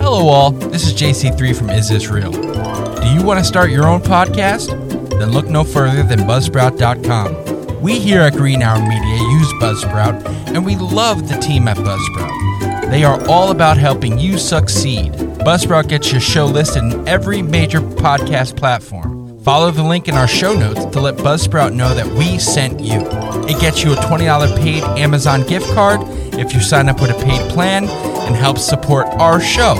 [0.00, 0.50] Hello, all.
[0.52, 2.30] This is JC3 from Is This Real?
[2.30, 4.68] Do you want to start your own podcast?
[5.10, 7.80] Then look no further than Buzzsprout.com.
[7.82, 10.24] We here at Green Hour Media use Buzzsprout,
[10.54, 12.90] and we love the team at Buzzsprout.
[12.90, 15.12] They are all about helping you succeed.
[15.12, 19.38] Buzzsprout gets your show listed in every major podcast platform.
[19.40, 23.00] Follow the link in our show notes to let Buzzsprout know that we sent you.
[23.48, 26.00] It gets you a $20 paid Amazon gift card
[26.34, 27.88] if you sign up with a paid plan
[28.28, 29.74] and helps support our show.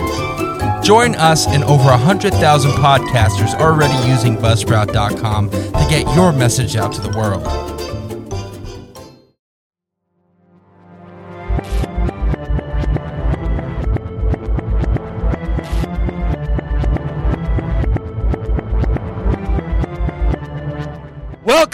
[0.83, 7.03] Join us and over 100,000 podcasters already using Buzzsprout.com to get your message out to
[7.03, 7.78] the world.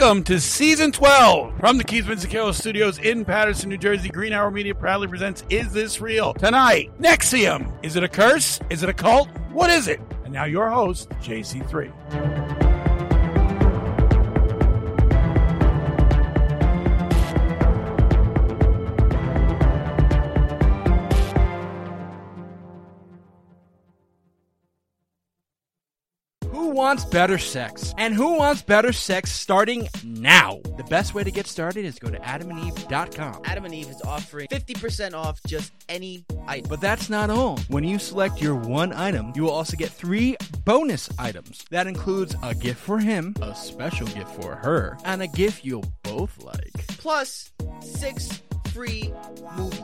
[0.05, 4.11] Welcome to season 12 from the Keith Vincicaro Studios in Paterson, New Jersey.
[4.11, 6.35] Green Hour Media proudly presents Is This Real?
[6.35, 7.83] Tonight, NXIVM.
[7.83, 8.61] Is it a curse?
[8.69, 9.31] Is it a cult?
[9.51, 10.03] What is it?
[10.25, 12.44] And now your host, JC3.
[26.75, 27.95] Wants better sex?
[27.97, 30.61] And who wants better sex starting now?
[30.77, 33.43] The best way to get started is go to adamandeve.com.
[33.45, 36.69] Adam and Eve is offering 50% off just any item.
[36.69, 37.59] But that's not all.
[37.69, 41.65] When you select your one item, you will also get three bonus items.
[41.71, 45.85] That includes a gift for him, a special gift for her, and a gift you'll
[46.03, 46.73] both like.
[46.99, 49.13] plus six free
[49.57, 49.81] movies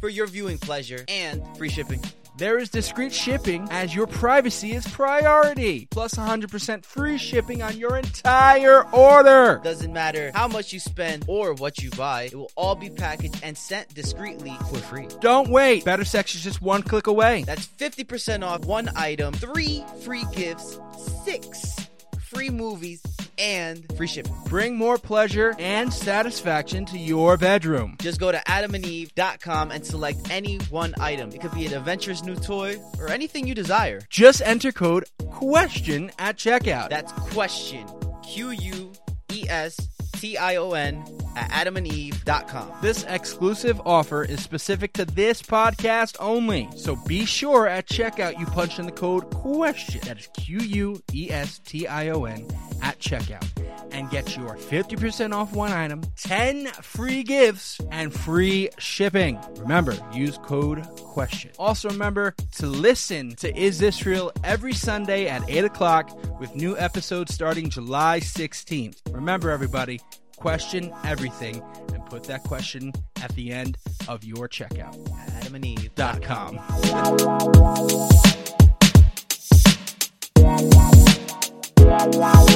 [0.00, 2.02] for your viewing pleasure and free shipping.
[2.34, 7.98] There is discreet shipping as your privacy is priority, plus 100% free shipping on your
[7.98, 9.60] entire order.
[9.62, 13.38] Doesn't matter how much you spend or what you buy, it will all be packaged
[13.42, 15.08] and sent discreetly for free.
[15.20, 15.84] Don't wait.
[15.84, 17.42] Better sex is just one click away.
[17.42, 20.80] That's 50% off one item, three free gifts,
[21.26, 21.86] six
[22.32, 23.02] free movies,
[23.38, 24.34] and free shipping.
[24.46, 27.96] Bring more pleasure and satisfaction to your bedroom.
[28.00, 31.30] Just go to adamandeve.com and select any one item.
[31.30, 34.00] It could be an adventurous new toy or anything you desire.
[34.10, 36.90] Just enter code QUESTION at checkout.
[36.90, 37.86] That's question.
[38.22, 38.92] Q U
[39.32, 39.91] E S
[40.22, 42.70] T I O N at adamandeve.com.
[42.80, 46.68] This exclusive offer is specific to this podcast only.
[46.76, 50.02] So be sure at checkout you punch in the code QUESTION.
[50.02, 52.46] That is Q U E S T I O N
[52.82, 53.44] at checkout.
[53.90, 59.40] And get your 50% off one item, 10 free gifts, and free shipping.
[59.58, 61.52] Remember, use code QUESTION.
[61.58, 66.76] Also, remember to listen to Is This Real every Sunday at 8 o'clock with new
[66.78, 68.96] episodes starting July 16th.
[69.12, 70.00] Remember, everybody,
[70.36, 71.62] question everything
[71.92, 72.92] and put that question
[73.22, 73.76] at the end
[74.08, 74.96] of your checkout.
[75.40, 76.58] adamandeve.com.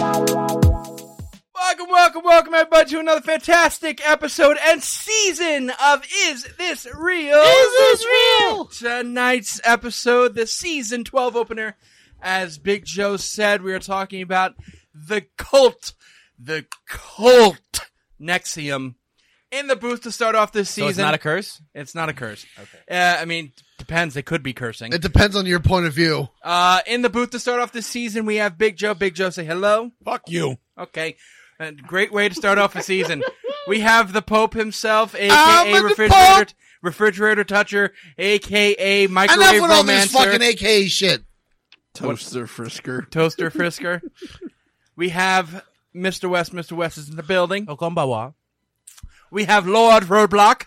[0.02, 0.75] Adamandeve.com.
[1.68, 7.38] Welcome, welcome, welcome, everybody, to another fantastic episode and season of Is This Real?
[7.38, 8.66] Is This Real?
[8.66, 11.76] Tonight's episode, the season 12 opener.
[12.22, 14.54] As Big Joe said, we are talking about
[14.94, 15.94] the cult,
[16.38, 17.80] the cult
[18.22, 18.94] NXIVM.
[19.50, 20.84] In the booth to start off this season.
[20.84, 21.60] So it's not a curse?
[21.74, 22.46] It's not a curse.
[22.56, 22.78] Okay.
[22.88, 24.14] Uh, I mean, depends.
[24.14, 24.92] They could be cursing.
[24.92, 26.28] It depends on your point of view.
[26.44, 28.94] Uh, in the booth to start off this season, we have Big Joe.
[28.94, 29.90] Big Joe, say hello.
[30.04, 30.58] Fuck you.
[30.78, 31.16] Okay.
[31.58, 33.22] Uh, great way to start off a season.
[33.68, 36.48] We have the Pope himself, I'm aka the refrigerator, Pope!
[36.82, 41.24] refrigerator toucher, aka microwave Enough microwave with all this romancer, fucking AKA shit.
[41.92, 43.10] Toaster Frisker.
[43.10, 44.02] toaster frisker.
[44.94, 46.30] we have Mr.
[46.30, 46.52] West.
[46.52, 46.72] Mr.
[46.72, 47.66] West is in the building.
[47.66, 48.34] Okombawa.
[49.32, 50.66] We have Lord Roadblock,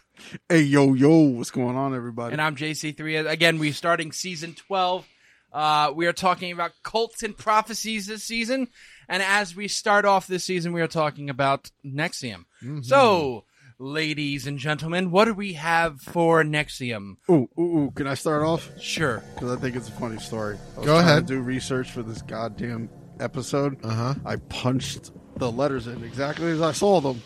[0.50, 1.20] Hey, yo, yo.
[1.20, 2.34] What's going on, everybody?
[2.34, 3.30] and I'm JC3.
[3.30, 5.08] Again, we're starting season 12.
[5.54, 8.68] Uh, we are talking about cults and prophecies this season.
[9.09, 12.46] And as we start off this season, we are talking about NXIVM.
[12.86, 13.44] So,
[13.80, 17.18] ladies and gentlemen, what do we have for NXIVM?
[17.30, 18.70] Ooh, ooh, ooh, can I start off?
[18.79, 19.23] Sure.
[19.34, 20.58] Because I think it's a funny story.
[20.76, 21.28] I was Go ahead.
[21.28, 22.90] To do research for this goddamn
[23.20, 23.84] episode.
[23.84, 24.16] Uh huh.
[24.26, 27.22] I punched the letters in exactly as I saw them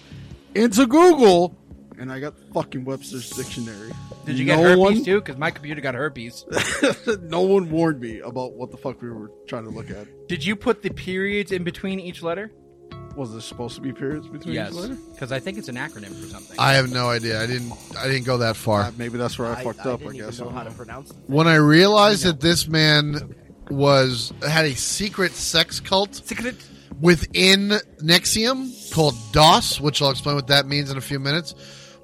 [0.56, 1.56] into Google,
[2.00, 3.92] and I got fucking Webster's dictionary.
[4.26, 5.20] Did you get no herpes one, too?
[5.20, 6.46] Because my computer got herpes.
[7.22, 10.08] no one warned me about what the fuck we were trying to look at.
[10.28, 12.52] Did you put the periods in between each letter?
[13.16, 14.72] Was there supposed to be periods between yes.
[14.72, 14.98] each letter?
[15.12, 16.58] Because I think it's an acronym for something.
[16.60, 17.42] I have no idea.
[17.42, 17.72] I didn't.
[17.98, 18.82] I didn't go that far.
[18.82, 20.02] Uh, maybe that's where I, fucked up.
[20.02, 20.40] I, didn't guess.
[20.40, 20.84] even know I how to don't know.
[20.84, 21.18] pronounce it.
[21.28, 23.36] When I realized that this man
[23.70, 26.56] was had a secret sex cult Secret.
[27.00, 27.70] within
[28.00, 31.54] NXIVM called DOS, which I'll explain what that means in a few minutes.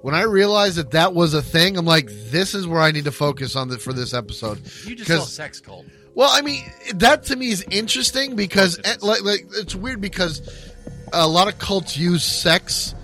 [0.02, 3.06] When I realized that that was a thing, I'm like, this is where I need
[3.06, 4.60] to focus on the, for this episode.
[4.86, 5.86] You just saw sex cult.
[6.16, 6.64] Well, I mean,
[6.96, 9.04] that to me is interesting because it is.
[9.04, 10.72] like, like it's weird because
[11.14, 12.96] a lot of cults use sex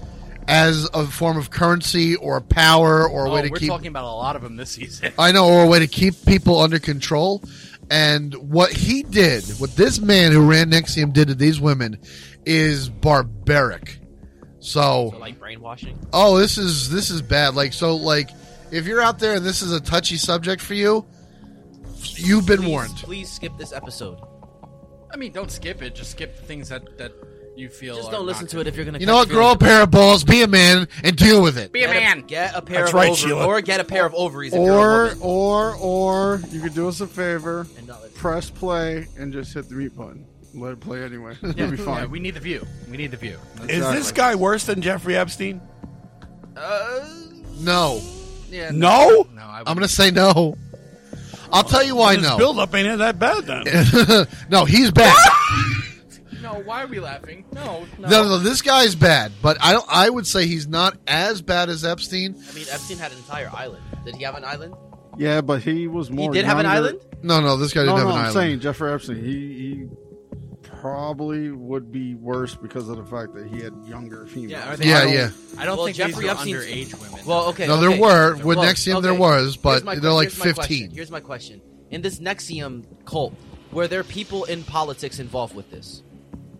[0.47, 3.87] as a form of currency or power or a Oh, way to we're keep talking
[3.87, 5.11] about a lot of them this season.
[5.17, 7.41] I know, or a way to keep people under control.
[7.89, 11.99] And what he did, what this man who ran NXIVM did to these women,
[12.45, 13.99] is barbaric.
[14.65, 15.97] So, So like brainwashing.
[16.11, 17.53] oh, this is this is bad.
[17.55, 18.29] Like, so, like,
[18.71, 21.05] if you're out there and this is a touchy subject for you,
[22.15, 22.95] you've been Please, warned.
[22.95, 24.17] Please skip this episode.
[25.13, 25.93] I mean, don't skip it.
[25.95, 27.11] Just skip the things that that
[27.55, 27.95] you feel.
[27.95, 28.97] Just don't listen to it if you're gonna.
[28.97, 29.29] You know what?
[29.29, 31.71] Grow a pair of balls, be a man, and deal with it.
[31.71, 32.21] Be a Get man.
[32.25, 33.45] get a pair That's of right, ovaries, Sheila.
[33.45, 34.53] or get a pair of ovaries.
[34.53, 39.07] If you're a Or or or you could do us a favor, And press play
[39.17, 40.25] and just hit the mute button.
[40.55, 41.33] Let it play anyway.
[41.43, 42.09] It'll Yeah, be yeah, fine.
[42.11, 42.65] we need the view.
[42.89, 43.37] We need the view.
[43.67, 45.61] Is this guy worse than Jeffrey Epstein?
[46.55, 47.05] Uh,
[47.59, 48.01] No,
[48.49, 48.71] Yeah.
[48.71, 49.25] No?
[49.33, 50.57] No, I I'm going to say no.
[51.51, 52.37] I'll tell you why His no.
[52.37, 54.27] build up ain't that bad then.
[54.49, 55.15] no, he's bad.
[56.41, 57.43] No, why are we laughing?
[57.53, 58.07] No, no.
[58.07, 59.85] No, no, this guy's bad, but I don't.
[59.89, 62.35] I would say he's not as bad as Epstein.
[62.35, 63.81] I mean, Epstein had an entire island.
[64.05, 64.75] Did he have an island?
[65.17, 66.31] Yeah, but he was more.
[66.31, 66.99] he did have an younger- island.
[67.23, 68.33] No, no, this guy No, didn't no, have an I'm island.
[68.35, 69.23] saying Jeffrey Epstein.
[69.25, 69.87] He he
[70.89, 74.51] probably would be worse because of the fact that he had younger females.
[74.51, 75.29] Yeah, are they- Yeah, I don't- yeah.
[75.57, 77.25] I don't Well, think Jeffrey these are Epstein's- underage women.
[77.25, 77.65] Well, okay.
[77.65, 77.99] no, there okay.
[77.99, 79.01] were with Well, NXIVM.
[79.01, 79.19] There okay.
[79.19, 80.77] was, but Here's my they're like here's my question.
[80.77, 80.91] 15.
[80.91, 83.33] Here's my question: In this NXIVM cult,
[83.71, 86.03] were there people in politics involved with this?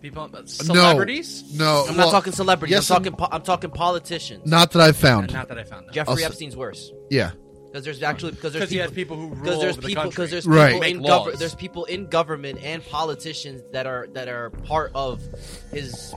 [0.02, 1.44] people, uh, celebrities.
[1.54, 2.72] No, I'm well, not talking celebrities.
[2.74, 3.18] yes I'm and- talking.
[3.18, 4.46] Po- I'm talking politicians.
[4.46, 5.34] Not that I found.
[5.34, 5.86] Not that I found.
[5.92, 7.32] Jeffrey I'll s- Epstein's worse yeah,
[7.76, 9.82] because there's actually because there's Because he has people people who because rule there's over
[9.82, 10.16] the people country.
[10.16, 10.68] because there's Right.
[10.68, 14.92] people Make in gov- there's people in government and politicians that are that are part
[14.96, 15.20] of
[15.74, 16.14] his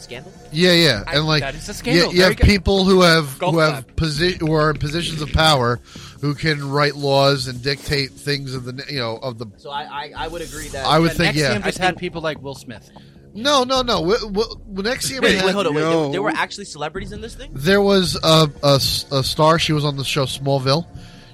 [0.00, 0.32] scandal.
[0.50, 2.06] yeah, yeah, and like that is a scandal.
[2.06, 2.46] yeah, you Very have good.
[2.46, 3.96] people who have Golf who have clap.
[3.96, 5.78] posi- who are in positions of power
[6.20, 9.46] who can write laws and dictate things of the you know of the.
[9.58, 11.58] So I I, I would agree that I would Yeah, think NXIVM yeah.
[11.60, 12.90] just I had think- people like Will Smith.
[13.34, 14.00] No, no, no.
[14.00, 14.44] W-
[14.74, 15.80] NXIVM Wait, had- wait, hold on, wait.
[15.82, 17.50] There, there were actually celebrities in this thing.
[17.54, 18.78] There was a a
[19.22, 19.58] star.
[19.58, 20.86] She was on the show Smallville.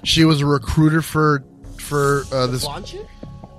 [0.03, 1.43] She was a recruiter for
[1.79, 2.63] for uh, this.
[2.65, 2.95] Blonde?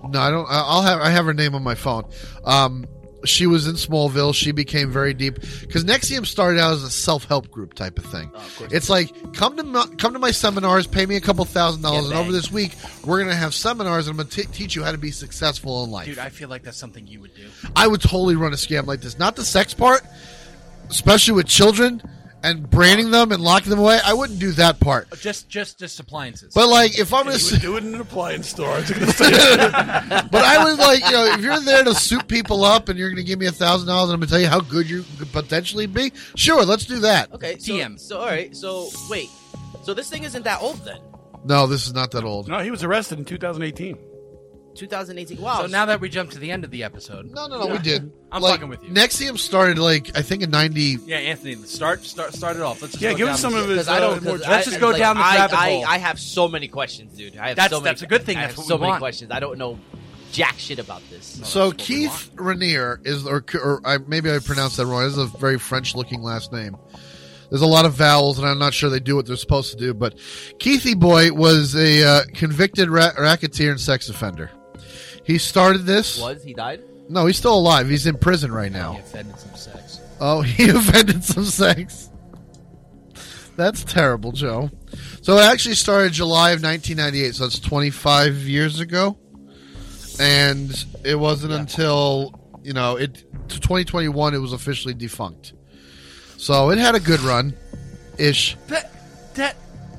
[0.08, 0.46] No, I don't.
[0.48, 2.04] I- I'll have I have her name on my phone.
[2.44, 2.86] Um,
[3.28, 4.34] she was in Smallville.
[4.34, 8.06] She became very deep because NXIVM started out as a self help group type of
[8.06, 8.30] thing.
[8.34, 8.72] Oh, of.
[8.72, 12.10] It's like come to my, come to my seminars, pay me a couple thousand dollars,
[12.10, 12.74] and over this week
[13.04, 15.90] we're gonna have seminars, and I'm gonna t- teach you how to be successful in
[15.90, 16.06] life.
[16.06, 17.48] Dude, I feel like that's something you would do.
[17.74, 19.18] I would totally run a scam like this.
[19.18, 20.02] Not the sex part,
[20.88, 22.02] especially with children
[22.46, 23.98] and branding them and locking them away.
[24.04, 25.08] I wouldn't do that part.
[25.20, 26.54] Just, just, just appliances.
[26.54, 28.68] But like, if I'm gonna, He s- do it in an appliance store.
[28.70, 29.30] I was gonna say.
[30.30, 33.10] but I would like, you know, if you're there to soup people up and you're
[33.10, 35.32] gonna give me a thousand dollars and I'm gonna tell you how good you could
[35.32, 37.32] potentially be, sure, let's do that.
[37.32, 37.98] Okay, so, TM.
[38.00, 39.28] So all right, so wait,
[39.82, 41.00] so this thing isn't that old then?
[41.44, 42.48] No, this is not that old.
[42.48, 43.96] no, he was arrested in 2018.
[44.76, 45.40] 2018.
[45.40, 45.62] Wow.
[45.62, 47.78] so now that we jump to the end of the episode, No, no, no, we
[47.78, 48.12] did.
[48.32, 48.90] I'm like, fucking with you.
[48.90, 50.98] NXIVM started like I think in '90.
[51.06, 52.82] yeah, Anthony, start, start, start it off.
[52.82, 53.88] Let's just Yeah, go give down us some this- of his.
[53.88, 54.18] I don't.
[54.18, 55.84] uh, more- 'cause let's I- just go like, down the I, rabbit I, hole.
[55.86, 57.36] I have so many questions, dude.
[57.36, 57.90] I have That's- so many.
[57.90, 58.36] that's a good thing.
[58.36, 59.00] I That's have what so we many want.
[59.00, 59.30] questions.
[59.30, 59.78] I don't know
[60.32, 61.40] jack shit about this.
[61.44, 65.04] So Keith Raniere is, or, or I, maybe I pronounced that wrong.
[65.04, 66.76] This is a very French-looking last name.
[67.48, 69.78] There's a lot of vowels, and I'm not sure they do what they're supposed to
[69.78, 69.94] do.
[69.94, 70.16] But
[70.58, 74.50] Keithy Boy was a uh, convicted ra- racketeer and sex offender.
[75.26, 76.20] He started this.
[76.20, 76.82] Was he died?
[77.08, 77.88] No, he's still alive.
[77.88, 78.98] He's in prison right He now.
[78.98, 80.00] offended some sex.
[80.20, 82.10] Oh, he offended some sex.
[83.56, 84.70] That's terrible, Joe.
[85.22, 89.16] So it actually started July of 1998, so that's 25 years ago.
[90.20, 93.14] And it wasn't until, you know, it
[93.48, 95.52] to 2021 it was officially defunct.
[96.36, 97.54] So it had a good run
[98.18, 98.56] ish.
[98.68, 98.92] That,
[99.34, 99.56] that,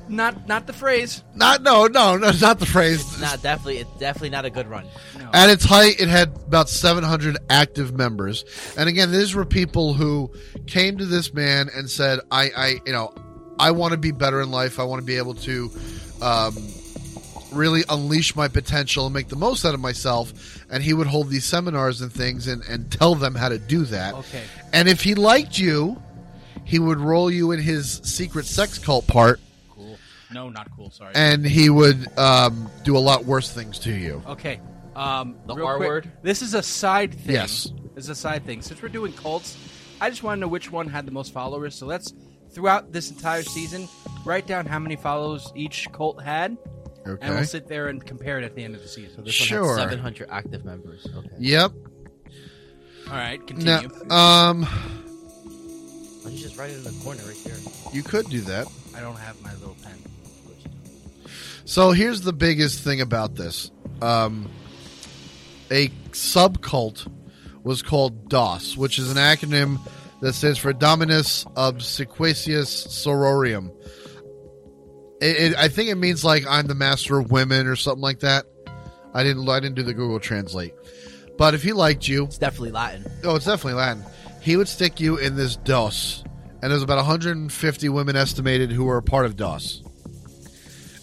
[0.08, 1.22] not, not the phrase.
[1.34, 3.20] Not no, no, no, not the phrase.
[3.20, 3.78] Not definitely.
[3.78, 4.86] It's definitely not a good run.
[5.32, 8.44] At its height, it had about 700 active members.
[8.76, 10.30] And again, these were people who
[10.66, 13.14] came to this man and said, I, I you know,
[13.58, 14.78] I want to be better in life.
[14.78, 15.70] I want to be able to
[16.22, 16.56] um,
[17.52, 20.64] really unleash my potential and make the most out of myself.
[20.70, 23.84] And he would hold these seminars and things and, and tell them how to do
[23.86, 24.14] that.
[24.14, 24.42] Okay.
[24.72, 26.00] And if he liked you,
[26.64, 29.96] he would roll you in his secret sex cult part Cool.
[30.32, 30.90] No, not cool.
[30.90, 31.12] Sorry.
[31.14, 34.22] and he would um, do a lot worse things to you.
[34.26, 34.60] Okay.
[34.98, 36.12] Um, The R quick, word?
[36.22, 37.34] This is a side thing.
[37.36, 37.70] Yes.
[37.94, 38.62] This is a side thing.
[38.62, 39.56] Since we're doing cults,
[40.00, 41.74] I just want to know which one had the most followers.
[41.74, 42.12] So let's,
[42.50, 43.88] throughout this entire season,
[44.24, 46.56] write down how many followers each cult had,
[47.06, 47.24] Okay.
[47.24, 49.24] and we'll sit there and compare it at the end of the season.
[49.24, 49.76] This one Sure.
[49.78, 51.06] had 700 active members.
[51.16, 51.28] Okay.
[51.38, 51.72] Yep.
[53.08, 54.10] All right, Now, continue.
[54.10, 54.66] um,
[56.24, 57.56] can just write it in the corner right there.
[57.92, 58.66] You could do that.
[58.94, 59.94] I don't have my little pen.
[61.64, 63.70] So here's the biggest thing about this.
[64.02, 64.48] Um,
[65.70, 67.10] a subcult
[67.62, 69.78] was called DOS, which is an acronym
[70.20, 73.70] that stands for Dominus Obsequious Sororium.
[75.20, 78.20] It, it, I think it means like I'm the master of women or something like
[78.20, 78.46] that.
[79.14, 80.74] I didn't I didn't do the Google Translate.
[81.36, 83.04] But if he liked you, It's definitely Latin.
[83.24, 84.04] oh, it's definitely Latin.
[84.42, 86.24] He would stick you in this DOS,
[86.62, 89.82] and there's about 150 women estimated who were a part of DOS.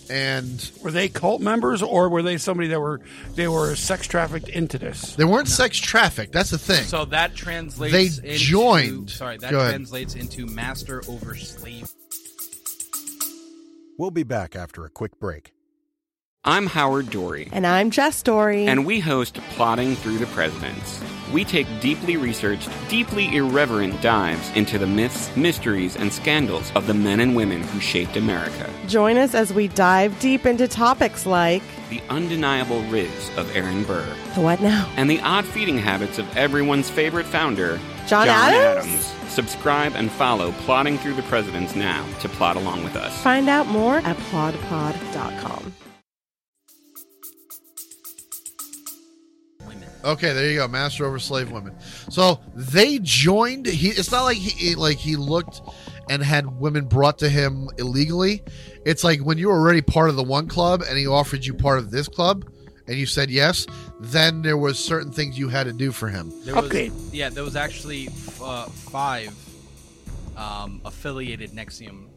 [0.10, 3.02] And Were they cult members or were they somebody that were
[3.34, 5.16] they were sex trafficked into this?
[5.16, 6.32] They weren't sex trafficked.
[6.32, 6.84] That's the thing.
[6.84, 8.20] So that translates.
[8.20, 9.10] They into, joined.
[9.10, 11.90] Sorry, that translates into master over slave.
[13.98, 15.55] We'll be back after a quick break.
[16.48, 18.68] I'm Howard Dorre, And I'm Jess Dorre.
[18.68, 21.02] and we host Plodding Through the Presidents.
[21.34, 26.94] We take deeply researched, deeply irreverent dives into the myths, mysteries, and scandals of the
[26.94, 28.70] men and women who shaped America.
[28.88, 34.06] Join us as we dive deep into topics like The undeniable riz of Aaron Burr,
[34.36, 34.88] the what now?
[34.98, 39.12] and the odd feeding habits of everyone's favorite founder, John Adams?
[39.30, 43.20] Subscribe and follow Plodding Through the Presidents now to plot along with us.
[43.24, 45.74] Find out more at plodpod.com.
[50.06, 50.68] Okay, there you go.
[50.68, 51.76] Master over slave women.
[52.10, 53.66] So they joined.
[53.66, 53.90] He.
[53.90, 55.62] It's not like he like he looked
[56.10, 58.44] and had women brought to him illegally.
[58.86, 61.56] It's like when you were already part of the one club and he offered you
[61.56, 62.46] part of this club,
[62.88, 63.66] and you said yes.
[64.00, 66.32] Then there was certain things you had to do for him.
[66.44, 66.92] There was, Okay.
[67.12, 68.10] Yeah, there was actually
[68.42, 69.34] uh, five
[70.38, 72.10] um, affiliated NXIVM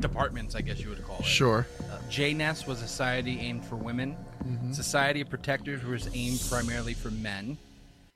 [0.00, 1.24] departments, I guess you would call it.
[1.24, 1.66] Sure.
[1.90, 4.16] Uh, JNES was a society aimed for women.
[4.72, 7.58] Society of Protectors was aimed primarily for men.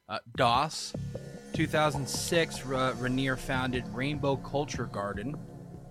[0.09, 0.93] Uh, DOS,
[1.53, 5.37] 2006, Ra- Raniere founded Rainbow Culture Garden,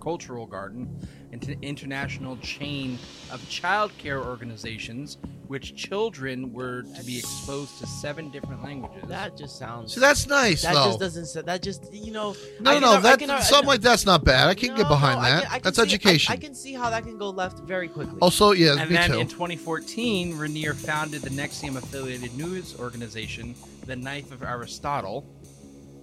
[0.01, 0.89] Cultural Garden,
[1.31, 2.97] an international chain
[3.31, 5.17] of child care organizations,
[5.47, 9.03] which children were to be exposed to seven different languages.
[9.07, 9.93] That just sounds.
[9.93, 10.85] See, that's nice that though.
[10.87, 11.25] just doesn't.
[11.27, 12.35] sa- That just you know.
[12.59, 13.01] no, I no, can- no.
[13.01, 14.47] That can- I- something like that's not bad.
[14.49, 15.43] I can No, get behind no, I that.
[15.43, 16.33] can- I can that's see- I- education.
[16.33, 18.17] I, can see how that can go left very quickly.
[18.21, 19.19] also, yeah, and me then too.
[19.19, 23.55] in 2014, Raniere founded the NXIVM affiliated news organization,
[23.85, 25.25] The Knife of Aristotle,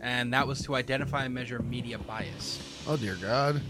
[0.00, 2.60] and that was to identify and measure media bias.
[2.86, 3.60] oh dear God.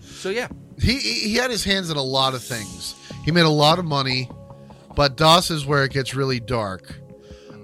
[0.00, 0.48] So yeah,
[0.80, 2.94] he he had his hands in a lot of things.
[3.24, 4.30] He made a lot of money,
[4.94, 6.94] but DOS is where it gets really dark.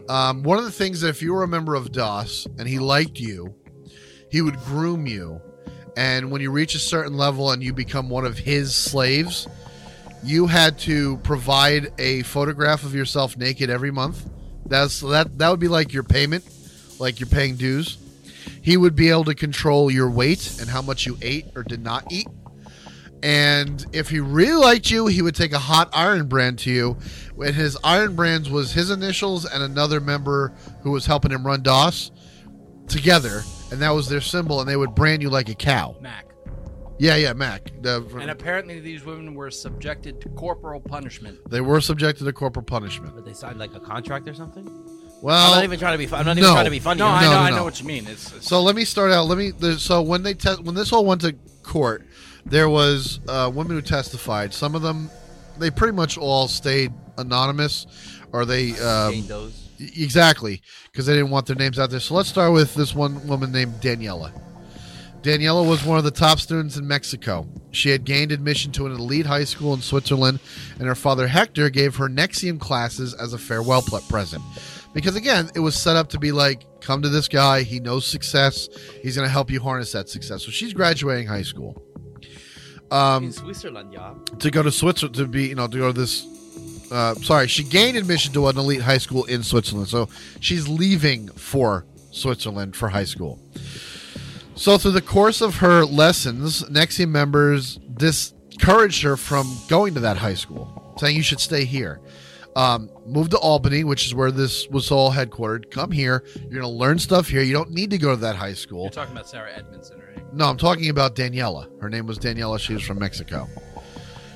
[0.08, 2.78] Um, one of the things that if you were a member of DOS and he
[2.78, 3.54] liked you,
[4.30, 5.40] he would groom you,
[5.96, 9.48] and when you reach a certain level and you become one of his slaves,
[10.22, 14.28] you had to provide a photograph of yourself naked every month.
[14.66, 16.44] That's that that would be like your payment,
[16.98, 17.98] like you're paying dues.
[18.62, 21.82] He would be able to control your weight and how much you ate or did
[21.82, 22.26] not eat.
[23.22, 26.98] And if he really liked you, he would take a hot iron brand to you.
[27.42, 30.52] And his iron brands was his initials and another member
[30.82, 32.10] who was helping him run DOS
[32.86, 33.42] together.
[33.72, 34.60] And that was their symbol.
[34.60, 35.96] And they would brand you like a cow.
[36.00, 36.26] Mack.
[36.98, 37.70] Yeah, yeah, Mack.
[37.80, 41.38] The- And apparently, these women were subjected to corporal punishment.
[41.50, 43.14] they were subjected to corporal punishment.
[43.16, 44.68] But they signed like a contract or something.
[45.24, 46.06] Well, I'm not even trying to be.
[46.06, 46.42] fu- I'm not no.
[46.42, 46.98] even trying to be funny.
[46.98, 48.06] No, I'm I No, know, no, I know what you mean.
[48.06, 49.26] It's, it's So let me start out.
[49.26, 49.52] Let me.
[49.52, 52.06] there's- So when they te- when this all went to court,
[52.44, 54.52] there was uh, women who testified.
[54.52, 55.08] Some of them,
[55.58, 57.86] they pretty much all stayed anonymous,
[58.32, 59.68] or they um, Jane Doe's.
[59.78, 60.60] exactly
[60.92, 62.00] because they didn't want their names out there.
[62.00, 64.30] So let's start with this one woman named Daniela.
[65.22, 67.48] Daniela was one of the top students in Mexico.
[67.70, 70.38] She had gained admission to an elite high school in Switzerland,
[70.78, 74.42] and her father Hector gave her NXIVM classes as a farewell present.
[74.94, 78.06] Because again, it was set up to be like, come to this guy, he knows
[78.06, 78.68] success,
[79.02, 80.44] he's going to help you harness that success.
[80.44, 81.82] So she's graduating high school.
[82.90, 84.14] Um, in Switzerland, yeah.
[84.38, 86.26] to go to Switzerland to be you know to go to this
[86.92, 90.08] uh, sorry she gained admission to an elite high school in Switzerland so
[90.38, 93.40] she's leaving for Switzerland for high school
[94.54, 100.18] so through the course of her lessons NXIVM members discouraged her from going to that
[100.18, 102.00] high school saying you should stay here
[102.56, 106.68] um, move to Albany which is where this was all headquartered come here you're gonna
[106.68, 109.28] learn stuff here you don't need to go to that high school you're talking about
[109.28, 110.14] Sarah Edmondson, right?
[110.34, 111.80] no, I'm talking about Daniela.
[111.80, 112.58] Her name was Daniela.
[112.58, 113.48] She was from Mexico.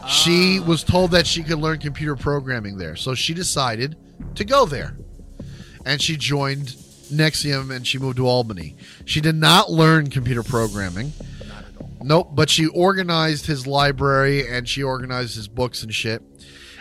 [0.08, 2.96] She was told that she could learn computer programming there.
[2.96, 3.96] So she decided
[4.36, 4.96] to go there.
[5.84, 6.68] And she joined
[7.12, 8.76] NXIVM and she moved to Albany.
[9.04, 11.12] She did not learn computer programming.
[12.00, 16.22] Nope, but she organized his library and she organized his books and shit.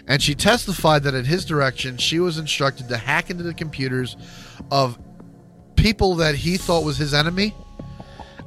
[0.07, 4.17] And she testified that at his direction, she was instructed to hack into the computers
[4.71, 4.99] of
[5.75, 7.53] people that he thought was his enemy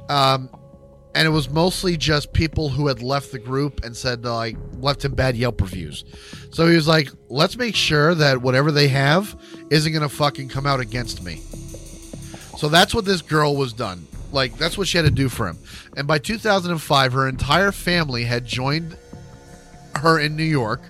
[0.09, 0.49] Um,
[1.15, 5.05] and it was mostly just people who had left the group and said like left
[5.05, 6.05] him bad Yelp reviews.
[6.51, 9.35] So he was like, "Let's make sure that whatever they have
[9.71, 11.41] isn't gonna fucking come out against me."
[12.57, 14.07] So that's what this girl was done.
[14.31, 15.59] Like that's what she had to do for him.
[15.97, 18.97] And by 2005, her entire family had joined
[19.97, 20.81] her in New York.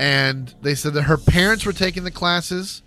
[0.00, 2.80] And they said that her parents were taking the classes,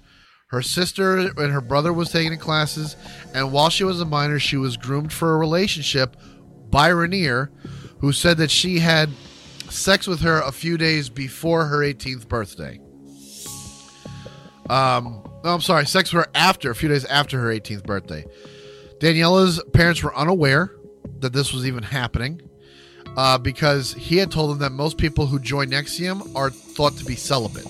[0.47, 2.95] her sister and her brother was taking the classes,
[3.35, 6.17] and while she was a minor, she was groomed for a relationship
[6.71, 7.49] by Raniere,
[7.99, 9.11] who said that she had
[9.69, 12.79] sex with her a few days before her 18th birthday.
[14.71, 18.25] Um, no, I'm sorry, sex with her after, a few days after her 18th birthday.
[18.99, 20.71] Daniela's parents were unaware
[21.19, 22.41] that this was even happening
[23.17, 27.05] uh, because he had told them that most people who join NXIVM are thought to
[27.05, 27.67] be celibate.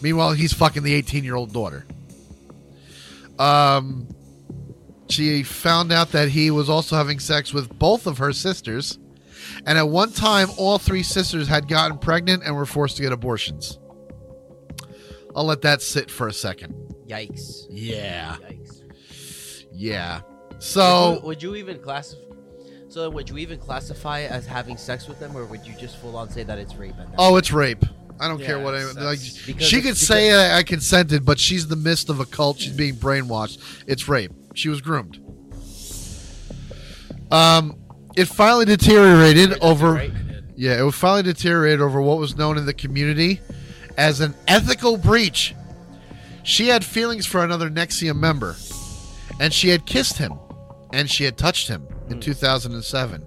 [0.00, 1.86] Meanwhile, he's fucking the 18 year old daughter.
[3.38, 4.08] Um,
[5.08, 8.98] she found out that he was also having sex with both of her sisters.
[9.64, 13.12] And at one time, all three sisters had gotten pregnant and were forced to get
[13.12, 13.78] abortions.
[15.34, 16.74] I'll let that sit for a second.
[17.06, 17.66] Yikes.
[17.70, 18.36] Yeah.
[18.42, 18.82] Yikes.
[19.72, 20.20] Yeah.
[20.50, 22.22] Would So, you, would you even classify?
[22.88, 25.98] So would you even classify it as having sex with them, or would you just
[25.98, 26.94] full on say that it's rape?
[26.98, 27.84] At oh, it's rape.
[28.20, 29.20] I don't Yeah, care what I like.
[29.58, 32.58] She could say I, I consented, but she's the midst of a cult.
[32.58, 33.58] She's being brainwashed.
[33.86, 34.32] It's rape.
[34.54, 35.20] She was groomed.
[37.30, 37.76] Um,
[38.16, 39.92] it finally deteriorated over.
[39.92, 40.12] right?
[40.56, 43.40] Yeah, it was finally deteriorated over what was known in the community
[43.96, 45.54] as an ethical breach.
[46.42, 48.56] She had feelings for another NXIVM member,
[49.38, 50.32] and she had kissed him,
[50.92, 53.26] and she had touched him in 2007.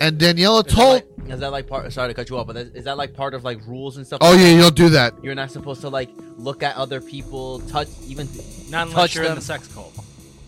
[0.00, 0.68] And Daniela Hmm.
[0.68, 1.92] Is that told, like- Is that like part?
[1.92, 4.06] Sorry to cut you off, but is is that like part of like rules and
[4.06, 4.18] stuff?
[4.22, 7.60] "Oh yeah, you don't do that." You're not supposed to like look at other people,
[7.60, 8.28] touch even
[8.68, 9.38] Not unless touch you're in them.
[9.38, 9.92] the sex cult.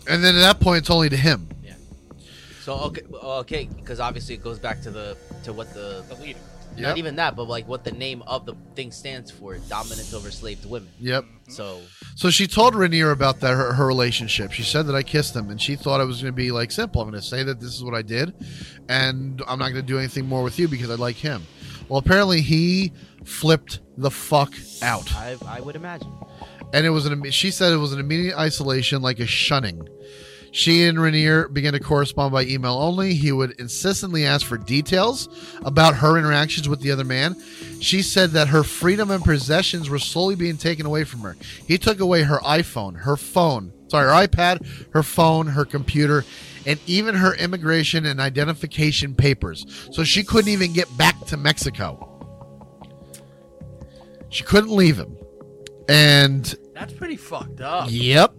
[0.07, 1.47] And then at that point, it's only to him.
[1.63, 1.73] Yeah.
[2.63, 6.39] So okay, okay, because obviously it goes back to the to what the The leader.
[6.79, 6.87] Yep.
[6.89, 10.31] not even that, but like what the name of the thing stands for: dominance over
[10.31, 10.89] slave to women.
[10.99, 11.25] Yep.
[11.49, 11.81] So
[12.15, 14.51] So she told Raniere about that her, her relationship.
[14.51, 16.71] She said that I kissed him, and she thought it was going to be like
[16.71, 17.01] simple.
[17.01, 18.33] I'm going to say that this is what I did,
[18.87, 21.43] and I'm not going to do anything more with you because I like him.
[21.87, 22.91] Well, apparently he
[23.23, 26.11] flipped the fuck out, I I would imagine.
[26.73, 27.29] and it was an.
[27.31, 29.87] She said it was an immediate isolation, like a shunning.
[30.51, 33.13] She and Raniere began to correspond by email only.
[33.13, 35.29] He would insistently ask for details
[35.63, 37.35] about her interactions with the other man.
[37.81, 41.35] She said that her freedom and possessions were slowly being taken away from her.
[41.67, 46.25] He took away her iPhone, her phone, sorry, her iPad, her phone, her computer,
[46.65, 49.65] and even her immigration and identification papers.
[49.91, 52.05] So she couldn't even get back to Mexico.
[54.29, 55.15] She couldn't leave him.
[55.87, 57.87] And That's pretty fucked up.
[57.89, 58.33] yep.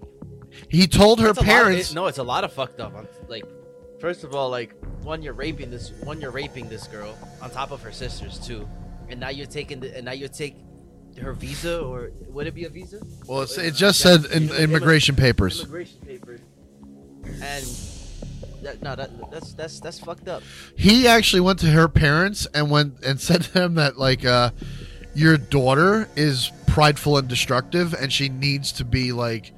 [0.68, 2.80] He told her That's a lot of- parents it- no, it's a lot of fucked
[2.80, 2.94] up.
[2.96, 3.44] I'm, like,
[4.00, 7.70] first of all, like one you're raping this one you're raping this girl on top
[7.70, 8.68] of her sisters too,
[9.08, 10.56] and now you're taking the and now you're take
[11.20, 13.00] her visa or would it be a visa?
[13.26, 15.60] Well, it's, it just said in, Immi- immigration papers.
[15.62, 16.40] Immigration papers.
[17.42, 17.64] And
[18.62, 20.42] that, no, that, that's that's that's fucked up.
[20.76, 24.50] He actually went to her parents and went and said to them that like uh,
[25.14, 29.52] your daughter is prideful and destructive, and she needs to be like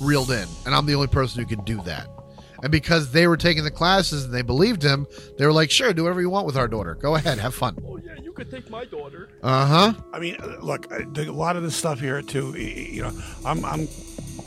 [0.00, 2.08] reeled in, and I'm the only person who can do that.
[2.62, 5.06] And because they were taking the classes and they believed him,
[5.38, 6.94] they were like, "Sure, do whatever you want with our daughter.
[6.94, 9.28] Go ahead, have fun." Oh yeah, you could take my daughter.
[9.42, 9.92] Uh huh.
[10.12, 12.52] I mean, uh, look, uh, a lot of this stuff here too.
[12.52, 13.12] y- y- You know,
[13.44, 13.88] I'm I'm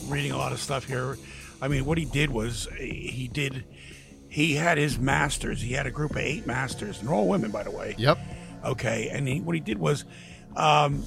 [0.08, 1.18] reading a lot of stuff here.
[1.62, 3.64] I mean, what he did was uh, he did.
[4.28, 5.62] He had his masters.
[5.62, 7.96] He had a group of eight masters, and they're all women, by the way.
[7.98, 8.18] Yep.
[8.66, 10.04] Okay, and he, what he did was,
[10.56, 11.04] um,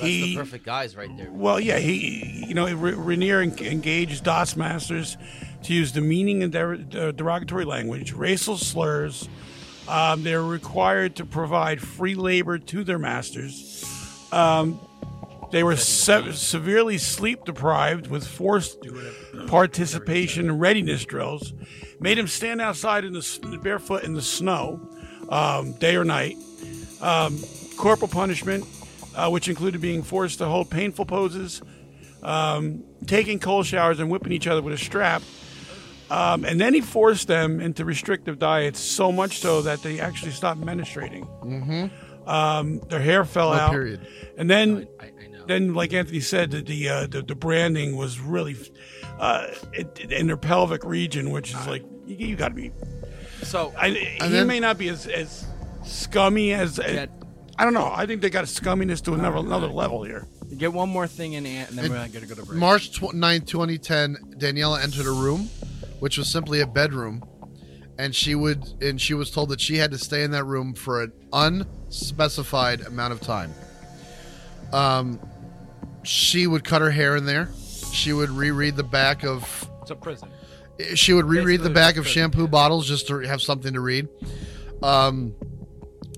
[0.00, 1.28] That's he the perfect guys right there.
[1.30, 5.16] well, yeah, he, you know, R- Raniere en- engaged DOS masters
[5.64, 9.28] to use demeaning and der- der- derogatory language, racial slurs.
[9.88, 13.84] Um, they're required to provide free labor to their masters.
[14.32, 14.78] Um,
[15.50, 18.78] they were se- severely sleep deprived with forced
[19.48, 21.52] participation in readiness drills.
[21.98, 24.80] Made him stand outside in the s- barefoot in the snow,
[25.28, 26.36] um, day or night.
[27.00, 27.38] Um,
[27.76, 28.64] corporal punishment,
[29.16, 31.62] uh, which included being forced to hold painful poses,
[32.22, 35.22] um, taking cold showers, and whipping each other with a strap.
[36.10, 40.32] Um, and then he forced them into restrictive diets so much so that they actually
[40.32, 41.24] stopped menstruating.
[41.44, 42.28] Mm-hmm.
[42.28, 43.70] Um, their hair fell No out.
[43.70, 44.06] period.
[44.36, 44.88] And then,
[45.46, 48.56] then like Anthony said, the the, uh, the, the branding was really
[49.20, 52.72] uh, it, in their pelvic region, which is like you, you got to be.
[53.42, 55.46] So I, he then- may not be as, as
[55.84, 57.06] scummy as Yeah.
[57.60, 57.92] I don't know.
[57.94, 60.26] I think they got a scumminess to another another level here.
[60.56, 62.58] get one more thing in, Ant, and then It- we're gonna go to break.
[62.58, 65.50] March tw- 9, 2010, Daniela entered a room
[65.98, 67.22] which was simply a bedroom,
[67.98, 70.72] and she would and she was told that she had to stay in that room
[70.72, 73.52] for an unspecified amount of time.
[74.72, 75.20] Um,
[76.02, 77.50] she would cut her hair in there.
[77.92, 80.30] She would reread the back of It's a prison.
[80.94, 84.08] she would reread the Basically, back of shampoo bottles just to have something to read.
[84.82, 85.34] Um,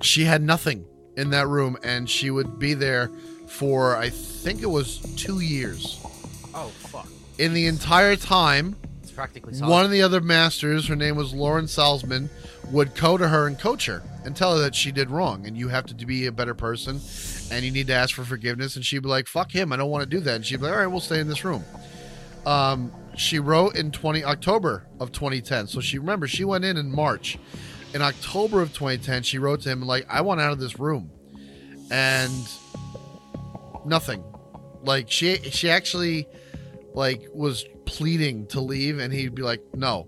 [0.02, 0.84] she had nothing
[1.22, 3.10] in that room, and she would be there
[3.46, 6.00] for I think it was two years.
[6.54, 7.08] Oh fuck.
[7.38, 11.64] In the entire time, It's practically one of the other masters, her name was Lauren
[11.64, 12.28] Salzman,
[12.70, 15.56] would go to her and coach her and tell her that she did wrong and
[15.56, 17.00] you have to be a better person
[17.50, 18.76] and you need to ask for forgiveness.
[18.76, 20.36] And she'd be like, fuck him, I don't want to do that.
[20.36, 21.64] And she'd be like, all right, we'll stay in this room.
[22.46, 25.66] Um, she wrote in 20 October of 2010.
[25.66, 27.38] So she remember she went in in March.
[27.94, 31.10] In October of 2010, she wrote to him like, "I want out of this room,"
[31.90, 32.32] and
[33.84, 34.24] nothing.
[34.84, 36.26] Like she she actually
[36.94, 40.06] like was pleading to leave, and he'd be like, "No."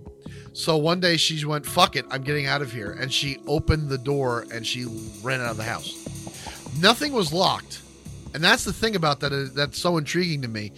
[0.55, 3.91] So one day she went, "Fuck it, I'm getting out of here," and she opened
[3.91, 4.87] the door and she
[5.23, 5.93] ran out of the house.
[6.81, 7.81] Nothing was locked,
[8.33, 10.73] and that's the thing about that is, that's so intriguing to me.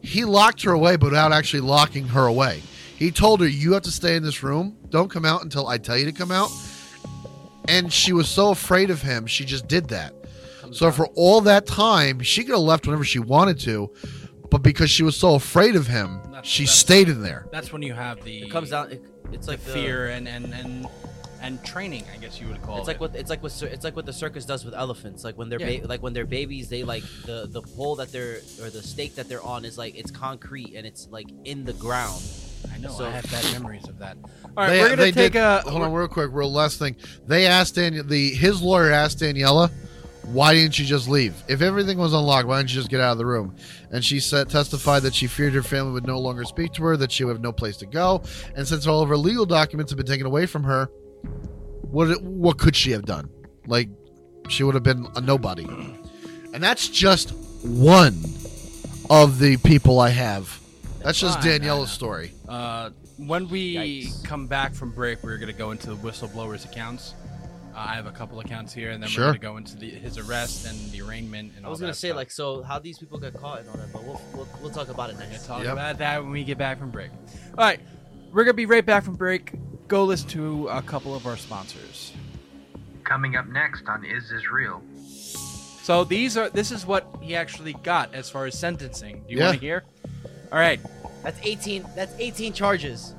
[0.00, 2.62] He locked her away, but without actually locking her away.
[2.96, 4.76] He told her, "You have to stay in this room.
[4.92, 6.50] Don't come out until I tell you to come out."
[7.68, 10.14] And she was so afraid of him, she just did that.
[10.72, 13.90] So for all that time, she could have left whenever she wanted to,
[14.50, 17.46] but because she was so afraid of him, That's- she that's- stayed in there.
[17.52, 18.90] That's when you have the It comes down.
[18.92, 19.02] It,
[19.32, 20.86] it's like the, fear and and and
[21.42, 22.04] and training.
[22.14, 22.92] I guess you would call It's it.
[22.92, 25.22] like what it's like what it's like what the circus does with elephants.
[25.24, 25.80] Like when they're Yeah.
[25.80, 29.14] ba- like when they're babies, they like the the pole that they're or the stake
[29.16, 32.22] that they're on is like it's concrete and it's like in the ground.
[32.72, 32.90] I know.
[32.90, 34.16] so- I have bad memories of that.
[34.22, 35.62] All right, They- we're gonna take did- a.
[35.66, 36.96] hold on real quick, real last thing.
[37.26, 39.70] They asked Daniel the his lawyer asked Daniela,
[40.24, 41.34] why didn't you just leave?
[41.48, 43.54] If everything was unlocked, why didn't you just get out of the room?
[43.90, 46.96] And she said testified that she feared her family would no longer speak to her,
[46.98, 48.22] that she would have no place to go,
[48.54, 50.88] and since all of her legal documents have been taken away from her,
[51.90, 53.28] what what could she have done?
[53.66, 53.88] Like
[54.48, 55.66] she would have been a nobody.
[56.54, 57.30] And that's just
[57.62, 58.22] one
[59.10, 60.60] of the people I have.
[61.02, 62.32] That's just Fine, I Daniela's story.
[62.48, 64.24] Uh, when we Yikes.
[64.24, 67.14] come back from break, we're gonna go into the whistleblowers' accounts.
[67.74, 69.24] Uh, I have a couple accounts here, and then Sure.
[69.26, 71.92] we're gonna go into the, his arrest and the arraignment and I all was gonna
[71.92, 72.16] that say stuff.
[72.16, 74.88] like so how these people get caught and all that, but we'll we'll, we'll talk
[74.88, 75.72] about it We're gonna talk Yep.
[75.72, 77.10] about that when we get back from break.
[77.56, 77.80] All right,
[78.32, 79.52] we're gonna be right back from break.
[79.88, 82.12] Go listen to a couple of our sponsors.
[83.04, 84.80] Coming up next on Is This Real?
[85.82, 89.24] So these are this is what he actually got as far as sentencing.
[89.26, 89.46] Do you Yeah.
[89.46, 89.84] want to hear?
[90.52, 90.80] All right.
[91.22, 91.86] That's 18.
[91.94, 93.14] That's 18 charges.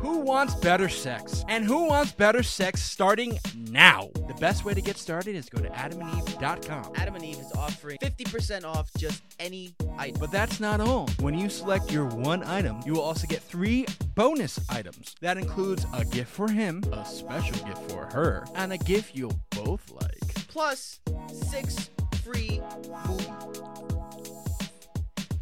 [0.01, 1.45] Who wants better sex?
[1.49, 4.09] And who wants better sex starting now?
[4.29, 6.93] The best way to get started is go to adamandeve.com.
[6.97, 10.19] Adam and Eve is offering 50% off just any item.
[10.19, 11.07] But that's not all.
[11.21, 13.85] When you select your one item, you will also get three
[14.15, 15.15] bonus items.
[15.21, 19.39] That includes a gift for him, a special gift for her, and a gift you'll
[19.51, 20.35] both like.
[20.49, 20.99] Plus
[21.31, 21.91] six
[22.25, 22.63] free
[23.07, 23.29] movies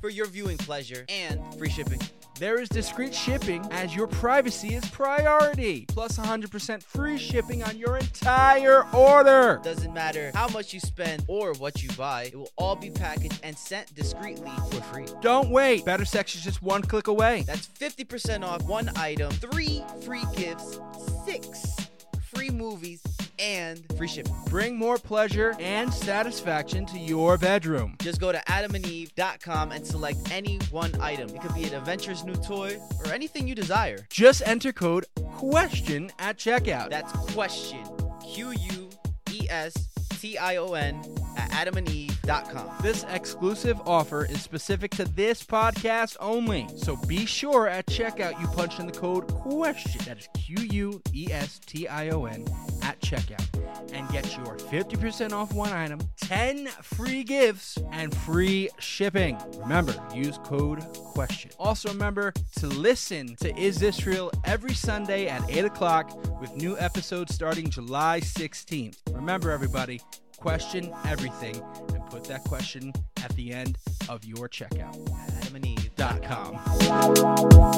[0.01, 2.01] for your viewing pleasure and free shipping.
[2.38, 5.87] There is discreet shipping as your privacy is priority.
[5.88, 9.61] Plus 100% free shipping on your entire order.
[9.64, 13.40] Doesn't matter how much you spend or what you buy, it will all be packaged
[13.42, 15.07] and sent discreetly for free.
[15.20, 15.85] Don't wait.
[15.85, 17.42] Better sex is just one click away.
[17.44, 20.79] That's 50% off one item, three free gifts,
[21.27, 21.74] six
[22.22, 23.03] free movies,
[23.38, 24.35] and free shipping.
[24.48, 27.96] Bring more pleasure and satisfaction to your bedroom.
[28.01, 31.29] Just go to adamandeve.com and select any one item.
[31.31, 33.98] It could be an adventurous new toy or anything you desire.
[34.11, 36.90] Just enter code QUESTION at checkout.
[36.90, 37.85] That's question.
[38.22, 38.90] Q U
[39.31, 39.88] E S
[40.19, 41.01] T I O N
[41.37, 42.71] at adamandeve.com.
[42.83, 46.67] This exclusive offer is specific to this podcast only.
[46.77, 50.05] So be sure at checkout you punch in the code QUESTION.
[50.07, 52.45] That is Q U E S T I O N
[52.83, 53.45] at checkout
[53.93, 59.39] and get your 50% off one item, 10 free gifts, and free shipping.
[59.59, 60.81] Remember, use code
[61.15, 61.53] QUESTION.
[61.59, 66.79] Also, remember to listen to Is This Real every Sunday at 8 o'clock with new
[66.79, 68.97] episodes starting July 16th.
[69.13, 70.01] Remember, everybody,
[70.38, 71.61] question everything
[71.94, 73.77] and put that question at the end
[74.09, 74.96] of your checkout.
[75.40, 77.68] AdamandEve.com.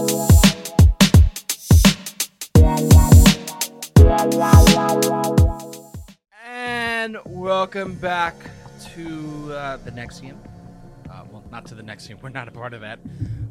[6.46, 8.34] And welcome back
[8.94, 10.36] to uh, the NXIVM.
[11.10, 12.18] Uh, well, not to the NXIVM.
[12.22, 12.98] We're not a part of that.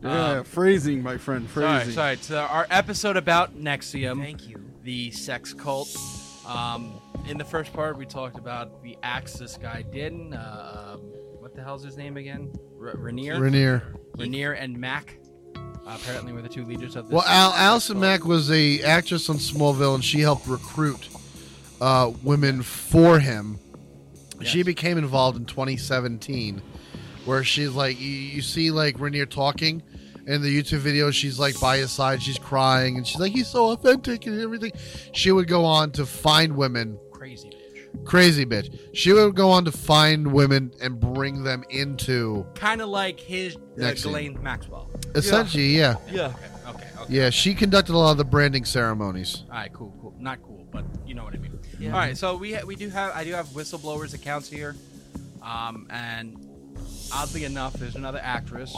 [0.03, 1.49] Yeah, Um, phrasing, my friend.
[1.49, 1.93] Sorry, Phrasing.
[1.93, 2.17] sorry.
[2.17, 4.21] To our episode about NXIVM.
[4.21, 4.63] Thank you.
[4.83, 5.89] The sex cult.
[6.47, 10.13] Um, in the first part, we talked about the acts this guy did.
[10.33, 10.99] Uh, um,
[11.39, 12.51] what the hell's his name again?
[12.79, 13.37] R- Raniere.
[13.39, 13.81] Raniere.
[14.17, 15.17] Raniere and Mack.
[15.55, 17.13] Uh, apparently, were the two leaders of this.
[17.13, 17.99] Well, Al- sex Allison.
[17.99, 21.09] Mack was a actress on Smallville, and she helped recruit
[21.81, 23.59] uh, women for him.
[24.43, 26.61] She became involved in 2017,
[27.25, 29.83] where she's like, you, you see like Raniere talking
[30.27, 31.11] in the YouTube video.
[31.11, 34.71] She's like by his side, she's crying, and she's like, he's so authentic and everything.
[35.11, 36.97] She would go on to find women.
[37.19, 38.05] Crazy bitch.
[38.05, 38.79] Crazy bitch.
[38.93, 42.45] She would go on to find women and bring them into.
[42.55, 43.89] Kind of like his uh, NXIVM.
[43.91, 44.89] Ghislaine Maxwell.
[45.15, 45.97] Essentially, yeah.
[46.09, 46.27] Yeah.
[46.27, 46.37] Okay.
[46.69, 46.87] Okay.
[47.01, 47.13] okay.
[47.13, 49.43] Yeah, she conducted a lot of the branding ceremonies.
[49.49, 50.15] All right, cool, cool.
[50.17, 51.59] Not cool, but you know what I mean.
[51.77, 51.91] Yeah.
[51.91, 54.77] All right, so we ha- we do have I do have whistleblowers accounts here,
[55.43, 56.37] um, and
[57.13, 58.73] oddly enough, there's another actress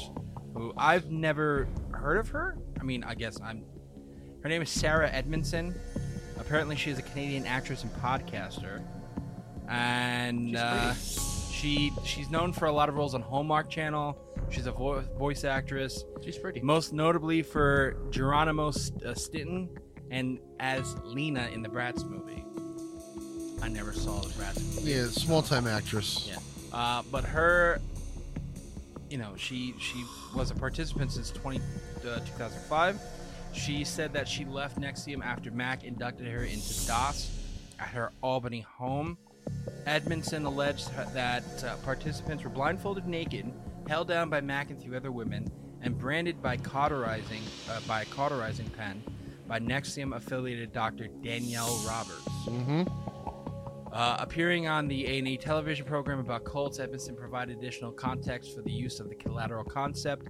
[0.55, 2.57] who I've never heard of her.
[2.79, 3.65] I mean, I guess I'm.
[4.41, 5.75] Her name is Sarah Edmondson.
[6.41, 8.81] Apparently, she is a Canadian actress and podcaster,
[9.69, 14.17] and uh, she she's known for a lot of roles on Hallmark Channel.
[14.49, 16.03] She's a vo- voice actress.
[16.25, 16.59] She's pretty.
[16.61, 19.69] Most notably for Geronimo St- uh, Stinton
[20.09, 22.43] and as Lena in the Bratz movie.
[23.61, 24.91] I never saw the Bratz movie.
[24.91, 26.27] Yeah, small time actress.
[26.27, 26.39] Yeah.
[26.73, 27.79] Uh, but her,
[29.11, 30.03] you know, she she
[30.35, 31.61] was a participant since 20, uh,
[32.01, 32.99] 2005.
[33.53, 37.37] She said that she left NXIVM after Mack inducted her into DOS
[37.79, 39.17] at her Albany home.
[39.85, 43.51] Edmondson alleged that uh, participants were blindfolded naked,
[43.87, 48.05] held down by Mack and three other women, and branded by cauterizing uh, by a
[48.05, 49.03] cauterizing pen
[49.47, 51.07] by NXIVM affiliated Dr.
[51.07, 52.25] Danielle Roberts.
[52.45, 52.83] Mm-hmm.
[53.91, 58.71] Uh, appearing on the A&E television program about cults, Edmondson provided additional context for the
[58.71, 60.29] use of the collateral concept,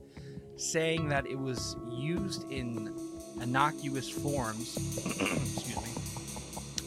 [0.56, 2.96] saying that it was used in
[3.42, 5.92] innocuous forms, excuse me,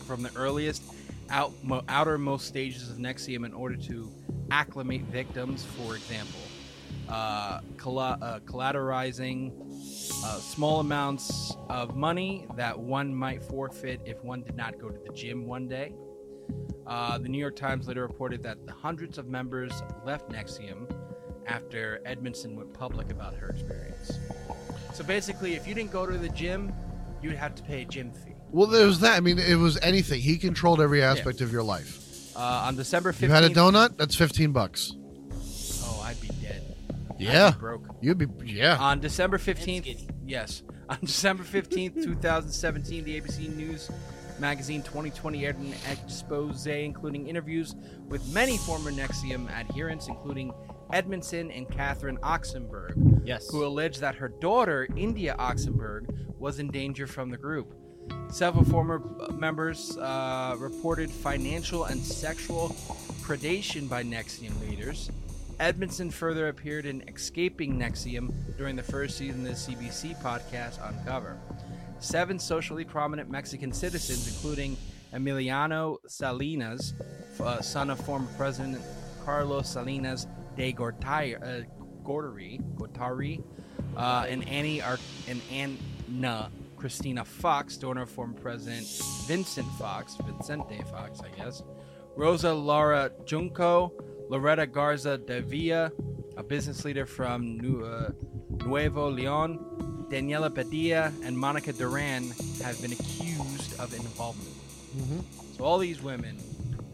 [0.07, 0.83] from the earliest
[1.31, 4.11] out, mo, outermost stages of NXIVM in order to
[4.51, 6.41] acclimate victims, for example,
[7.09, 9.53] uh, colla- uh, collateralizing
[10.25, 14.99] uh, small amounts of money that one might forfeit if one did not go to
[15.07, 15.93] the gym one day.
[16.87, 19.73] Uh, the New York Times later reported that the hundreds of members
[20.05, 21.04] left NXIVM
[21.47, 24.19] after Edmondson went public about her experience.
[24.93, 26.73] So basically, if you didn't go to the gym,
[27.23, 28.35] you'd have to pay a gym fee.
[28.51, 29.17] Well, there was that.
[29.17, 30.21] I mean, it was anything.
[30.21, 32.37] He controlled every aspect of your life.
[32.37, 33.97] Uh, on December 15th, You had a donut?
[33.97, 34.93] That's 15 bucks.
[35.83, 36.63] Oh, I'd be dead.
[37.19, 37.49] Yeah.
[37.49, 37.97] I'd be broke.
[38.01, 38.77] You'd be, yeah.
[38.79, 40.63] On December 15th, yes.
[40.89, 43.91] On December 15th, 2017, the ABC News
[44.39, 47.75] magazine 2020 aired an expose including interviews
[48.09, 50.53] with many former NXIVM adherents, including
[50.95, 53.51] Edmondson and Catherine Oxenberg, Yes.
[53.51, 56.07] who alleged that her daughter, India Oxenberg,
[56.39, 57.75] was in danger from the group.
[58.29, 62.69] Several former uh, members uh, reported financial and sexual
[63.23, 65.11] predation by NXIVM leaders.
[65.59, 71.37] Edmondson further appeared in Escaping NXIVM during the first season of the CBC podcast Uncover.
[71.99, 74.77] Seven socially prominent Mexican citizens, including
[75.13, 76.95] Emiliano Salinas,
[77.41, 78.81] uh, son of former President
[79.25, 81.65] Carlos Salinas de Gortari, uh,
[82.05, 83.43] Gortari, Gortari
[83.97, 88.87] uh, and Annie Ar- and Anna Christina Fox, daughter of former President
[89.27, 91.63] Vincent Fox, Vicente Fox, I guess.
[92.17, 93.93] Rosa Laura Junco,
[94.29, 95.91] Loretta Garza de Villa,
[96.37, 98.11] a business leader from New, uh,
[98.65, 102.31] Nuevo Leon, Daniela Padilla, and Monica Duran
[102.63, 104.55] have been accused of involvement.
[105.57, 106.37] So all these women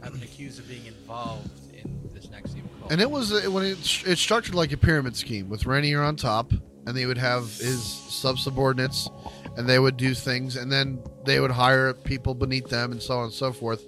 [0.03, 1.51] have been accused of being involved
[1.85, 2.93] in this cult.
[2.93, 6.53] And it was when it, it's structured like a pyramid scheme with Raniere on top,
[6.87, 9.09] and they would have his sub subordinates,
[9.57, 13.19] and they would do things, and then they would hire people beneath them, and so
[13.19, 13.85] on and so forth.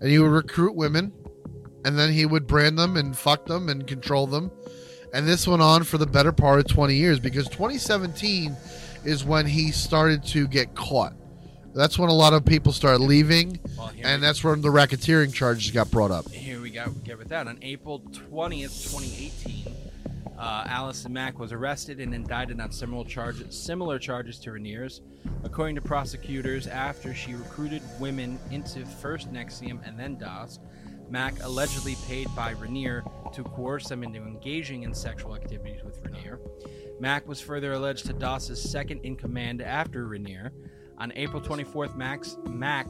[0.00, 1.12] And he would recruit women,
[1.84, 4.50] and then he would brand them and fuck them and control them.
[5.12, 8.56] And this went on for the better part of 20 years because 2017
[9.04, 11.14] is when he started to get caught.
[11.74, 15.70] That's when a lot of people started leaving, Well, and that's when the racketeering charges
[15.70, 16.28] got brought up.
[16.30, 16.90] Here we go.
[17.04, 17.46] Get with that.
[17.46, 19.74] On April 20th, 2018,
[20.36, 25.02] uh, Allison Mack was arrested and indicted on similar charges, similar charges to Raniere's.
[25.44, 30.58] According to prosecutors, after she recruited women into first NXIVM and then DOS,
[31.08, 33.02] Mack allegedly paid by Raniere
[33.32, 36.38] to coerce them into engaging in sexual activities with Raniere.
[37.00, 40.50] Mack was further alleged to DOS's second in command after Raniere.
[41.00, 42.86] On April 24th, Max, Mack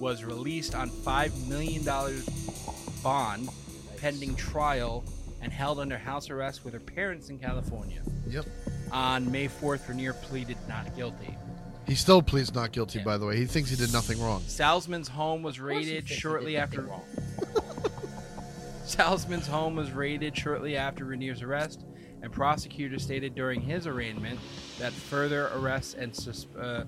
[0.00, 1.84] was released on $5 million
[3.04, 3.48] bond
[3.98, 5.04] pending trial
[5.40, 8.02] and held under house arrest with her parents in California.
[8.28, 8.46] Yep.
[8.90, 11.36] On May 4th, Raniere pleaded not guilty.
[11.86, 13.36] He still pleads not guilty, by the way.
[13.36, 14.40] He thinks he did nothing wrong.
[14.42, 16.88] Salzman's home was raided shortly after.
[18.84, 21.84] Salzman's home was raided shortly after Raniere's arrest,
[22.22, 24.38] and prosecutors stated during his arraignment
[24.78, 26.84] that further arrests and sus- uh,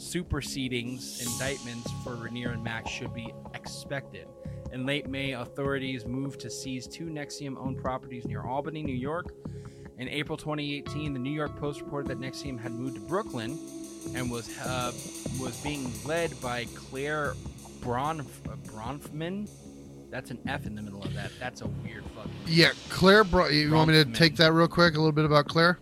[0.00, 4.26] supersedings indictments for Raniere and Max should be expected.
[4.72, 9.34] In late May, authorities moved to seize two NXIVM-owned properties near Albany, New York.
[9.98, 13.58] In April 2018, the New York Post reported that NXIVM had moved to Brooklyn
[14.14, 14.92] and was uh,
[15.38, 17.34] was being led by Claire
[17.80, 19.48] Bronf- uh, Bronfman.
[20.10, 21.30] That's an F in the middle of that.
[21.38, 22.30] That's a weird fucking.
[22.46, 23.24] Yeah, Claire.
[23.24, 24.94] Bro- you want me to take that real quick?
[24.94, 25.78] A little bit about Claire.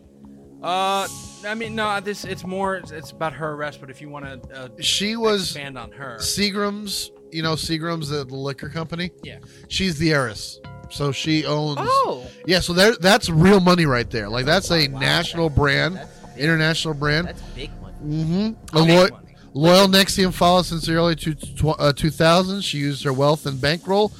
[0.62, 1.06] Uh,
[1.46, 2.00] I mean, no.
[2.00, 2.76] This it's more.
[2.76, 3.80] It's about her arrest.
[3.80, 6.16] But if you want to, uh, She was expand on her.
[6.20, 7.10] Seagram's.
[7.30, 9.10] You know Seagram's, the, the liquor company.
[9.22, 9.38] Yeah.
[9.68, 11.76] She's the heiress, so she owns.
[11.80, 12.26] Oh.
[12.46, 14.30] Yeah, so there, that's real money right there.
[14.30, 16.00] Like that's a national brand,
[16.38, 17.28] international brand.
[17.28, 17.94] That's big money.
[18.02, 18.76] Mm-hmm.
[18.76, 19.08] A lo-
[19.52, 22.64] loyal NXIVM follower since the early two, tw- uh, 2000s.
[22.64, 24.10] She used her wealth and bankroll.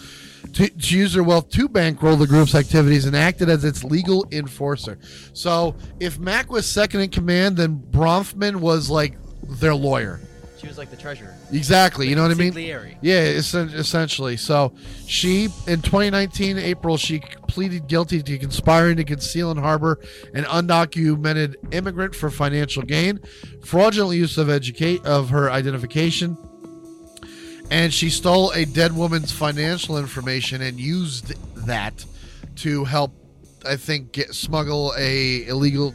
[0.55, 4.27] To, she used her wealth to bankroll the group's activities and acted as its legal
[4.33, 4.99] enforcer.
[5.33, 9.17] So, if Mack was second in command, then Bronfman was like
[9.61, 10.21] their lawyer.
[10.59, 11.37] She was like the treasurer.
[11.53, 12.09] Exactly.
[12.09, 12.53] You know what I mean?
[13.01, 14.37] Yeah, essentially.
[14.37, 14.75] So
[15.07, 20.01] she, in 2019 April, she pleaded guilty to conspiring to conceal and harbor
[20.35, 23.21] an undocumented immigrant for financial gain,
[23.65, 26.37] fraudulent use of educate of her identification,
[27.71, 31.35] and she stole a dead woman's financial information and used
[31.67, 32.05] that
[32.57, 33.13] to help,
[33.67, 35.95] I think, get, smuggle a illegal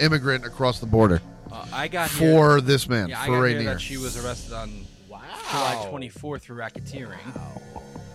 [0.00, 1.20] immigrant across the border.
[1.50, 2.24] Uh, I got for
[2.56, 3.64] here- this man Yeah, I for got here Raniere.
[3.64, 4.70] that she was arrested on
[5.08, 7.18] July 24th for racketeering.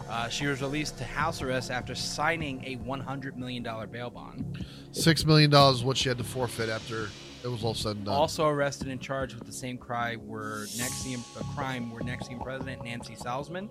[0.09, 4.65] Uh, she was released to house arrest after signing a 100 million dollar bail bond.
[4.91, 7.09] Six million dollars is what she had to forfeit after
[7.45, 8.15] it was all said and done.
[8.15, 12.83] Also arrested and charged with the same crime were NXIVM a crime were NXIVM president
[12.83, 13.69] Nancy Salzman,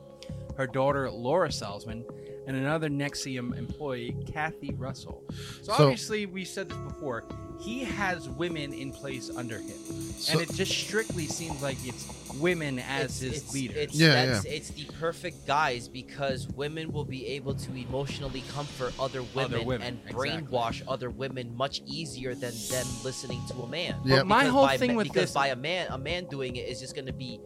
[0.56, 2.04] her daughter Laura Salzman,
[2.46, 5.22] and another NXIVM employee Kathy Russell.
[5.62, 7.24] So, So- obviously, we said this before.
[7.60, 9.78] He has women in place under him,
[10.18, 12.06] So- and it just strictly seems like it's
[12.40, 13.76] women as his it's, leaders.
[13.76, 14.52] It's, Yeah, that's, yeah.
[14.52, 19.86] it's the perfect guys because women will be able to emotionally comfort other women, women,
[19.86, 20.30] and exactly.
[20.30, 23.94] brainwash other women much easier than them listening to a man.
[24.04, 24.18] Yep.
[24.18, 26.68] But my whole thing ma- with because this- by a man, a man doing it
[26.68, 27.40] is just going to be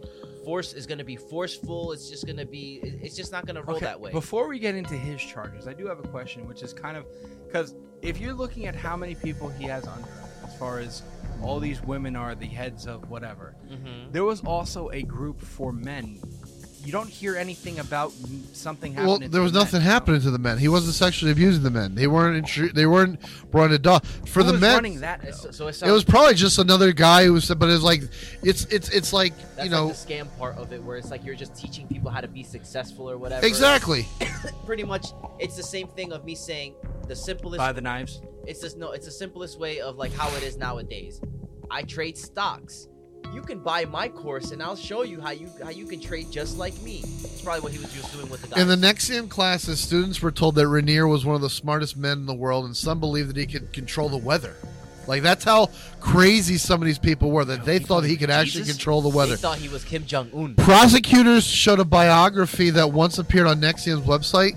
[0.49, 1.93] force is going to be forceful.
[1.93, 2.81] It's just going to be.
[3.03, 4.13] It's just not going to roll Okay, that way.
[4.13, 7.05] Before we get into his charges, I do have a question, which is kind of
[7.47, 11.03] because if you're looking at how many people he has under him, as far as
[11.43, 14.11] all these women are the heads of whatever, Mhm.
[14.11, 16.19] there was also a group for men.
[16.89, 18.15] You don't hear anything about
[18.55, 19.07] something happening.
[19.11, 19.65] well, to there was the men.
[19.67, 20.57] nothing happening to the men.
[20.57, 21.95] He wasn't sexually abusing the men.
[21.95, 22.43] They weren't.
[22.47, 23.21] Intru- they weren't
[23.51, 24.75] brought to dog for Who the was men.
[24.75, 25.21] running that?
[25.21, 25.51] It's- though?
[25.51, 27.47] so it, It was probably just another guy who was.
[27.55, 28.05] But it's like,
[28.43, 31.11] it's it's it's like That's you know like the scam part of it, where it's
[31.11, 33.45] like you're just teaching people how to be successful or whatever.
[33.47, 34.07] exactly.
[34.65, 36.73] Pretty much, it's the same thing of me saying
[37.07, 37.59] the simplest.
[37.59, 38.23] Buy the knives.
[38.47, 38.93] It's just no.
[38.93, 41.21] It's the simplest way of like how it is nowadays.
[41.71, 42.89] I trade stocks.
[43.33, 46.31] You can buy my course, and I'll show you how you how you can trade
[46.31, 47.03] just like me.
[47.05, 48.61] It's probably what he was just doing with the guy.
[48.61, 52.19] In the NXIVM classes, students were told that Raniere was one of the smartest men
[52.19, 54.57] in the world, and some believed that he could control the weather.
[55.09, 58.61] Like that's how crazy some of these people were that they thought he could actually
[58.65, 58.77] Jesus?
[58.77, 59.37] control the weather.
[59.37, 60.55] They thought he was Kim Jong Un.
[60.57, 64.53] Prosecutors showed a biography that once appeared on NXIVM's website,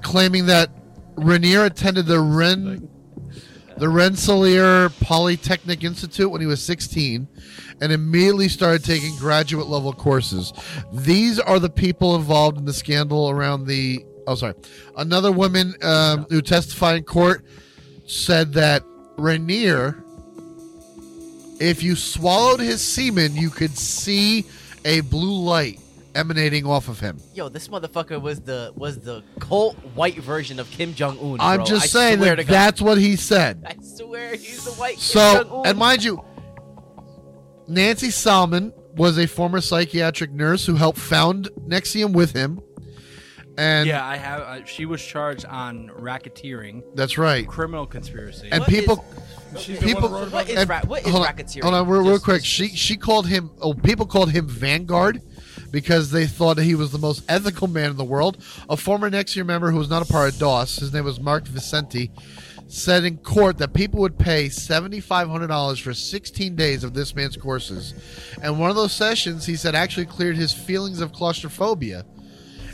[0.00, 0.70] claiming that
[1.16, 2.88] Raniere attended the Ren,
[3.76, 7.28] the Rensselaer Polytechnic Institute when he was 16,
[7.82, 10.52] and immediately started taking graduate level courses.
[10.92, 14.04] These are the people involved in the scandal around the.
[14.28, 14.54] Oh, sorry.
[14.96, 17.44] Another woman um, who testified in court
[18.06, 18.84] said that
[19.16, 20.00] Raniere,
[21.60, 24.46] if you swallowed his semen, you could see
[24.84, 25.80] a blue light
[26.14, 27.18] emanating off of him.
[27.34, 31.38] Yo, this motherfucker was the was the cult white version of Kim Jong Un.
[31.40, 33.64] I'm just saying that that's what he said.
[33.66, 36.22] I swear he's the white Kim So, and mind you,
[37.72, 42.60] Nancy Salzman was a former psychiatric nurse who helped found NXIVM with him.
[43.58, 44.40] And yeah, I have.
[44.40, 46.82] Uh, she was charged on racketeering.
[46.94, 47.46] That's right.
[47.46, 48.48] Criminal conspiracy.
[48.50, 49.04] and people
[49.58, 51.62] She's the one people who wrote What is and- ra- what is hold on, racketeering?
[51.62, 52.44] Hold on, real, real Just- quick.
[52.44, 53.50] She she called him.
[53.60, 55.20] Oh, people called him Vanguard
[55.70, 58.42] because they thought he was the most ethical man in the world.
[58.70, 61.46] A former NXIVM member who was not a part of DOS, his name was Mark
[61.46, 62.10] Vicente,
[62.72, 66.94] said in court that people would pay seventy five hundred dollars for sixteen days of
[66.94, 67.92] this man's courses,
[68.42, 72.04] and one of those sessions, he said, actually cleared his feelings of claustrophobia.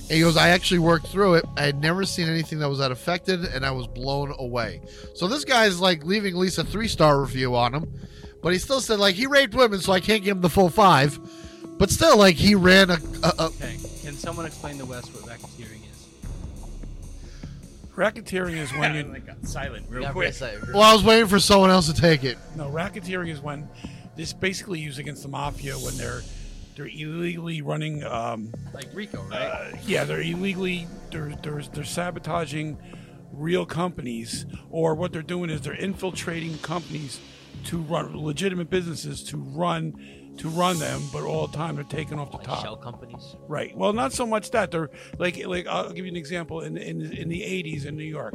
[0.02, 1.44] And he goes, I actually worked through it.
[1.56, 4.80] I had never seen anything that was that affected, and I was blown away.
[5.14, 7.92] So this guy's like leaving at least a three star review on him,
[8.40, 10.70] but he still said like he raped women, so I can't give him the full
[10.70, 11.18] five.
[11.76, 12.98] But still, like he ran a.
[13.22, 15.28] a, a Okay, can someone explain the Wes what
[17.98, 18.72] racketeering is?
[18.72, 20.28] When you like got silent real Yeah, quick.
[20.28, 22.38] it's well, I was waiting for someone else to take it.
[22.56, 23.68] no racketeering is when
[24.16, 26.22] this basically used against the mafia when they're
[26.76, 28.04] they're illegally running.
[28.04, 29.40] Um, Like Rico, right?
[29.40, 32.78] uh, yeah, they're illegally they're, they're they're sabotaging
[33.32, 37.20] real companies, or what they're doing is they're infiltrating companies
[37.64, 39.94] to run legitimate businesses to run
[40.38, 42.62] to run them, but all the time they're taking off the Like top.
[42.62, 43.36] shell companies.
[43.48, 43.76] Right.
[43.76, 47.12] Well, not so much that they're like like I'll give you an example in in
[47.12, 48.34] in the 80s in New York,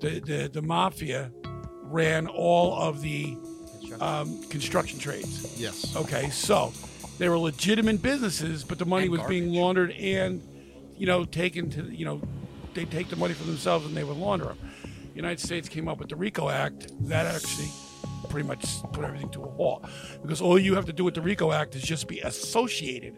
[0.00, 1.32] the the, the mafia
[1.82, 3.36] ran all of the
[4.00, 5.58] um, construction trades.
[5.58, 5.96] Yes.
[5.96, 6.72] Okay, so
[7.18, 10.42] they were legitimate businesses, but the money And was being laundered and
[10.96, 12.20] you know taken to you know
[12.74, 14.58] they take the money for themselves and they would launder them.
[15.14, 17.68] United States came up with the RICO Act that actually
[18.38, 19.84] pretty much put everything to a halt
[20.22, 23.16] because all you have to do with the RICO Act is just be associated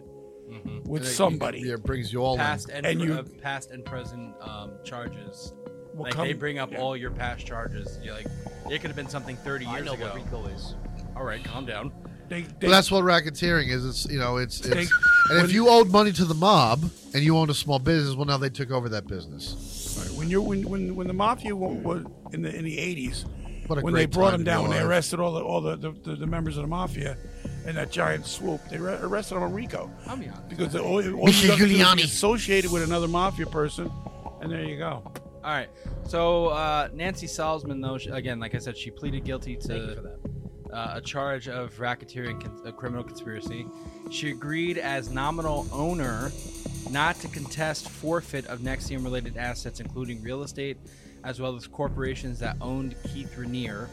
[0.85, 1.61] with And somebody.
[1.61, 2.77] Yeah, it brings you all past in.
[2.77, 5.53] and, And pr- you- uh, past and present um, charges.
[5.95, 6.79] will like come- they bring up yeah.
[6.81, 7.99] all your past charges.
[8.03, 8.27] You're like,
[8.71, 10.07] it could have been something 30 I years know ago.
[10.07, 10.75] what Rico is.
[11.17, 11.93] All right, calm down.
[12.31, 13.85] They, they, But that's what racketeering is.
[13.85, 14.87] It's you know, it's, They-
[15.31, 16.83] and if you owed money to the mob
[17.15, 19.97] and you owned a small business, well, now they took over that business.
[20.01, 20.17] Right.
[20.19, 23.35] When you're when when when the mafia wa- was in the in the eighties, What
[23.35, 23.40] a
[23.83, 26.17] when they brought time them down, when they arrested all the all the, the, the,
[26.17, 27.17] the members of the mafia,
[27.67, 30.49] in that giant swoop, they re- arrested them on RICO I'll be honest.
[30.49, 32.05] because the, all, all you Mickey got to do is be Giuliani.
[32.05, 33.91] associated with another mafia person,
[34.41, 35.03] and there you go.
[35.43, 35.69] All right.
[36.07, 39.95] So uh, Nancy Salzman, though, she, again, like I said, she pleaded guilty Thank you
[39.97, 43.67] for to uh, a charge of racketeering, con- a criminal conspiracy.
[44.11, 46.31] She agreed as nominal owner
[46.91, 50.77] not to contest forfeit of NXIVM-related assets, including real estate,
[51.25, 53.89] as well as corporations that owned Keith Raniere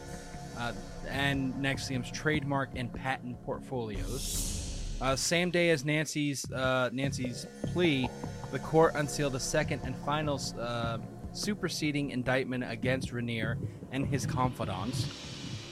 [0.58, 0.72] uh,
[1.08, 4.94] and NXIVM's trademark and patent portfolios.
[5.00, 8.08] Uh, same day as Nancy's uh, Nancy's plea,
[8.50, 10.98] the court unsealed the second and final uh,
[11.32, 13.56] superseding indictment against Raniere
[13.92, 15.06] and his confidants,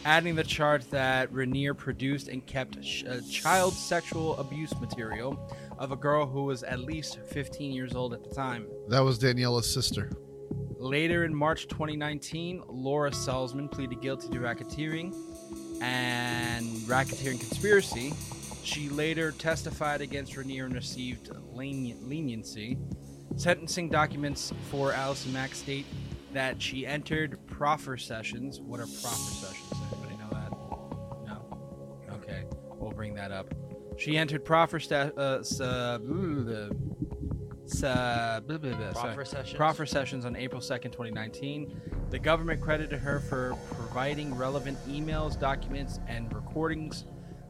[0.04, 5.36] adding the charge that Raniere produced and kept sh- uh, child sexual abuse material
[5.78, 8.66] of a girl who was at least 15 years old at the time.
[8.88, 10.12] That was Daniela's sister.
[10.78, 15.14] Later in March 2019, Laura Salzman pleaded guilty to racketeering
[15.82, 18.12] and racketeering conspiracy.
[18.62, 22.78] She later testified against Raniere and received leniency.
[23.36, 25.86] Sentencing documents for Allison Mack state
[26.32, 28.61] that she entered proffer sessions.
[28.61, 29.72] What are proffer sessions?
[29.92, 30.51] Anybody know that?
[31.26, 32.16] No?
[32.16, 32.44] Okay,
[32.76, 33.55] we'll bring that up.
[33.99, 35.99] She entered proffer sta- uh, uh,
[37.82, 38.92] uh, blah, blah, blah.
[38.92, 39.56] Proffer sessions?
[39.56, 41.80] Proffer sessions on April 2nd, 2019.
[42.10, 47.04] The government credited her for providing relevant emails, documents, and recordings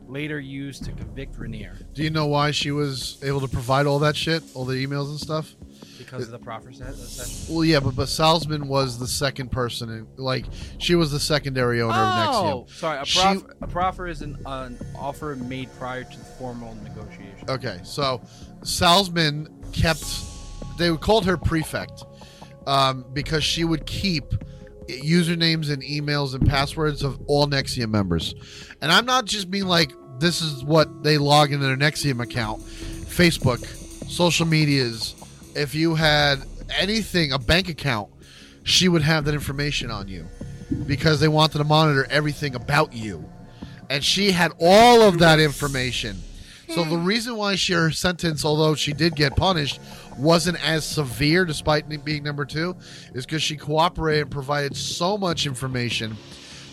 [0.08, 3.98] later used to convict Raniere Do you know why she was able to provide all
[4.00, 5.54] that shit, all the emails and stuff?
[5.98, 7.54] because of the proffer se- session.
[7.54, 10.44] Well, yeah, but but Salzman was the second person, in, like
[10.78, 12.70] she was the secondary owner of Oh, NXIVM.
[12.70, 12.98] sorry.
[13.00, 17.48] A, She- prof- a proffer is an, an offer made prior to the formal negotiation.
[17.50, 18.20] Okay, so
[18.60, 19.48] Salzman
[19.80, 20.04] kept.
[20.78, 22.04] They called her prefect
[22.66, 24.24] um, because she would keep
[24.88, 28.34] usernames and emails and passwords of all NXIVM members.
[28.80, 32.62] And I'm not just being like this is what they log into their NXIVM account,
[32.62, 33.64] Facebook,
[34.10, 35.14] social medias.
[35.54, 36.42] If you had
[36.78, 38.10] anything, a bank account,
[38.62, 40.26] she would have that information on you
[40.86, 43.24] because they wanted to monitor everything about you.
[43.88, 46.20] And she had all of that information.
[46.68, 49.80] So the reason why she, her sentence, although she did get punished,
[50.18, 52.74] wasn't as severe, despite being number two,
[53.14, 56.16] is because she cooperated and provided so much information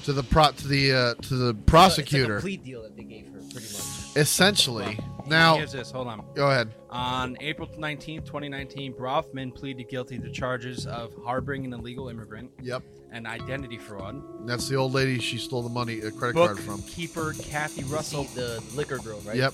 [0.06, 2.38] to the pro to the uh, to the prosecutor.
[2.38, 4.18] It's like a plea deal that they gave her, pretty much.
[4.18, 5.92] essentially, now Here's this.
[5.92, 6.26] Hold on.
[6.36, 6.74] go ahead.
[6.90, 12.84] On April 19th, 2019, Bronfman pleaded guilty to charges of harboring an illegal immigrant Yep,
[13.12, 14.22] and identity fraud.
[14.48, 16.82] that's the old lady she stole the money, a credit card from.
[16.84, 18.26] Keeper Kathy Russell.
[18.36, 19.38] The liquor girl, right?
[19.38, 19.54] Yep,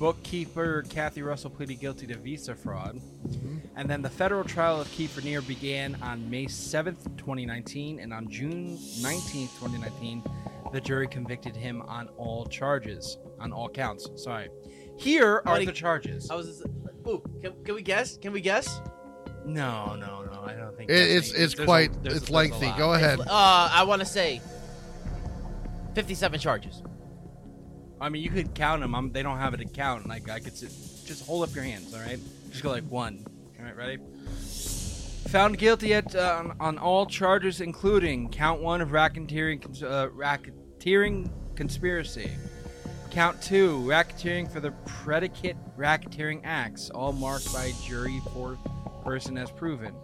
[0.00, 2.98] bookkeeper Kathy Russell pleaded guilty to visa fraud.
[3.76, 8.26] And then the federal trial of Keith Raniere began on May 7th, 2019, and on
[8.28, 10.24] June 19th, 2019,
[10.72, 14.08] the jury convicted him on all charges, on all counts.
[14.16, 14.48] Sorry.
[14.96, 16.30] Here are many- the charges.
[16.30, 16.62] I was.
[17.06, 18.16] Ooh, can, can we guess?
[18.16, 18.80] Can we guess?
[19.44, 20.42] No, no, no.
[20.46, 22.70] I don't think It- it's any- it's there's a- quite there's- it's a lengthy.
[22.78, 23.20] Go ahead.
[23.20, 23.26] Uh,
[23.72, 24.40] I want to say
[25.94, 26.82] fifty-seven charges.
[28.00, 28.94] I mean, you could count them.
[28.94, 30.08] I'm, they don't have it to count.
[30.08, 30.70] Like I could sit,
[31.04, 31.92] just hold up your hands.
[31.94, 32.18] All right,
[32.50, 33.24] just go like one.
[33.58, 33.98] All right, ready?
[35.28, 42.30] Found guilty at uh, on, all charges, including count one of racketeering, uh, racketeering conspiracy.
[43.10, 48.58] Count two, racketeering for the predicate racketeering acts, all marked by jury for
[49.04, 49.94] person as proven.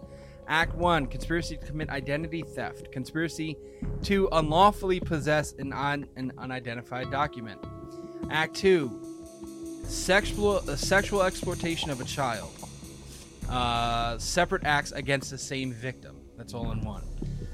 [0.47, 2.91] Act one, conspiracy to commit identity theft.
[2.91, 3.57] Conspiracy
[4.03, 7.59] to unlawfully possess an, un- an unidentified document.
[8.29, 8.99] Act two,
[9.83, 12.51] sexual uh, sexual exploitation of a child.
[13.49, 16.17] Uh, separate acts against the same victim.
[16.37, 17.03] That's all in one.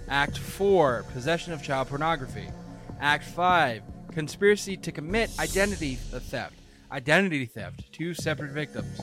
[0.09, 2.47] Act four, possession of child pornography.
[2.99, 6.55] Act five, conspiracy to commit identity theft.
[6.91, 9.01] Identity theft, two separate victims.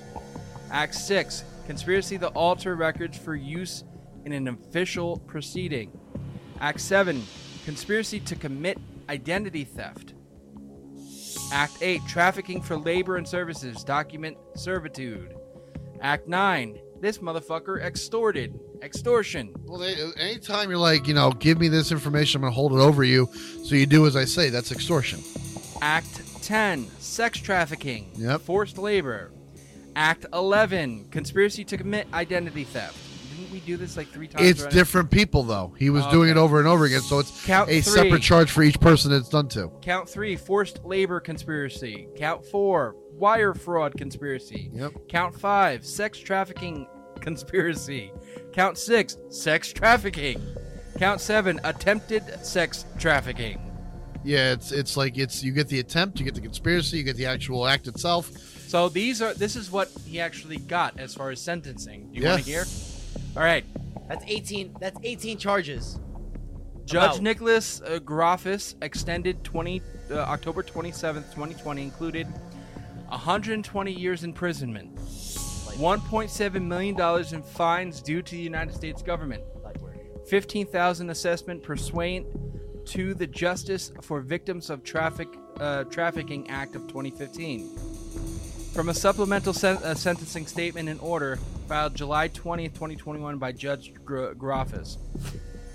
[0.70, 3.84] Act 6 Conspiracy to alter records for use
[4.24, 5.90] in an official proceeding.
[6.60, 7.22] Act 7
[7.64, 10.14] Conspiracy to commit identity theft.
[11.52, 15.34] Act 8 Trafficking for labor and services, document servitude.
[16.00, 18.58] Act 9 This motherfucker extorted.
[18.82, 19.54] Extortion.
[19.64, 22.72] Well, they, anytime you're like, you know, give me this information, I'm going to hold
[22.72, 23.28] it over you,
[23.64, 24.48] so you do as I say.
[24.48, 25.20] That's extortion.
[25.82, 28.10] Act 10 Sex trafficking.
[28.14, 28.40] Yep.
[28.42, 29.32] Forced labor.
[29.96, 32.96] Act 11 Conspiracy to commit identity theft.
[33.50, 34.46] Didn't we do this like three times?
[34.48, 34.76] It's already?
[34.76, 35.74] different people though.
[35.78, 36.12] He was Okay.
[36.12, 37.82] doing it over and over again, so it's Count a three.
[37.82, 39.70] separate charge for each person it's done to.
[39.82, 42.06] Count three, forced labor conspiracy.
[42.16, 44.70] Count four, wire fraud conspiracy.
[44.72, 44.92] Yep.
[45.08, 46.86] Count five, sex trafficking
[47.20, 48.12] conspiracy.
[48.52, 50.40] Count six, sex trafficking.
[50.98, 53.58] Count seven, attempted sex trafficking.
[54.22, 57.16] Yeah, it's it's like it's you get the attempt, you get the conspiracy, you get
[57.16, 58.30] the actual act itself.
[58.68, 62.10] So these are this is what he actually got as far as sentencing.
[62.12, 62.32] Do you Yeah.
[62.34, 62.64] want to hear?
[63.36, 63.64] All right.
[64.08, 64.74] That's eighteen.
[64.80, 65.98] That's eighteen charges.
[66.84, 72.26] Judge Nicholas uh, Garaufis extended 20 uh, October 27th, 2020 included
[73.06, 79.44] 120 years imprisonment, 1.7 million dollars in fines due to the United States government,
[80.28, 82.26] 15,000 assessment pursuant
[82.86, 85.28] to the Justice for Victims of Traffic
[85.60, 87.76] uh, Trafficking Act of 2015.
[88.74, 91.38] From a supplemental sen- uh, sentencing statement and order
[91.70, 94.32] filed July 20th, 2021 by Judge Gr-.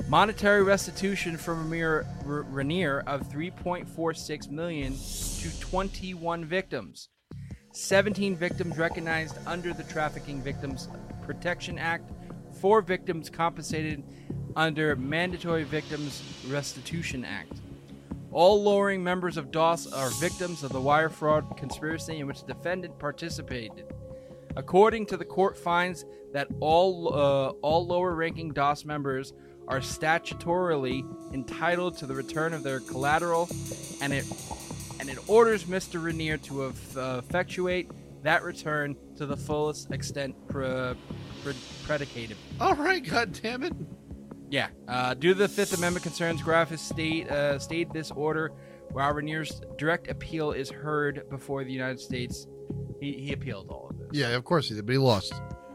[0.10, 7.08] Monetary restitution from Ramir, R- Raniere of 3.46 million to 21 victims.
[7.72, 10.90] 17 victims recognized under the Trafficking Victims
[11.26, 12.12] Protection Act,
[12.60, 14.04] 4 victims compensated
[14.58, 17.62] under Mandatory Victims Restitution Act.
[18.34, 22.54] All lowering members of DOS are victims of the wire fraud conspiracy in which the
[22.54, 23.95] defendant participated.
[24.56, 29.34] According to the court finds that all uh, all lower-ranking DOS members
[29.68, 31.04] are statutorily
[31.34, 33.50] entitled to the return of their collateral,
[34.02, 34.26] and it
[35.00, 36.02] and it orders Mr.
[36.02, 37.90] Raniere to eff- uh, effectuate
[38.24, 40.96] that return to the fullest extent pre-
[41.44, 41.54] pre-
[41.86, 42.38] predicated.
[42.60, 43.74] All right, god damn it.
[44.50, 44.70] Yeah.
[44.88, 48.52] Uh, due to the Fifth Amendment concerns, Garaufis state uh, stayed this order
[48.92, 52.48] while Raniere's direct appeal is heard before the United States.
[53.00, 54.08] He, he appealed all of it.
[54.14, 55.34] Yeah, of course he did, but he lost.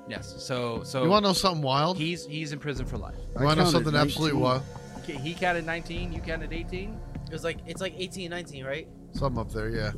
[0.08, 0.34] Yes.
[0.38, 1.96] So so You want to know something wild?
[1.96, 3.14] He's he's in prison for life.
[3.38, 4.62] You want to know something absolutely wild?
[5.06, 6.12] He he counted 19.
[6.12, 6.98] You counted 18.
[7.26, 8.88] It was like it's like 18, 19, right?
[9.12, 9.92] Something up there, yeah.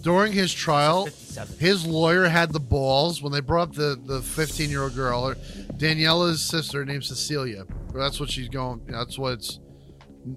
[0.00, 1.08] During his trial,
[1.58, 5.28] his lawyer had the balls when they brought up the the 15 year old girl,
[5.28, 5.34] or
[5.76, 7.64] Daniela's sister named Cecilia.
[7.94, 8.82] That's what she's going.
[8.86, 9.60] That's what it's,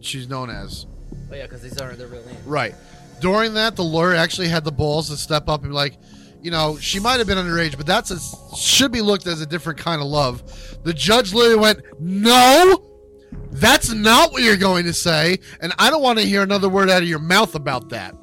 [0.01, 0.85] she's known as.
[1.31, 2.45] Oh yeah, because these aren't their real names.
[2.45, 2.75] Right.
[3.19, 5.97] During that, the lawyer actually had the balls to step up and be like,
[6.41, 9.45] you know, she might have been underage, but that's a should be looked as a
[9.45, 10.43] different kind of love.
[10.83, 12.83] The judge literally went, "No,
[13.51, 16.89] that's not what you're going to say, and I don't want to hear another word
[16.89, 18.15] out of your mouth about that."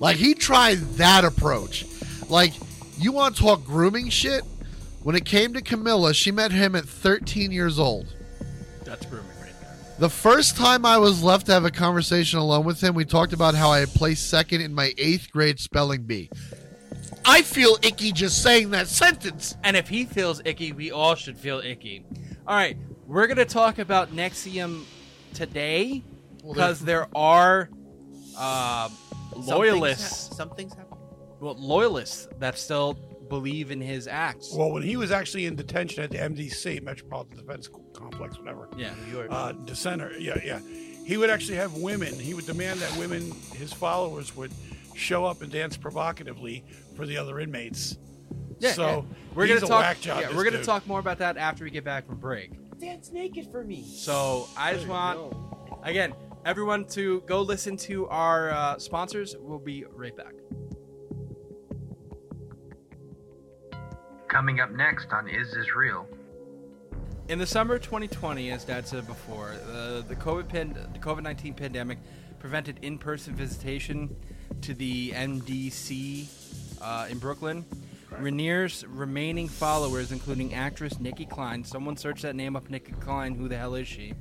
[0.00, 1.86] Like he tried that approach.
[2.28, 2.52] Like
[2.98, 4.42] you want to talk grooming shit?
[5.02, 8.12] When it came to Camilla, she met him at 13 years old.
[8.84, 9.35] That's grooming right there.
[9.98, 13.32] The first time I was left to have a conversation alone with him, we talked
[13.32, 16.28] about how I had placed second in my eighth grade spelling bee.
[17.24, 19.56] I feel icky just saying that sentence.
[19.64, 22.04] And if he feels icky, we all should feel icky.
[22.46, 22.76] All right,
[23.06, 24.84] we're gonna talk about NXIVM
[25.32, 26.04] today
[26.42, 27.70] Well, because there are
[28.38, 28.90] uh,
[29.34, 30.28] loyalists.
[30.28, 30.98] hap- Some things happen.
[31.40, 32.94] well loyalists that still
[33.30, 34.52] believe in his acts.
[34.54, 37.66] Well, when he was actually in detention at the MDC, Metropolitan Defense
[38.10, 38.68] Complex, whatever.
[38.76, 39.28] Yeah, New York.
[39.30, 40.12] Uh, dissenter.
[40.18, 40.60] Yeah, yeah.
[41.04, 42.18] He would actually have women.
[42.18, 44.52] He would demand that women, his followers, would
[44.94, 47.98] show up and dance provocatively for the other inmates.
[48.58, 49.16] Yeah, so yeah.
[49.34, 49.80] we're he's gonna a talk.
[49.82, 50.20] whack job.
[50.20, 50.66] yeah, we're gonna dude.
[50.66, 52.52] talk more about that after we get back from break.
[52.78, 53.84] Dance naked for me.
[53.84, 55.34] So I just want,
[55.82, 59.34] again, everyone to go listen to our uh, sponsors.
[59.38, 60.34] We'll be right back.
[64.28, 66.06] Coming up next on Is This Real?
[67.28, 71.22] In the summer of 2020, as Dad said before, uh, the COVID pan- the COVID
[71.22, 71.98] 19 pandemic
[72.38, 74.14] prevented in-person visitation
[74.62, 76.28] to the MDC
[76.80, 77.64] uh, in Brooklyn.
[78.12, 83.48] Raniere's remaining followers, including actress Nicki Clyne, someone search that name up, Nicki Clyne, who
[83.48, 84.14] the hell is she?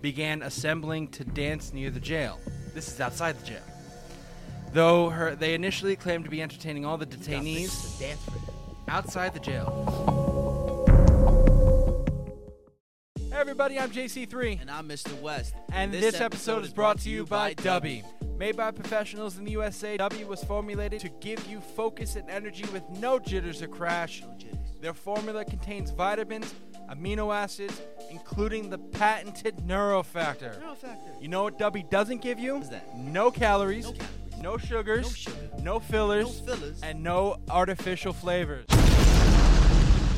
[0.00, 2.40] Began assembling to dance near the jail.
[2.74, 3.62] This is outside the jail.
[4.72, 8.56] Though her, they initially claimed to be entertaining all the detainees Dance for them.
[8.88, 10.31] outside the jail.
[13.32, 14.60] Hey everybody, I'm JC3.
[14.60, 15.18] And I'm Mr.
[15.22, 15.54] West.
[15.72, 18.04] And this, episode, is brought to you by Dubby.
[18.36, 22.64] Made by professionals in the USA, Dubby was formulated to give you focus and energy
[22.74, 24.22] with no jitters or crash.
[24.82, 26.52] Their formula contains vitamins,
[26.90, 27.80] amino acids,
[28.10, 30.60] including the patented Neurofactor.
[31.18, 32.56] You know what Dubby doesn't give you?
[32.56, 32.94] What's that?
[32.98, 34.42] No calories, No calories.
[34.42, 35.36] no sugars, No sugar.
[35.62, 36.82] no fillers, No fillers.
[36.82, 38.66] and no artificial flavors.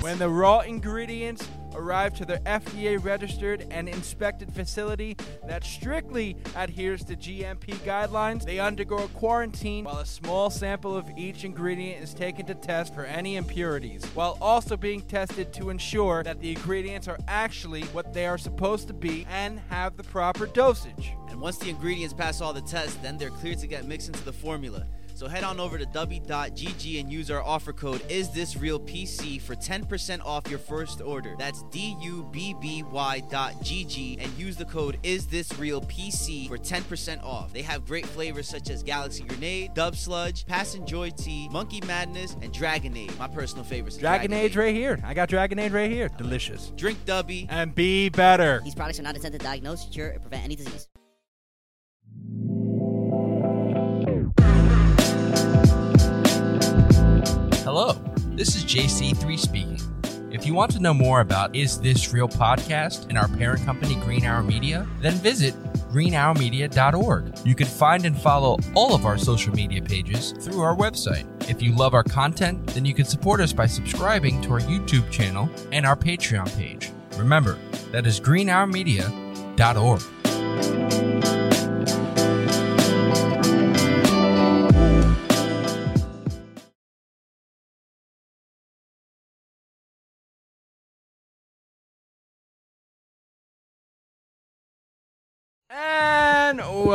[0.01, 5.17] When the raw ingredients arrive to their FDA registered and inspected facility
[5.47, 11.09] that strictly adheres to GMP guidelines, they undergo a quarantine while a small sample of
[11.17, 16.23] each ingredient is taken to test for any impurities, while also being tested to ensure
[16.23, 20.47] that the ingredients are actually what they are supposed to be and have the proper
[20.47, 21.13] dosage.
[21.29, 24.25] And once the ingredients pass all the tests, then they're cleared to get mixed into
[24.25, 24.87] the formula.
[25.25, 29.41] So head on over to w.gg and use our offer code Is This Real PC
[29.41, 31.35] for 10% off your first order.
[31.39, 37.55] That's D-U-B-B-Y dot GG and use the code Is This Real PC for 10% off.
[37.55, 41.81] They have great flavors such as Galaxy Grenade, Dub Sludge, Pass and Joy Tea, Monkey
[41.87, 43.19] Madness, and Dragonade.
[43.19, 43.97] My personal favorites.
[43.97, 45.01] are Dragonade right here.
[45.03, 46.11] I got Dragonade right here.
[46.19, 46.71] Delicious.
[46.77, 47.47] Drink Dubby.
[47.49, 48.61] And be better.
[48.63, 50.87] These products are not intended to diagnose, cure, or prevent any disease.
[57.65, 57.93] Hello,
[58.37, 59.81] this is JC3 speaking.
[60.31, 63.95] If you want to know more about Is This Real Podcast and our parent company,
[63.95, 65.55] Green Hour Media, then visit
[65.91, 67.39] greenhourmedia.org.
[67.43, 71.25] You can find and follow all of our social media pages through our website.
[71.49, 75.11] If you love our content, then you can support us by subscribing to our YouTube
[75.11, 76.91] channel and our Patreon page.
[77.17, 77.59] Remember,
[77.93, 81.14] that is greenhourmedia.org.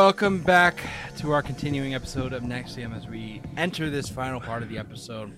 [0.09, 0.81] welcome back
[1.15, 4.75] to our continuing episode of Next NXIVM as we enter this final part of the
[4.79, 5.31] episode.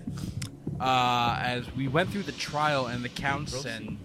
[0.80, 3.98] Uh, as we went through the trial and the counts and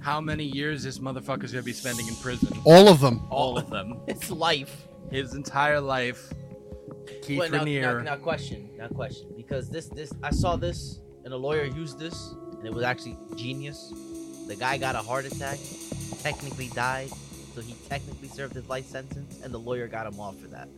[0.00, 2.58] how many years this motherfucker's gonna be spending in prison.
[2.64, 3.26] All of them.
[3.28, 4.00] All of them.
[4.06, 4.88] It's life.
[5.10, 6.32] His entire life.
[7.20, 7.98] Keith Wait, now, Raniere.
[7.98, 11.98] now, now, question, now question, because this, this, I saw this, and a lawyer used
[11.98, 13.92] this, and it was actually genius.
[14.46, 15.58] The guy got a heart attack,
[16.22, 17.10] technically died,
[17.56, 20.68] so he technically served his life sentence, and the lawyer got him off for that.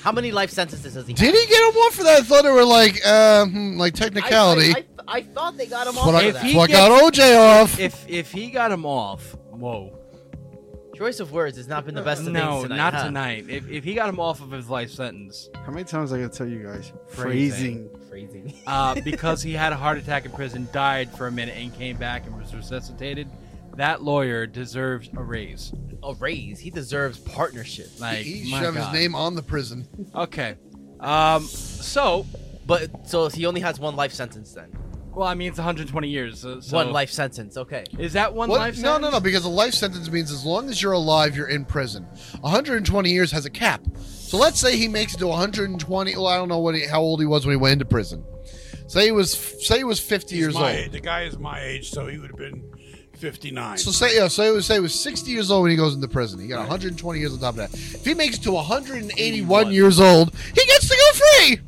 [0.00, 1.12] How many life sentences does he?
[1.12, 1.34] Did have?
[1.34, 2.20] he get him off for that?
[2.20, 4.70] I thought they were like, uh, hmm, like technicality.
[4.70, 6.56] I, I, I thought they got him off what I- for that's that.
[6.56, 7.80] what got OJ off.
[7.80, 9.94] If if he got him off, whoa.
[10.94, 12.76] Choice of words has not been the best of no, things tonight.
[12.76, 13.04] not huh?
[13.04, 13.44] tonight.
[13.48, 16.36] If, if he got him off of his life sentence, How many times I gotta
[16.36, 16.92] tell you guys?
[17.08, 17.88] Phrasing.
[18.08, 18.50] Phrasing.
[18.50, 18.62] Phrasing.
[18.66, 21.96] uh, because he had a heart attack in prison, died for a minute, and came
[21.96, 23.28] back and was resuscitated,
[23.78, 25.72] that lawyer deserves a raise.
[26.02, 26.60] A raise.
[26.60, 27.88] He deserves partnership.
[27.98, 29.88] Like, he my should have his name on the prison.
[30.14, 30.56] Okay.
[31.00, 31.42] Um.
[31.44, 32.26] So,
[32.66, 34.70] But so he only has one life sentence then.
[35.14, 36.40] well, I mean, it's 120 years.
[36.40, 37.56] So, so- One life sentence.
[37.56, 37.84] Okay.
[37.98, 38.58] Is that one What?
[38.60, 39.02] life no, sentence?
[39.02, 41.64] no, no, no, because a life sentence means as long as you're alive, you're in
[41.64, 42.04] prison.
[42.42, 43.80] 120 years has a cap.
[44.04, 46.14] So let's say he makes it to 120.
[46.16, 48.24] Well, I don't know what he, how old he was when he went into prison.
[48.86, 49.32] Say he was
[49.66, 50.70] say he was 50 He's years my old.
[50.86, 50.92] age.
[50.92, 52.62] The guy is my age, so he would have been
[53.18, 53.78] 59.
[53.78, 55.94] So say yeah, so he was say he was 60 years old when he goes
[55.94, 56.40] into prison.
[56.40, 57.74] He got 120 years on top of that.
[57.74, 61.60] If he makes it to 181 years old, he gets to go free.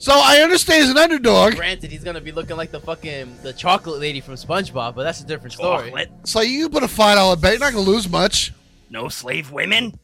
[0.00, 1.56] So I understand he's an underdog.
[1.56, 5.20] Granted, he's gonna be looking like the fucking the chocolate lady from SpongeBob, but that's
[5.20, 5.92] a different story.
[6.24, 8.52] So you put a five dollar bet, you're not gonna lose much.
[8.90, 9.98] No slave women.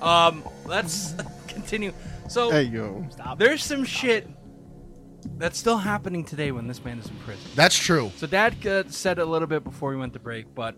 [0.00, 0.44] Um.
[0.64, 1.14] Let's
[1.48, 1.92] continue.
[2.28, 3.04] So Hey yo.
[3.38, 4.28] there's some shit
[5.36, 7.50] That's still happening today when this man is in prison.
[7.54, 8.10] That's true.
[8.16, 10.76] So Dad uh, said a little bit before we went to break, but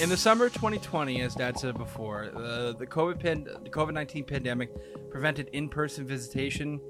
[0.00, 3.92] in the summer of 2020, as Dad said before, uh, the COVID pan- the COVID
[3.92, 4.70] 19 pandemic
[5.10, 6.80] prevented in-person visitation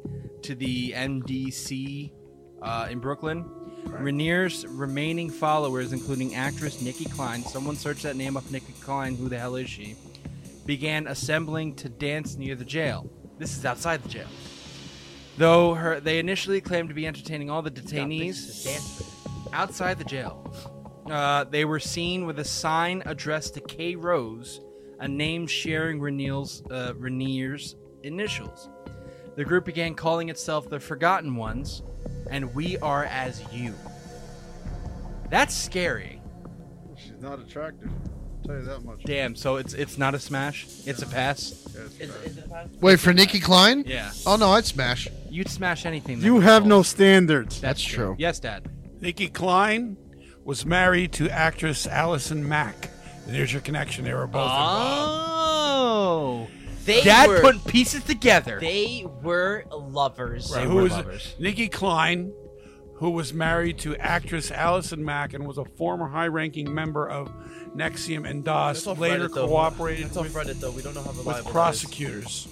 [0.42, 2.12] to the MDC
[2.62, 3.44] uh, in Brooklyn.
[3.86, 9.16] Raniere's remaining followers, including actress Nicki Clyne, someone search that name up, Nicki Clyne.
[9.16, 9.96] Who the hell is she?
[10.66, 13.10] Began assembling to dance near the jail.
[13.38, 14.28] This is outside the jail.
[15.40, 18.68] Though her, they initially claimed to be entertaining all the detainees
[19.54, 20.52] outside the jail.
[21.10, 23.96] Uh, they were seen with a sign addressed to K.
[23.96, 24.60] Rose,
[24.98, 28.68] a name sharing Raniere's, uh, Raniere's initials.
[29.36, 31.84] The group began calling itself the Forgotten Ones,
[32.30, 33.74] and we are as you.
[35.30, 36.20] That's scary.
[36.98, 37.90] She's not attractive.
[38.50, 39.04] I'll tell you that much.
[39.04, 39.34] Damn.
[39.36, 40.66] So it's it's not a smash.
[40.86, 41.66] It's a pass.
[42.80, 43.84] Wait for Nicki Clyne?
[43.86, 44.10] Yeah.
[44.26, 45.08] Oh no, I'd smash.
[45.28, 46.18] You'd smash anything.
[46.20, 46.68] that You was have called.
[46.68, 47.60] no standards.
[47.60, 48.16] That's true.
[48.18, 48.68] Yes, Dad.
[49.00, 49.96] Nicki Clyne
[50.44, 52.90] was married to actress Allison Mack.
[53.26, 54.04] And there's your connection.
[54.04, 55.20] They were both involved.
[55.22, 56.48] Oh,
[56.84, 58.58] they Dad were, put pieces together.
[58.60, 60.52] They were lovers.
[60.54, 62.32] Right, who was Nicki Clyne,
[63.00, 67.32] who was married to actress Allison Mack and was a former high-ranking member of
[67.74, 68.86] NXIVM and DOS.
[68.86, 70.70] Later Reddit, cooperated with, Reddit, though.
[70.70, 71.52] We don't know how with reliable that is.
[71.52, 72.48] prosecutors.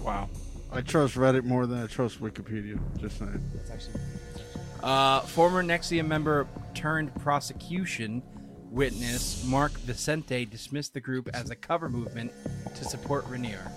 [0.00, 0.28] Wow.
[0.70, 2.78] I trust Reddit more than I trust Wikipedia.
[3.00, 3.42] Just saying.
[4.84, 8.22] Uh, former NXIVM member turned prosecution
[8.70, 12.30] witness Mark Vicente dismissed the group as a cover movement
[12.76, 13.68] to support Raniere.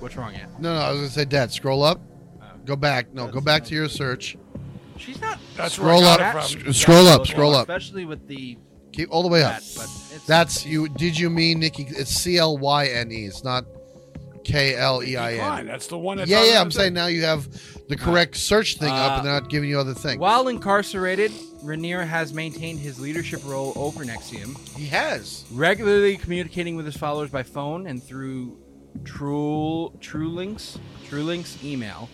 [0.00, 0.58] What's wrong, Ant?
[0.58, 2.00] No, no, I was gonna say, Dad, scroll up.
[2.64, 3.12] Go back.
[3.12, 4.36] No, go back to your search.
[5.00, 5.38] She's not.
[5.56, 6.20] That's scroll up.
[6.20, 6.68] it from.
[6.68, 7.26] s- Scroll up.
[7.26, 7.68] Scroll up.
[7.68, 8.58] Especially with the
[8.92, 9.52] Keep all the way up.
[9.60, 9.84] that, but
[10.14, 10.88] it's That's you.
[10.88, 11.84] Did you mean Nikki?
[11.88, 13.24] It's C L Y N E.
[13.24, 13.64] It's not
[14.44, 16.16] K L E I Klein, That's the one.
[16.16, 16.60] That's Yeah, yeah.
[16.60, 17.48] I'm saying now you have
[17.88, 20.18] the correct search thing up, Uh, and they're not giving you other things.
[20.18, 21.30] While incarcerated,
[21.62, 25.44] Raniere has maintained his leadership role over NXIVM, He has.
[25.52, 28.56] regularly communicating with his followers by phone and through
[29.04, 30.78] True TRULINCS
[31.08, 32.08] TRULINCS email.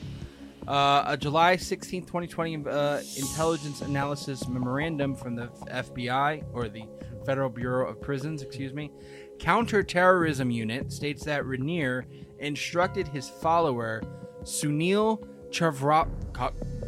[0.66, 6.84] Uh, a July 16, 2020 uh, intelligence analysis memorandum from the FBI or the
[7.24, 8.90] Federal Bureau of Prisons, excuse me,
[9.38, 12.04] counterterrorism unit states that Raniere
[12.38, 14.02] instructed his follower
[14.42, 16.08] Sunil Chavra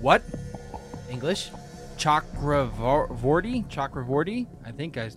[0.00, 0.22] what
[1.10, 1.50] English?
[1.96, 5.10] Chakravorty Chakravorty I think I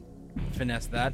[0.54, 1.14] finessed that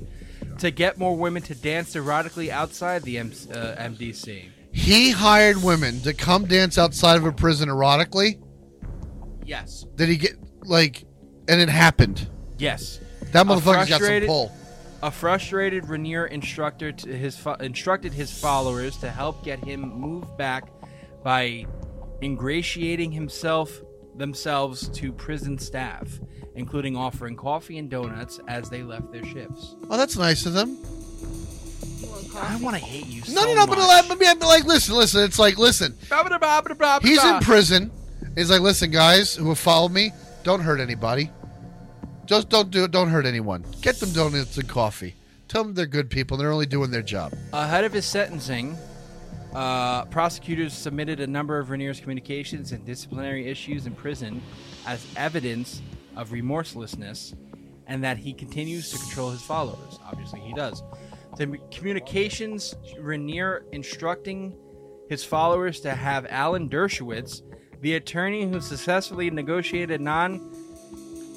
[0.59, 4.49] to get more women to dance erotically outside the M- uh, MDC.
[4.77, 8.39] He hired women to come dance outside of a prison erotically.
[9.43, 9.85] Yes.
[9.95, 11.03] Did he get like?
[11.49, 12.29] And it happened.
[12.57, 12.99] Yes.
[13.31, 14.51] That motherfucker's got some pull.
[15.03, 20.37] A frustrated Raniere instructor to his fo- instructed his followers to help get him moved
[20.37, 20.71] back
[21.23, 21.65] by
[22.21, 23.81] ingratiating himself
[24.15, 26.19] themselves to prison staff,
[26.55, 29.75] including offering coffee and donuts as they left their shifts.
[29.89, 30.77] Oh, that's nice of them.
[32.37, 33.21] I want to hate you.
[33.33, 33.67] No, so no, no.
[33.67, 33.87] But much.
[33.87, 35.23] like, but, yeah, but, like, listen, listen.
[35.23, 35.95] It's like, listen.
[37.03, 37.91] He's in prison.
[38.35, 40.11] He's like, listen, guys who have followed me,
[40.43, 41.31] don't hurt anybody.
[42.25, 42.91] Just don't do it.
[42.91, 43.65] Don't hurt anyone.
[43.81, 45.15] Get them donuts and coffee.
[45.47, 46.37] Tell them they're good people.
[46.37, 47.33] They're only doing their job.
[47.53, 48.77] Ahead of his sentencing,
[49.55, 54.41] uh, prosecutors submitted a number of Raniere's communications and disciplinary issues in prison
[54.85, 55.81] as evidence
[56.15, 57.33] of remorselessness
[57.87, 59.97] and that he continues to control his followers.
[60.05, 60.83] Obviously, he does.
[61.37, 64.55] The communications Raniere instructing
[65.09, 67.41] his followers to have Alan Dershowitz,
[67.81, 70.53] the attorney who successfully negotiated non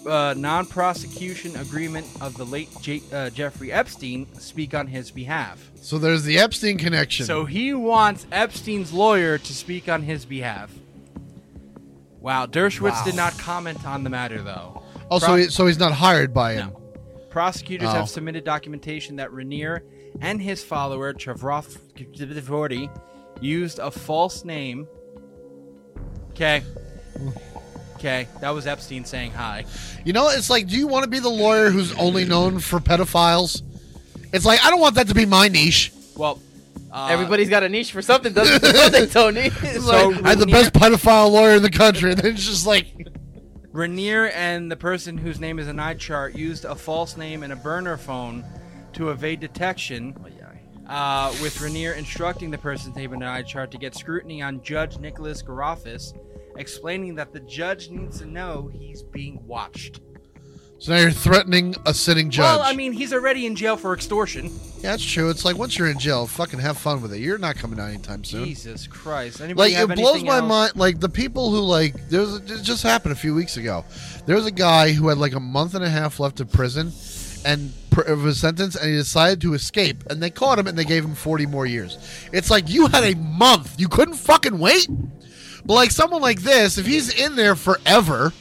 [0.07, 5.70] uh, non-prosecution agreement of the late J- uh, Jeffrey Epstein, speak on his behalf.
[5.74, 7.26] So there's the Epstein connection.
[7.26, 10.72] So he wants Epstein's lawyer to speak on his behalf.
[12.18, 13.05] Wow, Dershowitz Wow.
[13.05, 14.82] did not comment on the matter, though.
[15.11, 16.72] oh, so Pro- he, so he's not hired by him.
[17.31, 17.93] Prosecutors Oh.
[17.93, 19.81] have submitted documentation that Raniere
[20.20, 21.78] and his follower Chavrov
[23.41, 24.87] used a false name.
[26.31, 26.62] Okay.
[27.97, 29.64] Okay, that was Epstein saying hi.
[30.05, 32.81] You know, it's like, do you want to be the lawyer who's only known for
[32.81, 33.62] pedophiles?
[34.33, 35.93] It's like I don't want that to be my niche.
[36.16, 36.41] Well,
[36.93, 39.41] uh, Everybody's got a niche for something, doesn't don't they, Tony?
[39.62, 42.66] It's So- like, I'm the best pedophile lawyer in the country, and then it's just
[42.66, 42.87] like,
[43.73, 47.53] Raniere and the person whose name is an eye chart used a false name and
[47.53, 48.45] a burner phone
[48.95, 50.16] to evade detection.
[50.89, 54.61] Uh, with Raniere instructing the person's name in an eye chart to get scrutiny on
[54.61, 56.18] Judge Nicholas Garaufis,
[56.57, 60.01] explaining that the judge needs to know he's being watched.
[60.81, 62.45] So now you're threatening a sitting judge.
[62.45, 64.47] Well, I mean, he's already in jail for extortion.
[64.47, 65.28] yeah, that's true.
[65.28, 67.18] It's like once you're in jail, fucking have fun with it.
[67.20, 68.47] You're not coming out anytime soon.
[68.47, 69.43] Jesus Christ!
[69.43, 70.49] Anybody like it blows my else?
[70.49, 73.85] mind like the people who like there was it just happened a few weeks ago
[74.24, 76.93] there was a guy who had like a month and a half left of prison
[77.45, 80.78] and pr- of his sentence and he decided to escape and they caught him and
[80.78, 81.99] they gave him 40 more years
[82.33, 84.89] it's like you had a month you couldn't fucking wait
[85.64, 88.33] but like someone like this if he's in there forever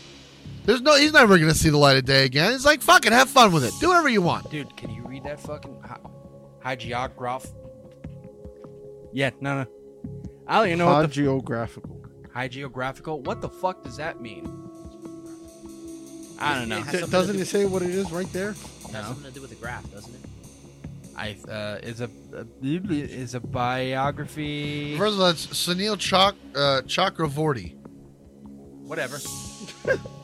[0.65, 3.29] there's no he's never gonna see the light of day again it's like fucking have
[3.29, 7.51] fun with it do whatever you want Dude, can you read that fucking hi- hagiograph?
[9.11, 9.67] Yeah, no, no.
[10.47, 12.01] I don't even know what the Hagiographical.
[12.35, 13.23] hagiographical.
[13.23, 14.45] What the fuck does that mean?
[16.39, 16.83] I don't know.
[16.83, 18.51] D- doesn't it say what it is right there?
[18.51, 20.19] It has something to do with the graph, doesn't it?
[21.17, 24.95] I uh, is a uh, is a biography.
[24.97, 27.75] first of all it's Sunil Chak uh, Chakravorty
[28.43, 29.19] Whatever.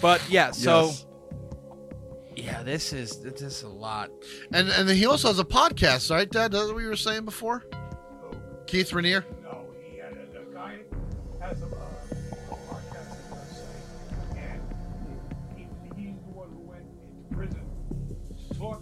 [0.00, 1.06] but yeah, so Yes.
[2.36, 4.10] yeah, this is this is a lot.
[4.52, 6.52] And and he also has a podcast, right, Dad?
[6.52, 7.64] That's what you were saying before.
[8.66, 9.24] Keith Raniere.
[9.42, 10.78] No, he had a, a guy
[11.40, 11.70] has a, uh,
[12.50, 13.16] podcast
[14.36, 14.60] and
[15.56, 15.62] he,
[15.96, 17.60] he's the one who went into prison.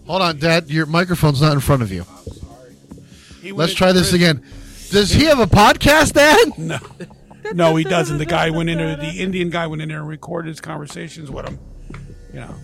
[0.07, 0.69] Hold on, Dad.
[0.69, 2.05] Your microphone's not in front of you.
[3.41, 4.37] He went Let's try this prison.
[4.39, 4.45] again.
[4.89, 6.57] Does he have a podcast, Dad?
[6.57, 6.79] No.
[7.53, 8.17] No, he doesn't.
[8.17, 8.95] The guy went in there.
[8.95, 11.59] The Indian guy went in there and recorded his conversations with him.
[12.33, 12.55] You know.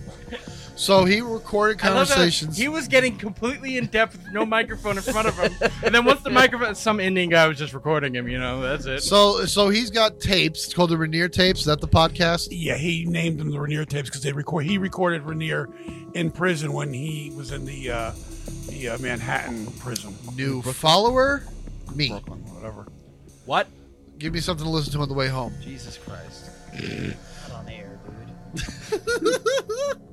[0.74, 2.56] So he recorded I love that conversations.
[2.56, 5.52] He was getting completely in depth with no microphone in front of him,
[5.84, 8.26] and then once the microphone, some Indian guy was just recording him.
[8.26, 9.02] You know, that's it.
[9.02, 10.64] So so he's got tapes.
[10.64, 11.60] It's called the Raniere tapes.
[11.60, 12.48] Is that the podcast?
[12.50, 14.64] Yeah, he named them the Raniere tapes because they record.
[14.64, 15.72] He recorded Raniere
[16.14, 18.12] in prison when he was in the uh,
[18.68, 20.16] the uh, Manhattan prison.
[20.34, 21.44] New follower,
[21.94, 22.08] me.
[22.08, 22.88] Brooklyn, whatever.
[23.44, 23.68] What?
[24.22, 25.52] Give me something to listen to on the way home.
[25.60, 26.48] Jesus Christ.
[27.48, 27.98] Not on air,
[28.54, 29.96] dude.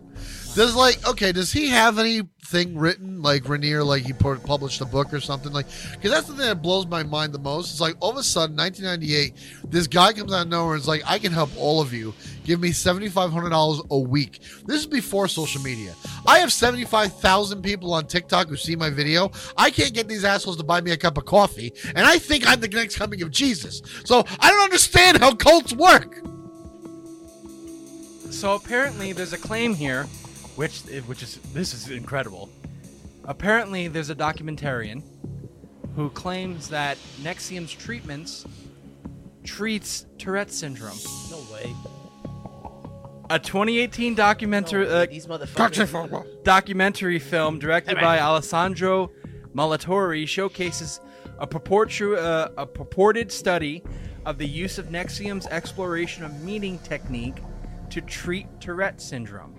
[0.60, 1.32] Does like okay?
[1.32, 3.86] Does he have anything written like Raniere?
[3.86, 5.53] Like he pu- published a book or something?
[5.53, 7.72] Like because that's the thing that blows my mind the most.
[7.72, 10.86] It's like all of a sudden, 1998, this guy comes out of nowhere and is
[10.86, 12.14] like, "I can help all of you.
[12.43, 15.95] Give me seventy five hundred dollars a week." This is before social media.
[16.28, 19.32] I have seventy five thousand people on TikTok who see my video.
[19.55, 22.45] I can't get these assholes to buy me a cup of coffee, and I think
[22.45, 23.82] I'm the next coming of Jesus.
[24.03, 26.22] So I don't understand how cults work.
[28.30, 30.05] So apparently, there's a claim here,
[30.60, 32.49] which which is this is incredible.
[33.24, 35.01] Apparently, there's a documentarian
[35.95, 38.45] who claims that NXIVM's treatments
[39.45, 40.97] treats Tourette syndrome.
[41.32, 41.74] No way.
[43.30, 45.28] A 2018 documentary uh, These
[46.43, 49.12] documentary film directed by Alessandro
[49.55, 50.99] Molatori showcases
[51.38, 53.82] a, purportu- uh, a purported study
[54.26, 57.38] of the use of NXIVM's exploration of meaning technique
[57.91, 59.59] to treat Tourette syndrome.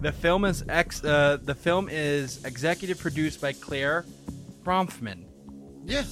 [0.00, 4.04] The film is ex- uh, the film is executive produced by Claire
[4.64, 5.24] Bronfman.
[5.84, 6.04] Yeah.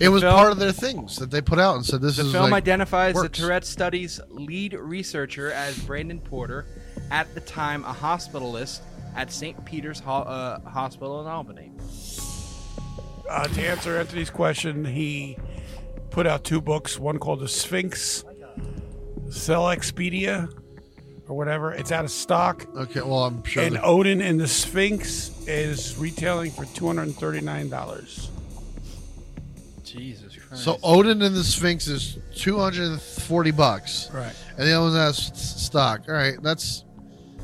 [0.00, 2.24] It was film- part of their things that they put out and said this The
[2.24, 3.38] is film like, identifies works.
[3.38, 6.66] the Tourette study's lead researcher as Brandon Porter,
[7.10, 8.80] at the time a hospitalist
[9.14, 9.62] at St.
[9.66, 11.70] Peter's Ho- uh, Hospital in Albany.
[13.28, 15.36] Uh, to answer Anthony's question, he
[16.10, 16.98] put out two books.
[16.98, 18.24] One called The Sphinx,
[19.30, 20.48] Cell Expedia,
[21.32, 21.72] or whatever.
[21.72, 22.66] It's out of stock.
[22.76, 23.62] Okay, well I'm sure.
[23.64, 28.28] And that- Odin and the Sphinx is retailing for two hundred and thirty nine dollars.
[29.82, 30.62] Jesus Christ.
[30.62, 34.34] So Odin and the Sphinx is two hundred and forty bucks, Right.
[34.58, 36.02] And the other one has s- stock.
[36.08, 36.84] All right, that's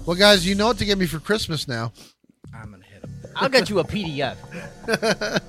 [0.05, 0.47] well, guys.
[0.47, 1.93] You know what to get me for Christmas now.
[2.55, 3.11] I'm gonna hit him.
[3.37, 4.37] I'll get you a PDF.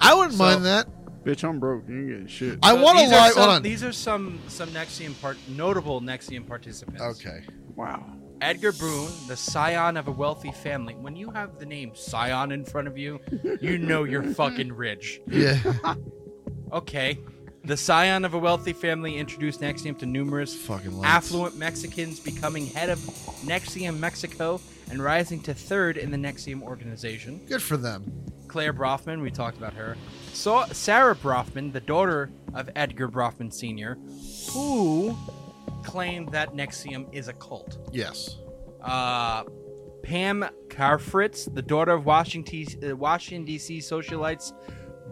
[0.00, 0.86] I wouldn't So- mind that.
[1.24, 1.88] Bitch, I'm broke.
[1.88, 2.58] You ain't getting shit.
[2.62, 3.28] I So want to these are lie.
[3.30, 3.62] some- Hold on.
[3.62, 7.00] These are some some NXIVM part notable NXIVM participants.
[7.02, 7.42] Okay.
[7.76, 8.04] Wow.
[8.40, 10.94] Edgar Boone, the scion of a wealthy family.
[10.94, 13.20] When you have the name Scion in front of you,
[13.60, 15.20] you know you're fucking rich.
[15.28, 15.58] Yeah.
[16.72, 17.18] Okay.
[17.64, 21.06] The scion of a wealthy family introduced NXIVM to numerous Fucking lights.
[21.06, 22.98] affluent Mexicans, becoming head of
[23.44, 24.58] NXIVM Mexico
[24.90, 27.40] and rising to third in the NXIVM organization.
[27.46, 28.10] Good for them.
[28.48, 29.96] Claire Bronfman, we talked about her.
[30.32, 33.96] So Sarah Bronfman, the daughter of Edgar Bronfman Sr.,
[34.52, 35.16] who
[35.84, 37.78] claimed that NXIVM is a cult.
[37.92, 38.38] Yes.
[38.80, 39.44] Uh,
[40.02, 43.78] Pam Cafritz, the daughter of Washington, uh, Washington D.C.
[43.78, 44.52] socialites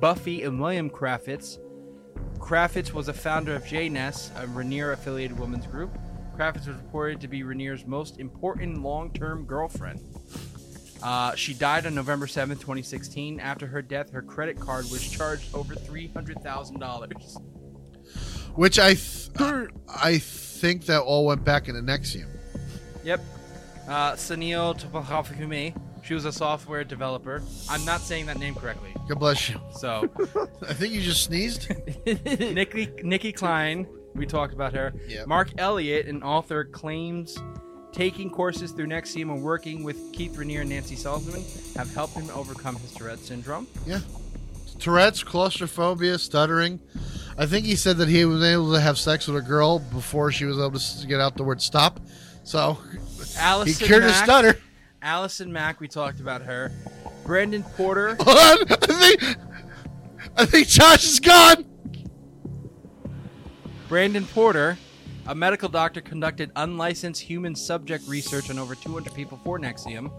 [0.01, 1.59] Buffy and William Cafritz.
[2.39, 5.97] Cafritz was a founder of JNES, a Raniere-affiliated women's group.
[6.37, 10.01] Cafritz was reported to be Raniere's most important long-term girlfriend.
[11.03, 13.41] Uh, she died on November 7, 2016.
[13.41, 17.41] After her death, her credit card was charged over $300,000.
[18.55, 22.27] Which I th- I think that all went back into NXIVM.
[23.05, 23.21] Yep.
[23.89, 25.75] Uh, Sunil Topalhafume.
[26.03, 27.43] She was a software developer.
[27.69, 28.95] I'm not saying that name correctly.
[29.09, 29.61] God bless you.
[29.77, 30.09] So,
[30.69, 31.71] I think you just sneezed.
[32.07, 34.93] Nikki Nicki Clyne, we talked about her.
[35.09, 35.27] Yep.
[35.27, 37.39] Mark Elliott, an author, claims
[37.93, 42.31] taking courses through NXIVM and working with Keith Raniere and Nancy Salzman have helped him
[42.31, 43.67] overcome his Tourette syndrome.
[43.87, 44.01] Yeah.
[44.79, 46.81] Tourette's, claustrophobia, stuttering.
[47.37, 50.33] I think he said that he was able to have sex with a girl before
[50.33, 52.01] she was able to get out the word stop.
[52.45, 52.79] So
[53.37, 54.59] Allison he cured his Mack, stutter.
[55.03, 56.73] Allison Mack, we talked about her.
[57.25, 58.15] Brandon Porter.
[58.21, 58.67] Hold on.
[58.71, 59.37] I think,
[60.37, 61.65] I think Josh is gone.
[63.89, 64.79] Brandon Porter,
[65.27, 70.11] a medical doctor, conducted unlicensed human subject research on over 200 people for NXIVM.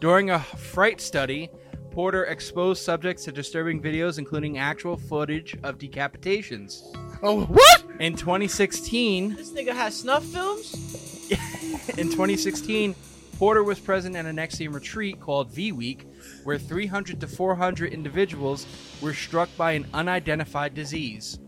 [0.00, 1.50] During a fright study,
[1.90, 6.82] Porter exposed subjects to disturbing videos, including actual footage of decapitations.
[7.22, 7.84] Oh, what?
[7.98, 11.28] In 2016, This nigga has snuff films.
[11.98, 12.94] in 2016,
[13.38, 16.06] Porter was present at a NXIVM retreat called V Week,
[16.44, 18.66] where 300 to 400 individuals
[19.00, 21.38] were struck by an unidentified disease.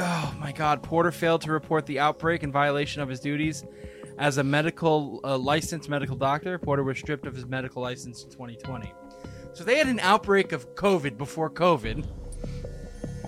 [0.00, 0.82] Oh my God!
[0.82, 3.64] Porter failed to report the outbreak in violation of his duties
[4.18, 6.58] as a medical uh, licensed medical doctor.
[6.58, 8.92] Porter was stripped of his medical license in 2020.
[9.54, 12.06] So they had an outbreak of COVID before COVID,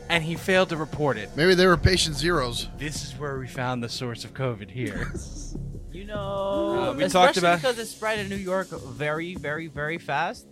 [0.08, 1.30] and he failed to report it.
[1.36, 2.68] Maybe they were patient zeros.
[2.78, 5.12] This is where we found the source of COVID here.
[5.92, 6.14] You know,
[6.92, 10.46] Uh, we especially talked about- because it spread in New York very, very, very fast.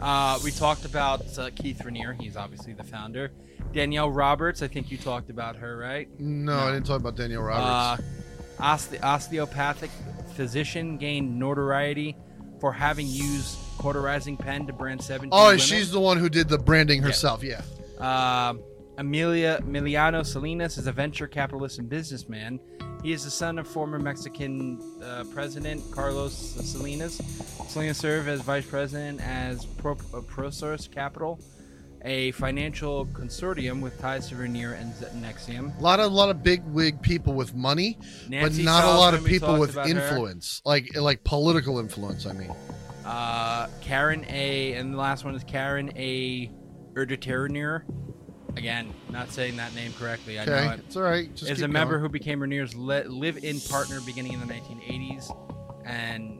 [0.00, 2.20] Uh, we talked about uh, Keith Raniere.
[2.20, 3.32] He's obviously the founder.
[3.72, 4.62] Danielle Roberts.
[4.62, 6.08] I think you talked about her, right?
[6.20, 8.02] No, I didn't talk about Danielle Roberts.
[8.02, 9.90] Uh, oste- osteopathic
[10.34, 12.16] physician gained notoriety
[12.60, 15.58] for having used cauterizing pen to brand 17 oh, women.
[15.58, 17.42] she's the one who did the branding herself.
[17.42, 17.62] Yeah.
[17.98, 18.62] Um,
[18.96, 22.60] Amelia Emiliano Salinas is a venture capitalist and businessman.
[23.04, 27.16] He is the son of former Mexican uh, President Carlos Salinas.
[27.68, 31.38] Salinas served as vice president as Pro, uh, ProSource Capital,
[32.02, 35.78] a financial consortium with ties to Raniere and Z- NXIVM.
[35.78, 39.12] A lot of lot of big wig people with money, Nancy but not a lot
[39.12, 39.98] of we people talked with about her.
[40.00, 42.24] influence, like like political influence.
[42.24, 42.54] I mean,
[43.04, 44.72] Uh, Karen A.
[44.76, 46.50] And the last one is Karen A.
[46.94, 47.82] Erdeternier.
[48.56, 50.38] Again, not saying that name correctly.
[50.38, 50.80] I know it.
[50.80, 51.34] it's all right.
[51.34, 55.30] Just is a member who became Raniere's li- live-in partner beginning in the 1980s,
[55.84, 56.38] and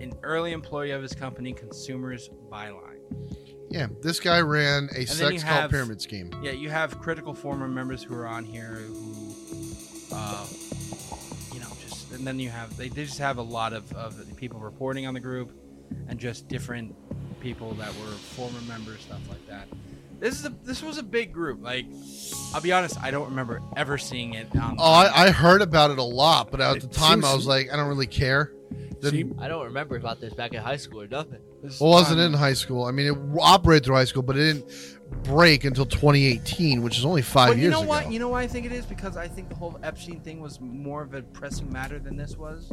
[0.00, 3.00] an early employee of his company, Consumers Buyline.
[3.70, 6.30] yeah, this guy ran a And sex cult have- pyramid scheme.
[6.42, 9.34] Yeah, you have critical former members who are on here who,
[10.12, 10.46] uh,
[11.54, 14.36] you know, just and then you have they, they just have a lot of, of
[14.36, 15.52] people reporting on the group,
[16.08, 16.94] and just different
[17.40, 19.68] people that were former members, stuff like that.
[20.18, 21.62] This is a this was a big group.
[21.62, 21.86] Like,
[22.54, 24.48] I'll be honest, I don't remember ever seeing it.
[24.56, 27.36] On, Oh, I, I heard about it a lot, but at the time I seems-
[27.36, 28.52] was like, I don't really care.
[29.02, 31.38] Didn't, I don't remember about this back in high school or nothing.
[31.80, 32.84] well, wasn't in high school.
[32.84, 37.04] I mean, it operated through high school, but it didn't break until 2018, which is
[37.04, 37.88] only five But you know ago.
[37.88, 38.10] what?
[38.10, 40.60] You know why I think it is because I think the whole Epstein thing was
[40.62, 42.72] more of a pressing matter than this was.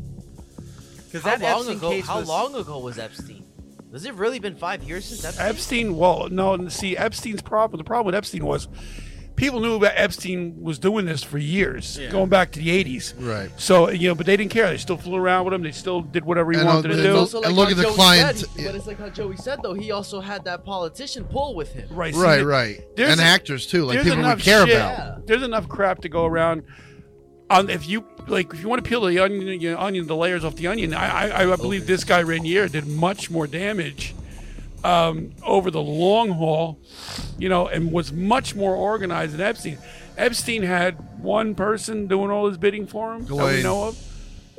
[1.06, 1.90] Because How that long Epstein ago?
[1.90, 3.46] case How was, long ago was Epstein?
[3.94, 5.48] Has it really been five years since Epstein?
[5.48, 7.78] Epstein, well, no, see, Epstein's problem.
[7.78, 8.68] The problem with Epstein was
[9.36, 12.10] people knew that Epstein was doing this for years, Yeah.
[12.10, 13.14] going back to the '80s.
[13.20, 13.52] Right.
[13.58, 14.68] So you know, but they didn't care.
[14.70, 15.62] They still flew around with him.
[15.64, 17.14] They still did whatever he And uh, wanted to do.
[17.14, 18.66] look- and look how at the Joey client- Said, yeah.
[18.66, 19.74] But it's like how Joey said though.
[19.76, 21.88] He also had that politician pull with him.
[21.92, 22.82] Right, see, Right, there- right.
[22.98, 25.28] And a- actors, too, like people we enough care shit- about.
[25.28, 26.64] There's enough crap to go around.
[27.50, 30.56] On if you like, if you want to peel the onion, onion, the layers off
[30.56, 30.94] the onion.
[30.94, 34.16] I, I, I believe this guy Raniere did much more damage
[34.84, 36.80] um, over the long haul,
[37.38, 39.78] you know, and was much more organized than Epstein.
[40.18, 44.13] Epstein had one person doing all his bidding for him that we know of.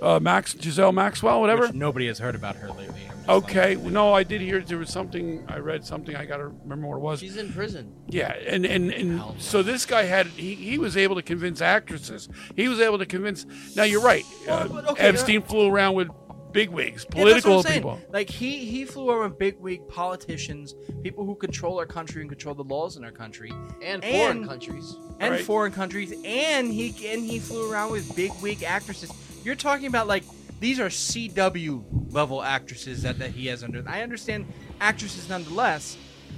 [0.04, 1.62] Uh, Max Giselle Maxwell, whatever.
[1.66, 3.00] which nobody has heard about her lately.
[3.26, 5.42] Okay, well, no, I did hear there was something.
[5.48, 6.14] I read something.
[6.14, 7.20] I gotta remember what it was.
[7.20, 7.90] She's in prison.
[8.08, 12.28] Yeah, and and, and so this guy had he, he was able to convince actresses.
[12.54, 13.46] He was able to convince.
[13.76, 14.24] Now you're right.
[14.46, 16.08] Uh, but okay, Epstein flew around with
[16.52, 17.74] bigwigs, Yeah, that's what political I'm saying.
[17.80, 18.00] people.
[18.12, 22.54] Like he he flew around with bigwig politicians, people who control our country and control
[22.54, 23.52] the laws in our country,
[23.82, 24.96] And foreign countries.
[25.18, 25.44] and Right.
[25.44, 29.10] foreign countries, and he and he flew around with bigwig actresses.
[29.44, 30.24] You're talking about like
[30.60, 33.82] these are CW level actresses that, that he has under.
[33.86, 34.46] I understand
[34.80, 35.96] actresses nonetheless,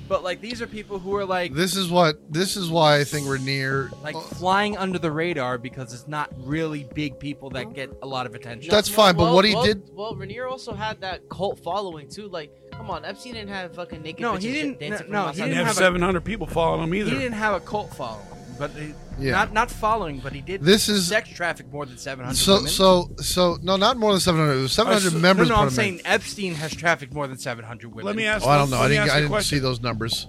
[0.09, 2.33] but like these are people who are like This is what.
[2.33, 3.91] This is why I think Raniere.
[4.03, 8.07] like uh, flying under the radar because it's not really big people that get a
[8.07, 8.71] lot of attention.
[8.71, 12.09] That's fine, but well, what he well, did- Well, Raniere also had that cult following
[12.09, 12.27] too.
[12.29, 15.33] Like, come on, Epstein didn't have fucking naked No, bitches he didn't- dancing no, from
[15.35, 17.11] he Didn't didn't have have 700 people following him either.
[17.11, 18.27] He didn't have a cult following,
[18.59, 19.33] but they, Yeah.
[19.33, 20.63] Not not following, but he did.
[20.63, 22.37] This is- sex traffic more than seven hundred.
[22.39, 22.69] So women.
[22.71, 24.59] so so no, not more than seven hundred.
[24.59, 25.49] It was seven hundred Uh, so- members.
[25.49, 25.75] No, no, I'm him in.
[25.75, 28.07] saying Epstein has trafficked more than seven hundred women.
[28.07, 28.45] Let me ask.
[28.47, 28.79] Oh, I don't know.
[28.79, 29.11] I didn't.
[29.11, 30.27] I didn't see those numbers.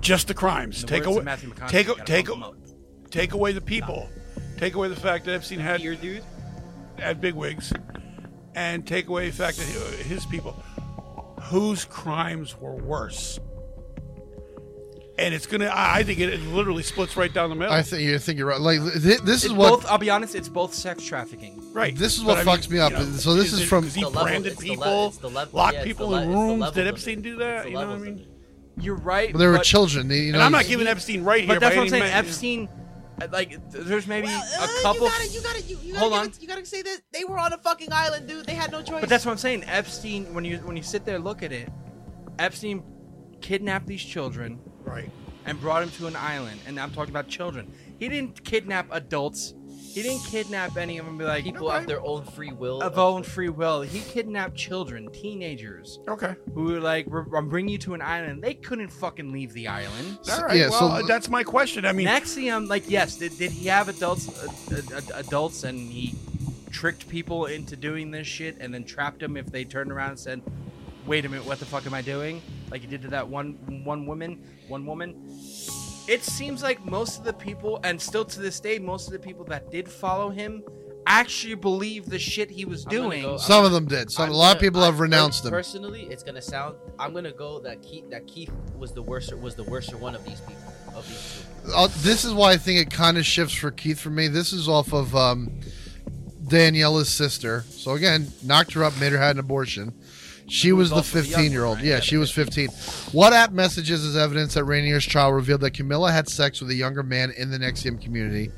[0.00, 0.80] Just the crimes.
[0.80, 1.22] The take away.
[1.22, 2.52] Matthew McConaughey, Take a- take a-
[3.10, 4.08] take away the people.
[4.58, 6.22] Take away the fact that Epstein had Here, dude.
[6.98, 7.72] had big wigs,
[8.54, 10.52] and take away the fact that his people,
[11.42, 13.38] whose crimes were worse.
[15.18, 15.66] And it's gonna.
[15.66, 17.72] I I think it, it literally splits right down the middle.
[17.74, 18.60] I think you think you're right.
[18.60, 19.86] Like th- this is It's what both.
[19.90, 20.34] I'll be honest.
[20.34, 21.70] It's both sex trafficking.
[21.74, 21.94] Right.
[21.94, 22.92] This is But what I fucks mean, me up.
[22.92, 24.74] you know, so this is, it- from is he the level- branded it's the le-
[24.76, 26.60] people, it's the level- locked yeah, it's people the le- in it's the rooms.
[26.60, 27.22] levels Did of Epstein it.
[27.22, 27.62] do that?
[27.64, 28.26] The You know what I levels of mean?
[28.80, 29.36] You're right.
[29.36, 30.08] there were but- children.
[30.08, 31.48] they- You know, And I'm not giving Epstein right here.
[31.48, 32.12] But that's by what I'm any saying.
[32.14, 32.68] man- Epstein,
[33.20, 35.06] uh, like, th- there's maybe uh, a couple.
[35.06, 36.26] You gotta, you gotta, you, you gotta Hold give on.
[36.28, 38.46] It, you gotta say that they were on a fucking island, dude.
[38.46, 39.00] They had no choice.
[39.00, 39.64] But that's what I'm saying.
[39.66, 41.68] Epstein, when you when you sit there and look at it,
[42.38, 42.82] Epstein
[43.42, 45.10] kidnapped these children, right,
[45.46, 46.60] and brought him to an island.
[46.66, 47.72] And I'm talking about children.
[47.98, 49.54] He didn't kidnap adults.
[49.68, 51.18] He didn't kidnap any of them.
[51.18, 52.80] Be like people of their own free will.
[52.80, 53.82] of own free will.
[53.82, 55.98] He kidnapped children, teenagers.
[56.08, 56.34] Okay.
[56.54, 58.42] Who were like, "We're- I'm bringing you to an island.
[58.42, 60.18] They couldn't fucking leave the island.
[60.32, 60.70] All right.
[60.70, 61.84] well, that's my question.
[61.84, 65.78] I mean, NXIVM, like, yes, did, did he have adults, uh, uh, uh, adults, and
[65.78, 66.14] he
[66.70, 70.18] tricked people into doing this shit, and then trapped them if they turned around and
[70.18, 70.42] said,
[71.06, 72.40] "Wait a minute, what the fuck am I doing?"
[72.70, 75.14] Like he did to that one one woman, one woman.
[76.08, 79.18] It seems like most of the people, and still to this day, most of the
[79.20, 80.62] people that did follow him
[81.06, 83.22] actually believe the shit he was doing.
[83.22, 84.10] go- I'm Some of gonna- them did.
[84.10, 85.52] Some I'm a lot of gonna- people I- have renounced per- them.
[85.58, 86.76] Personally, it's gonna sound.
[86.98, 88.04] I'm gonna go that Keith.
[88.10, 89.32] That Keith was the worst.
[89.36, 90.62] Was the worst one of these people.
[90.94, 91.72] Of these two.
[91.72, 94.28] Uh, this is why I think it kind of shifts for Keith for me.
[94.28, 95.50] This is off of um,
[96.44, 97.64] Daniela's sister.
[97.70, 99.92] So again, knocked her up, made her had an abortion.
[100.52, 101.80] She was the also the young 15 year old.
[101.80, 102.68] Yeah, she was 15.
[102.68, 107.02] WhatsApp messages as evidence that Raniere's trial revealed that Camilla had sex with a younger
[107.02, 108.50] man in the Nexium community,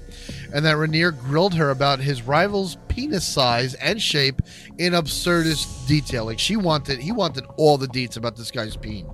[0.53, 4.43] and that Raniere grilled her about his rival's penis size and shape
[4.79, 6.25] in absurdist detail.
[6.25, 9.09] Like she wanted, he wanted all the deets about this guy's peen.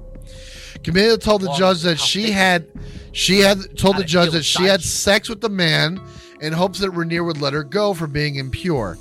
[0.82, 2.66] Camilla told the judge that she had,
[3.12, 6.00] she had told the judge that she had sex with the man
[6.40, 8.96] in hopes that Raniere would let her go for being impure.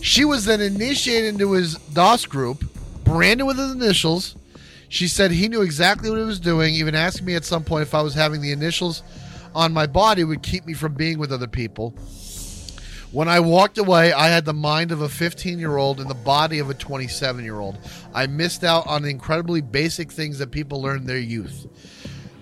[0.00, 2.64] She was then initiated into his DOS group,
[3.10, 4.36] branded with his initials.
[4.88, 7.82] She said he knew exactly what he was doing, even asking me at some point
[7.82, 9.02] if I was having the initials
[9.54, 11.94] on my body would keep me from being with other people.
[13.12, 16.14] When I walked away, I had the mind of a 15 year old and the
[16.14, 17.78] body of a 27 year old.
[18.14, 21.66] I missed out on incredibly basic things that people learn in their youth.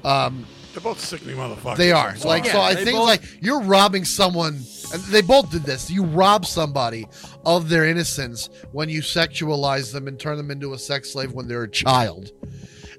[0.04, 1.76] Um, they're both sickening motherfuckers.
[1.76, 2.14] they are.
[2.16, 4.54] So- like so I think both- like you're robbing someone
[4.92, 5.90] and they both did this.
[5.90, 7.06] You rob somebody
[7.44, 11.48] of their innocence when you sexualize them and turn them into a sex slave when
[11.48, 12.30] they're a child.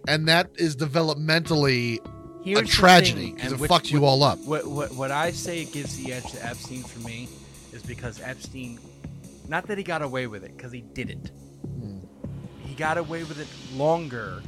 [0.07, 1.99] And that is developmentally
[2.43, 4.39] Here's a tragedy because it which- fucks you what- all up.
[4.39, 7.28] What, what what I say gives the edge to Epstein for me
[7.74, 8.80] is because Epstein,
[9.47, 11.32] not that he got away with it, because he didn't.
[11.63, 11.97] Hmm.
[12.65, 13.47] He got away with it
[13.78, 14.41] longer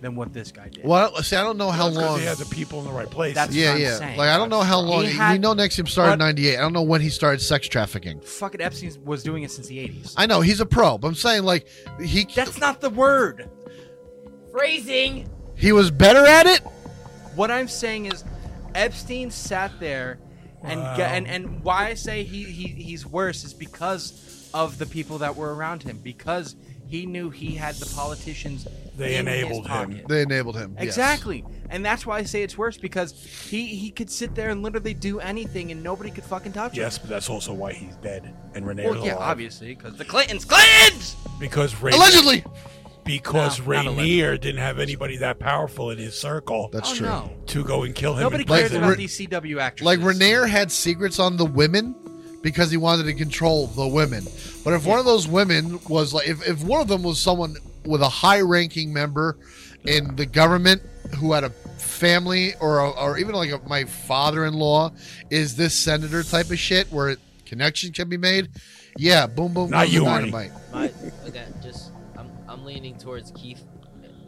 [0.00, 0.84] than what this guy did.
[0.84, 2.18] Well, see, I don't know how That's 'cause long.
[2.20, 3.34] he had the people in the right place.
[3.34, 3.98] That's yeah, what I'm yeah.
[3.98, 4.18] saying.
[4.18, 5.04] Like I don't know how He long.
[5.04, 6.56] had- we know NXIVM started in but- '98.
[6.58, 8.20] I don't know when he started sex trafficking.
[8.20, 10.14] Fucking Epstein was doing it since the 80s.
[10.16, 11.66] I know he's a pro, but I'm saying like
[12.02, 13.48] he That's not the word.
[14.50, 15.28] Phrasing.
[15.54, 16.60] he was better at it.
[17.36, 18.24] What I'm saying is,
[18.74, 20.18] Epstein sat there,
[20.62, 20.96] and Wow.
[20.96, 25.18] ga- and and why I say he, he he's worse is because of the people
[25.18, 25.98] that were around him.
[26.02, 26.56] Because
[26.90, 28.66] he knew he had the politicians.
[28.96, 29.70] They in his enabled him.
[29.90, 30.08] pocket.
[30.08, 30.74] They enabled him.
[30.76, 30.84] yes.
[30.88, 33.12] Exactly, and that's why I say it's worse because
[33.48, 36.82] he he could sit there and literally do anything, and nobody could fucking touch him.
[36.82, 39.28] Yes, but that's also why he's dead and Renee Well, is yeah, alive.
[39.30, 41.16] obviously, because the Clintons, Clintons.
[41.38, 42.44] Because Ray- Allegedly.
[43.02, 46.68] Because No, not Raniere didn't have anybody that powerful in his circle.
[46.70, 47.06] That's Oh, true.
[47.06, 47.32] no.
[47.46, 48.20] To go and kill him.
[48.22, 48.84] Nobody in cares prison.
[48.84, 49.86] about these CW actresses.
[49.86, 51.94] Like Raniere had secrets on the women
[52.42, 54.24] because he wanted to control the women.
[54.64, 57.56] But if one of those women was like, if, if one of them was someone
[57.84, 59.36] with a high ranking member
[59.84, 60.82] in the government
[61.18, 64.90] who had a family or, a, or even like a, my father in law
[65.30, 68.48] is this senator type of shit where connection can be made.
[68.96, 70.30] Yeah, boom, boom, Not boom, you, Arnie.
[70.32, 70.52] dynamite.
[70.72, 70.92] My
[71.24, 73.62] again, just I'm I'm leaning towards Keith,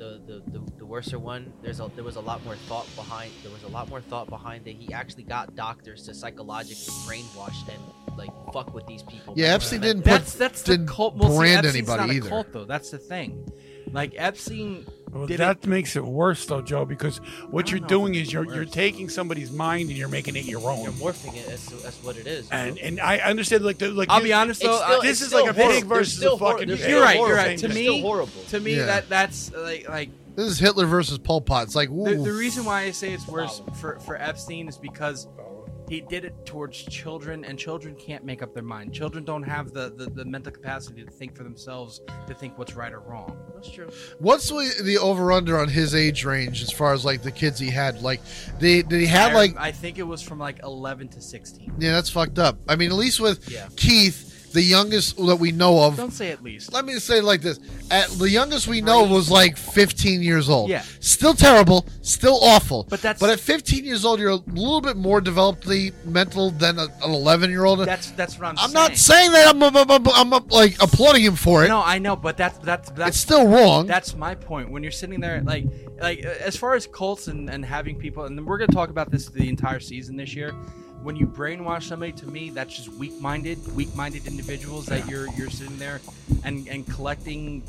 [0.02, 1.52] the the the, the worser one.
[1.62, 3.30] There's a there was a lot more thought behind.
[3.42, 4.74] There was a lot more thought behind that.
[4.74, 9.34] He actually got doctors to psychologically brainwash and like fuck with these people.
[9.36, 11.16] Yeah, Epstein didn't put that's that's didn't cult.
[11.16, 12.28] Well, see, brand Epstein's anybody not a either.
[12.28, 12.64] cult, though.
[12.64, 13.48] That's the thing.
[13.92, 15.66] Like Epstein Well, did that it.
[15.66, 17.18] makes it worse, though, Joe, because
[17.51, 20.84] what you're doing is you're you're taking somebody's mind and you're making it your own.
[20.84, 22.48] You're morphing it That's, as what it is.
[22.51, 22.84] and bro.
[22.84, 24.09] and I understand like the like.
[24.09, 24.80] I'll you- be honest though.
[24.82, 26.68] still- this is like a pig versus still a fucking.
[26.68, 27.16] there's you're right.
[27.16, 27.44] You're horrible.
[27.51, 27.59] right.
[27.59, 28.32] To me, horrible.
[28.48, 28.86] to me Yeah.
[28.86, 31.64] that that's like like This is Hitler versus Pol Pot.
[31.64, 35.26] It's like, the, the reason why I say it's worse for for Epstein is because
[35.39, 35.51] oh.
[35.88, 38.92] He did it towards children, and children can't make up their mind.
[38.92, 42.74] Children don't have the, the, the mental capacity to think for themselves, to think what's
[42.74, 43.36] right or wrong.
[43.54, 43.88] That's true.
[44.18, 47.59] what's the, the over under on his age range as far as like the kids
[47.59, 48.02] he had?
[48.02, 48.20] Like,
[48.59, 49.56] they, did he have I, like?
[49.59, 51.74] I think it was from like 11 to 16.
[51.78, 52.59] Yeah, that's fucked up.
[52.68, 53.68] I mean, at least with Yeah.
[53.76, 55.96] Keith, the youngest that we know of.
[55.96, 56.72] Don't say at least.
[56.72, 57.58] Let me say it like this:
[57.90, 60.70] At the youngest we know was like 15 years old.
[60.70, 60.82] Yeah.
[61.00, 62.86] still terrible, still awful.
[62.88, 66.78] But that's- but at 15 years old, you're a little bit more developedly mental than
[66.78, 67.80] a, an 11 year old.
[67.80, 68.74] That's that's what I'm, I'm saying.
[68.74, 71.68] not saying that I'm, I'm, I'm, I'm, like applauding him for it.
[71.68, 73.86] No, I know, but that's that's that's it's still wrong.
[73.86, 74.70] That's my point.
[74.70, 75.66] When you're sitting there, like,
[76.00, 79.26] like as far as cults and, and having people, and we're gonna talk about this
[79.28, 80.54] the entire season this year.
[81.02, 85.78] When you brainwash somebody, to me, that's just weak-minded, weak-minded individuals that you're you're sitting
[85.78, 86.00] there
[86.44, 87.62] and and collecting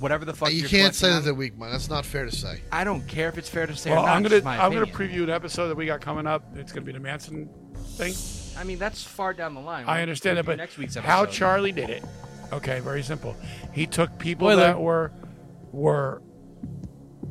[0.00, 0.52] whatever the fuck.
[0.52, 1.70] you you're can't say collecting that they're weak, man.
[1.70, 2.60] That's not fair to say.
[2.70, 4.16] I don't care if it's fair to say Well, or not.
[4.16, 6.44] I'm gonna my I'm gonna preview an episode that we got coming up.
[6.56, 7.48] It's gonna be the Manson
[7.96, 8.14] thing.
[8.60, 9.84] I mean, that's far down the line.
[9.86, 11.10] I understand that, review but next week's episode.
[11.10, 11.26] how.
[11.26, 12.04] Charlie did it?
[12.52, 13.36] Okay, very simple.
[13.72, 14.62] He took people Spoiler.
[14.62, 15.12] that were
[15.72, 16.22] were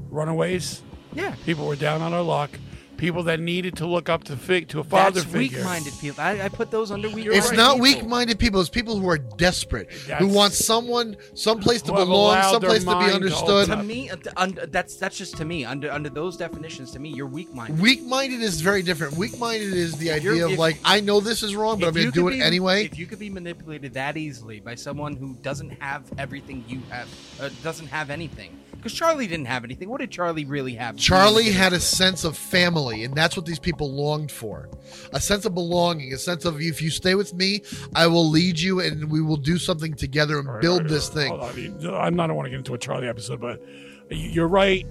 [0.09, 0.81] runaways.
[1.13, 1.35] Yeah.
[1.45, 2.51] People were down on their luck.
[2.97, 5.59] People that needed to look up to fig to a father That's figure.
[5.59, 6.23] weak-minded people.
[6.23, 7.27] I, I put those under weak.
[7.29, 8.59] It's not weak-minded people.
[8.59, 12.07] It's people who are desperate, who want someone, someplace to belong,
[12.37, 13.67] allowed their someplace to be mind to understood.
[13.67, 15.63] To me, uh, un- that's that's just to me.
[15.63, 17.79] Under under those definitions, to me, you're weak-minded.
[17.79, 19.15] Weak-minded is very different.
[19.15, 21.93] Weak-minded is the idea you're- of if- like, I know this is wrong, but I'm
[21.93, 22.85] going to do it be- anyway.
[22.85, 27.07] If you could be manipulated that easily by someone who doesn't have everything you have,
[27.39, 29.89] uh, doesn't have anything, because Charlie didn't have anything.
[29.89, 30.97] What did Charlie really have?
[30.97, 34.69] Charlie had a sense of family, and that's what these people longed for.
[35.13, 37.61] A sense of belonging, a sense of if you stay with me,
[37.95, 41.31] I will lead you and we will do something together and build this thing.
[41.33, 42.29] On, I mean, I'm not.
[42.29, 43.61] I want to get into a Charlie episode, but
[44.09, 44.85] you- you're right.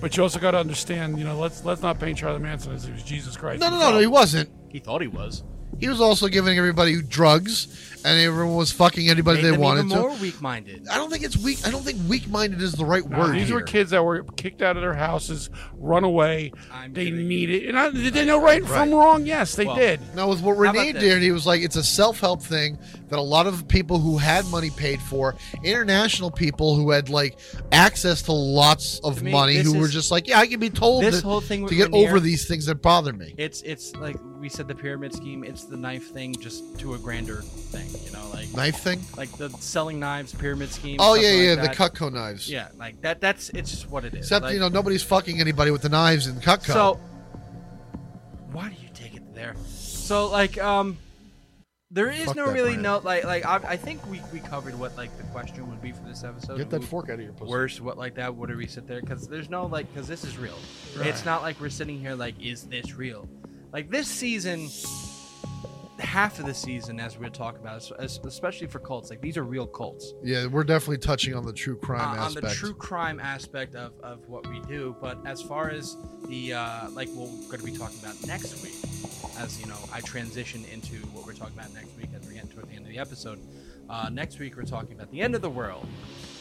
[0.00, 2.84] But you also got to understand, you know, let's let's not paint Charlie Manson as
[2.84, 3.60] he was Jesus Christ.
[3.60, 4.48] No, no, no, no, he wasn't.
[4.68, 5.42] He thought he was.
[5.78, 7.68] He was also giving everybody drugs,
[8.04, 10.02] and everyone was fucking anybody Made they them wanted even to.
[10.08, 10.88] more weak-minded.
[10.88, 11.58] I don't think it's weak.
[11.64, 13.34] I don't think weak-minded is the right No, word.
[13.36, 13.66] these were here.
[13.66, 16.50] kids that were kicked out of their houses, run away.
[16.72, 17.28] I'm they kidding.
[17.28, 17.68] needed.
[17.68, 19.24] And I, did they know right, from wrong?
[19.24, 20.00] Yes, they Well, did.
[20.16, 21.02] Now, with what about Renee this?
[21.02, 22.76] did, he was like, it's a self help thing
[23.08, 27.38] that a lot of people who had money paid for, international people who had like
[27.70, 30.46] access to lots of To me, money, this who were is- just like, yeah, I
[30.48, 33.12] can be told This to, whole thing to get Raniere- over these things that bother
[33.12, 33.34] me.
[33.38, 35.44] It's it's like we said the pyramid scheme.
[35.44, 37.88] It's the knife thing, just to a grander thing.
[38.04, 39.00] You know, like Knife thing?
[39.16, 40.96] like the selling knives pyramid scheme.
[41.00, 41.76] Oh, yeah, yeah, like the.
[41.90, 42.48] Cutco knives.
[42.50, 43.20] Yeah, like that.
[43.20, 44.20] That's it's just what it is.
[44.20, 46.72] Except, Like- you know, nobody's fucking anybody with the knives in Cutco.
[46.72, 47.00] So,
[48.52, 49.54] why do you take it there?
[49.66, 50.96] So, like, um,
[51.90, 52.82] there is Fuck no really brand.
[52.82, 55.92] no like like I, I think we, we covered what like the question would be
[55.92, 56.58] for this episode.
[56.58, 57.50] Get that Would- fork out of your pussy.
[57.50, 58.34] Worse, what like that?
[58.34, 59.00] What do we sit there?
[59.00, 60.58] Because there's no like because this is real.
[61.00, 63.26] It's not like we're sitting here like is this real?
[63.72, 64.68] Like this season,
[65.98, 69.36] half of the season, as we're talking about, es- es- especially for cults, like these
[69.36, 70.14] are real cults.
[70.22, 73.92] yeah, we're definitely touching on the true crime Uh, on the true crime aspect of,
[74.02, 74.96] of what we do.
[75.00, 75.96] But as far as
[76.28, 78.74] the uh, like, what we're going to be talking about next week,
[79.38, 82.50] as you know, I transition into what we're talking about next week as we get
[82.50, 83.38] toward the end of the episode.
[83.90, 85.86] Uh, next week we're talking about the end of the world.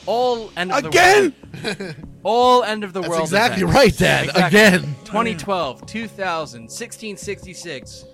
[0.08, 1.34] All end of Again?
[1.52, 1.76] the world.
[1.82, 3.22] Again All end of the That's world.
[3.24, 3.76] exactly events.
[3.76, 4.30] right, Dad.
[4.48, 4.82] Again.
[5.06, 8.06] 2012, 2000, 1666.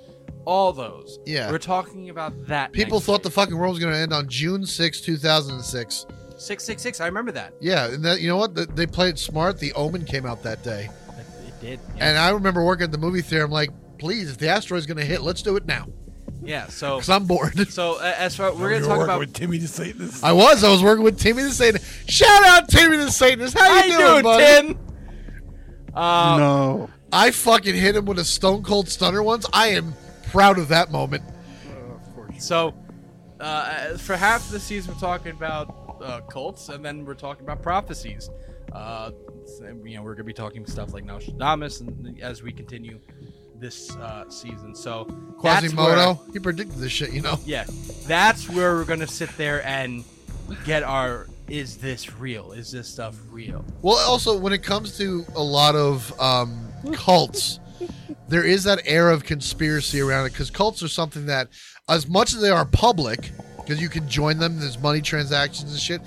[0.46, 1.20] All those.
[1.26, 1.50] Yeah.
[1.50, 2.74] We're talking about that.
[2.74, 6.06] People thought the fucking world was going to end on June 6, 2006.
[6.38, 7.00] 666.
[7.00, 7.54] I remember that.
[7.62, 8.56] Yeah, and that, you know what?
[8.56, 9.58] Th- They played smart.
[9.58, 10.90] The Omen came out that day.
[11.48, 11.80] It did.
[12.00, 13.46] And I remember working at the movie theater.
[13.46, 15.88] I'm like, please, if the asteroid's going to hit, let's do it now.
[16.44, 16.68] Yeah.
[16.68, 16.96] So.
[16.98, 17.68] Because I'm bored.
[17.70, 20.24] So uh, as far we're gonna talk about with Timmy the Satanist.
[20.24, 20.64] I was.
[20.64, 22.10] I was working with Timmy the Satanist.
[22.10, 23.58] Shout out Timmy the Satanist.
[23.58, 24.68] How you How you doing, doing, buddy?
[24.68, 24.80] Tim?
[25.96, 26.90] Uh, no.
[27.12, 29.46] I fucking hit him with a stone cold stunner once.
[29.54, 29.94] I am
[30.32, 31.24] proud of that moment.
[31.68, 32.44] Of course.
[32.44, 32.74] So,
[33.40, 37.62] uh, for half the season, we're talking about uh, cults, and then we're talking about
[37.62, 38.30] prophecies.
[38.72, 39.12] Uh,
[39.84, 43.00] you know, we're gonna be talking stuff like Nostradamus, and as we continue
[43.64, 44.76] this uh, season.
[44.76, 45.06] So
[45.40, 46.14] Quasimodo.
[46.16, 47.40] where- He predicted this shit, you know.
[47.46, 47.64] yeah,
[48.06, 50.04] that's where we're gonna sit there and
[50.66, 51.28] get our.
[51.50, 52.52] Is this real?
[52.54, 53.66] Is this stuff real?
[53.82, 57.60] Well, also when it comes to a lot of um, cults,
[58.30, 61.50] there is that air of conspiracy around it because cults are something that,
[61.90, 65.80] as much as they are public, because you can join them, there's money transactions and
[65.80, 66.02] shit.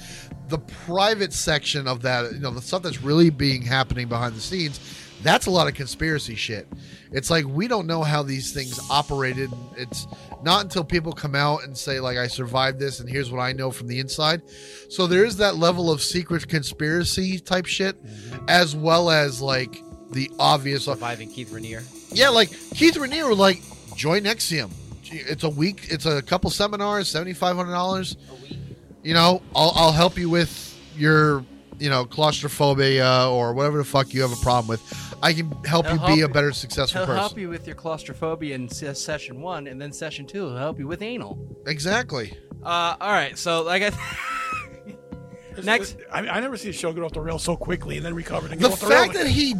[0.48, 4.40] the private section of that, you know, the stuff that's really being happening behind the
[4.40, 4.80] scenes,
[5.22, 6.68] that's a lot of conspiracy shit.
[7.12, 9.50] It's like we don't know how these things operated.
[9.76, 10.06] It's
[10.42, 13.52] not until people come out and say like I survived this and here's what I
[13.52, 14.42] know from the inside.
[14.88, 18.44] So there is that level of secret conspiracy type shit mm-hmm.
[18.48, 21.84] as well as like the obvious Surviving Keith Raniere.
[22.12, 23.62] yeah, like Keith Raniere like
[23.96, 24.70] join NXIVM.
[25.08, 25.86] It's a week.
[25.88, 28.16] It's a couple seminars, seventy five hundred dollars.
[28.28, 28.58] A week.
[29.02, 31.44] You know, I'll I'll help you with your
[31.78, 35.14] you know claustrophobia or whatever the fuck you have a problem with.
[35.22, 37.20] I can help He'll you help be a better successful He'll person.
[37.20, 40.78] help you with your claustrophobia in se- session one, and then session two, he'll help
[40.78, 41.38] you with anal.
[41.66, 42.36] Exactly.
[42.62, 43.90] Uh, all right, so like I.
[45.62, 48.14] Next, I, I never see a show get off the rail so quickly and then
[48.14, 49.24] recover and The the fact rails.
[49.24, 49.54] that he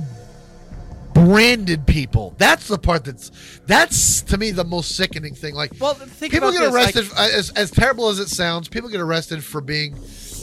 [1.15, 3.31] branded people that's the part that's
[3.65, 7.11] that's to me the most sickening thing like well think people about get this, arrested
[7.17, 9.95] like- as, as terrible as it sounds people get arrested for being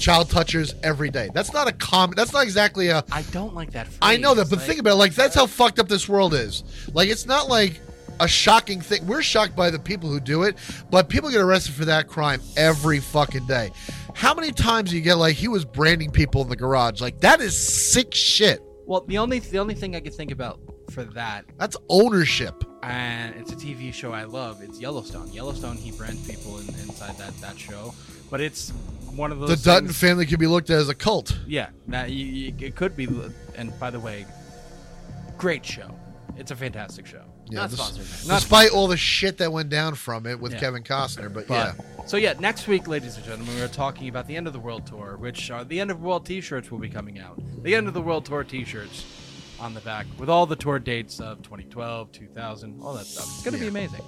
[0.03, 3.71] child touchers every day that's not a common that's not exactly a I don't like
[3.71, 3.87] that.
[3.87, 3.99] Phrase.
[4.01, 6.33] i know that but like- think about it like that's how fucked up this world
[6.33, 7.79] is like it's not like
[8.19, 10.57] a shocking thing we're shocked by the people who do it
[10.91, 13.71] but people get arrested for that crime every fucking day
[14.13, 17.17] how many times do you get like he was branding people in the garage like
[17.21, 20.59] that is sick shit Well, the only the only thing I could think about
[20.91, 24.61] for that that's ownership and it's a TV show I love.
[24.61, 25.31] It's Yellowstone.
[25.31, 27.93] Yellowstone, he brands people in, inside that that show,
[28.29, 28.73] but it's
[29.15, 29.49] one of those.
[29.49, 31.37] the Dutton things- family could be looked at as a cult.
[31.47, 33.07] Yeah, that you, you, it could be.
[33.55, 34.25] And by the way,
[35.37, 35.93] great show.
[36.35, 37.21] It's a fantastic show.
[37.49, 38.27] Yeah, Not des- sponsored.
[38.27, 40.59] Not despite all the shit that went down from it with Yeah.
[40.59, 44.27] Kevin Costner, but, But- yeah, So yeah, next week, ladies and gentlemen, we're talking about
[44.27, 46.79] the end of the world tour, which are the end of the world T-shirts will
[46.79, 47.39] be coming out.
[47.63, 49.05] The end of the world tour T-shirts
[49.59, 53.25] on the back with all the tour dates of 2012, 2000, all that stuff.
[53.25, 54.01] It's gonna be amazing.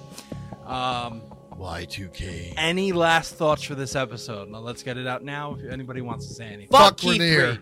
[0.66, 1.22] Um,
[1.58, 2.54] Y2K.
[2.56, 4.48] Any last thoughts for this episode?
[4.50, 5.56] Now let's get it out now.
[5.60, 6.68] If anybody wants to say anything.
[6.68, 7.52] Fuck Keith Raniere.
[7.52, 7.58] Lee.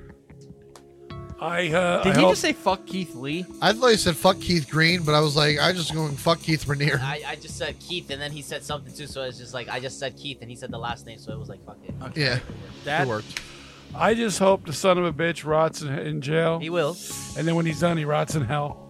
[1.41, 3.45] I uh, Did I he hope- just say fuck Keith Lee?
[3.61, 6.41] I thought he said fuck Keith Green, but I was like, I just going fuck
[6.41, 7.01] Keith Raniere.
[7.01, 9.69] I, I just said Keith, and then he said something too, so it's just like
[9.69, 11.79] I just said Keith, and he said the last name, so it was like fuck
[11.85, 11.95] it.
[12.17, 12.39] Yeah,
[12.85, 13.41] That- it worked.
[13.97, 16.59] I just hope the son of a bitch rots in, in jail.
[16.59, 16.97] He will.
[17.39, 18.84] And then when he's done, he rots in hell.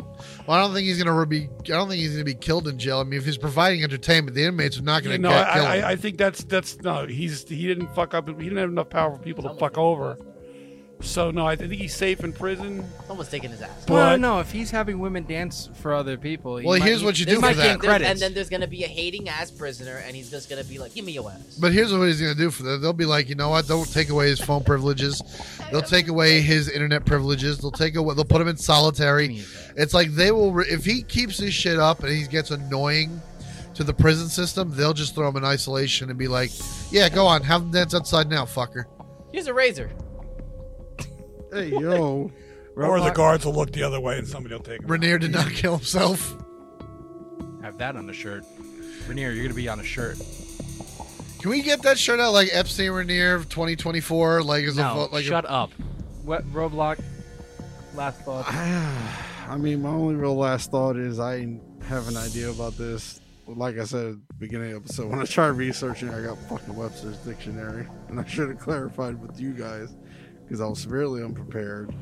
[0.47, 1.45] Well, I don't think he's gonna be.
[1.45, 3.01] I don't think he's gonna be killed in jail.
[3.01, 5.55] I mean, if he's providing entertainment, the inmates are not gonna You know, get, I,
[5.55, 5.85] kill I, him.
[5.87, 7.07] I think that's that's no.
[7.07, 8.29] He's he didn't fuck up.
[8.29, 10.19] He didn't have enough power for people to fuck over.
[11.01, 12.83] So no, I think he's safe in prison.
[13.07, 13.71] Someone's taking his ass.
[13.89, 14.41] Well, no.
[14.41, 17.33] If he's having women dance for other people, he Well, might- here's what you he
[17.35, 17.81] do might for gain that.
[17.81, 18.11] Credits.
[18.11, 20.95] And then there's gonna be a hating ass prisoner, and he's just gonna be like,
[20.95, 22.81] "Give me your ass." But here's what he's going to do for them.
[22.81, 23.69] They'll be like, you know what?
[23.69, 25.21] Don't take away his phone privileges.
[25.71, 27.59] They'll take away his internet privileges.
[27.59, 28.15] They'll take away.
[28.15, 29.45] They'll put him in solitary.
[29.77, 30.53] It's like they will.
[30.53, 33.21] Re- if he keeps his shit up and he gets annoying
[33.75, 36.51] to the prison system, they'll just throw him in isolation and be like,
[36.91, 38.85] yeah, go on, have him dance outside now, fucker.
[39.33, 39.91] Here's a razor.
[41.55, 42.33] Hey yo.
[42.75, 44.89] Or the guards will look the other way and somebody will take him.
[44.89, 46.35] Raniere did not kill himself.
[47.63, 48.45] Have that on the shirt.
[49.07, 50.19] Raniere, you're gonna be on a shirt.
[51.39, 54.43] Can we get that shirt out like Epstein Raniere 2024?
[54.43, 55.71] Like as a No, vo- like shut a, up.
[56.25, 57.01] What Roblox?
[57.95, 58.47] Last thought.
[58.53, 61.47] I mean, my only real last thought is I
[61.85, 63.21] have an idea about this.
[63.47, 66.37] Like I said at the beginning of the episode, when I tried researching, I got
[66.49, 69.95] fucking Webster's dictionary, and I should have clarified with you guys
[70.45, 71.95] because I was severely unprepared.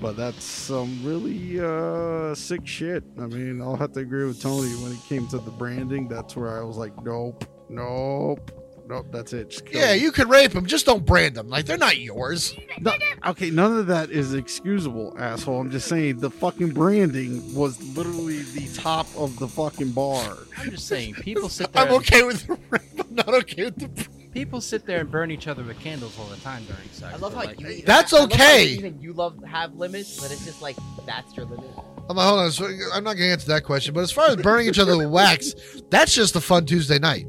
[0.00, 3.04] But that's some really uh, sick shit.
[3.20, 6.08] I mean, I'll have to agree with Tony when it came to the branding.
[6.08, 8.50] That's where I was like, nope, nope,
[8.88, 9.06] nope.
[9.12, 9.50] That's it.
[9.50, 10.02] Just Yeah, him.
[10.02, 11.48] you could rape them, just don't brand them.
[11.48, 12.56] Like they're not yours.
[12.80, 12.92] No,
[13.26, 15.60] okay, none of that is excusable, asshole.
[15.60, 20.36] I'm just saying the fucking branding was literally the top of the fucking bar.
[20.58, 21.84] I'm just saying, people sit there.
[21.86, 22.82] I'm okay with the rape.
[23.08, 24.21] I'm not okay with the.
[24.32, 27.14] People sit there and burn each other with candles all the time during sex.
[27.14, 27.82] I love but how like, you.
[27.82, 28.64] That's I love how okay.
[28.64, 30.76] Even you love have limits, but it's just like
[31.06, 31.70] that's your limit.
[32.08, 32.50] I'm like, hold on.
[32.50, 33.94] So I'm not going to answer that question.
[33.94, 35.54] But as far as burning each other with wax,
[35.90, 37.26] that's just a fun Tuesday night,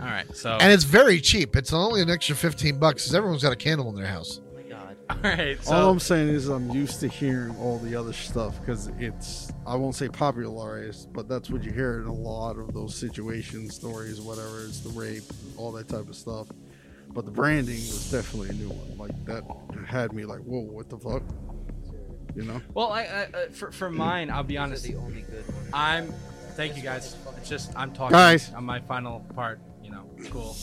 [0.00, 1.56] all right, so and it's very cheap.
[1.56, 4.40] It's only an extra 15 bucks because everyone's got a candle in their house.
[5.08, 5.24] My god.
[5.24, 8.88] all right, all I'm saying is I'm used to hearing all the other stuff because
[8.98, 12.94] it's I won't say popularized, but that's what you hear in a lot of those
[12.94, 14.64] situations, stories, whatever.
[14.64, 15.24] It's the rape,
[15.56, 16.48] all that type of stuff.
[17.08, 18.98] But the branding was definitely a new one.
[18.98, 19.44] Like that
[19.86, 21.22] had me like, whoa, what the fuck?
[22.34, 22.60] You know?
[22.74, 24.84] well, I, I uh, for for mine, I'll be honest.
[24.84, 25.68] the only good one.
[25.72, 26.12] I'm.
[26.56, 27.16] Thank you guys.
[27.36, 28.52] It's just I'm talking Guys.
[28.54, 29.60] on my final part.
[30.30, 30.56] Cool.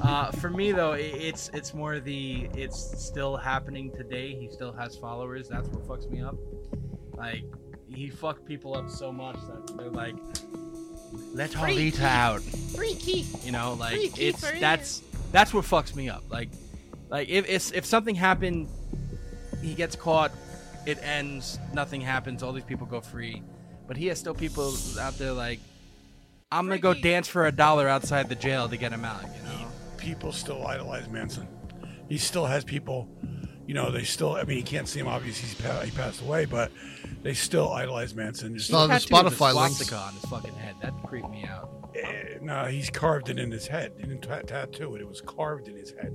[0.00, 4.34] Uh, for me though, it's it's more the it's still happening today.
[4.34, 5.48] He still has followers.
[5.48, 6.36] That's what fucks me up.
[7.16, 7.44] Like
[7.88, 10.16] he fucked people up so much that they're like,
[11.32, 12.42] let Harlita out.
[12.42, 13.26] Freaky.
[13.44, 15.02] You know, like Freaky it's that's
[15.32, 16.24] that's what fucks me up.
[16.30, 16.50] Like
[17.10, 18.68] Like if if, if something happened,
[19.62, 20.32] he gets caught,
[20.86, 23.42] it ends, nothing happens, all these people go free.
[23.86, 25.60] But he has still people out there like,
[26.50, 29.22] I'm gonna go dance for a dollar outside the jail to get him out.
[29.22, 29.68] You know,
[29.98, 31.46] people still idolize Manson.
[32.08, 33.08] He still has people.
[33.66, 34.34] You know, they still.
[34.34, 35.08] I mean, you can't see him.
[35.08, 36.72] Obviously, he's pa- he passed away, but
[37.22, 38.54] they still idolize Manson.
[38.54, 39.76] Just Still have the Tattoo of Spotify links.
[39.76, 40.76] swastika on his fucking head.
[40.80, 41.68] That creeped me out.
[41.94, 43.92] Eh, no, he's carved it in his head.
[43.98, 45.02] He didn't ta- tattoo it.
[45.02, 46.14] It was carved in his head.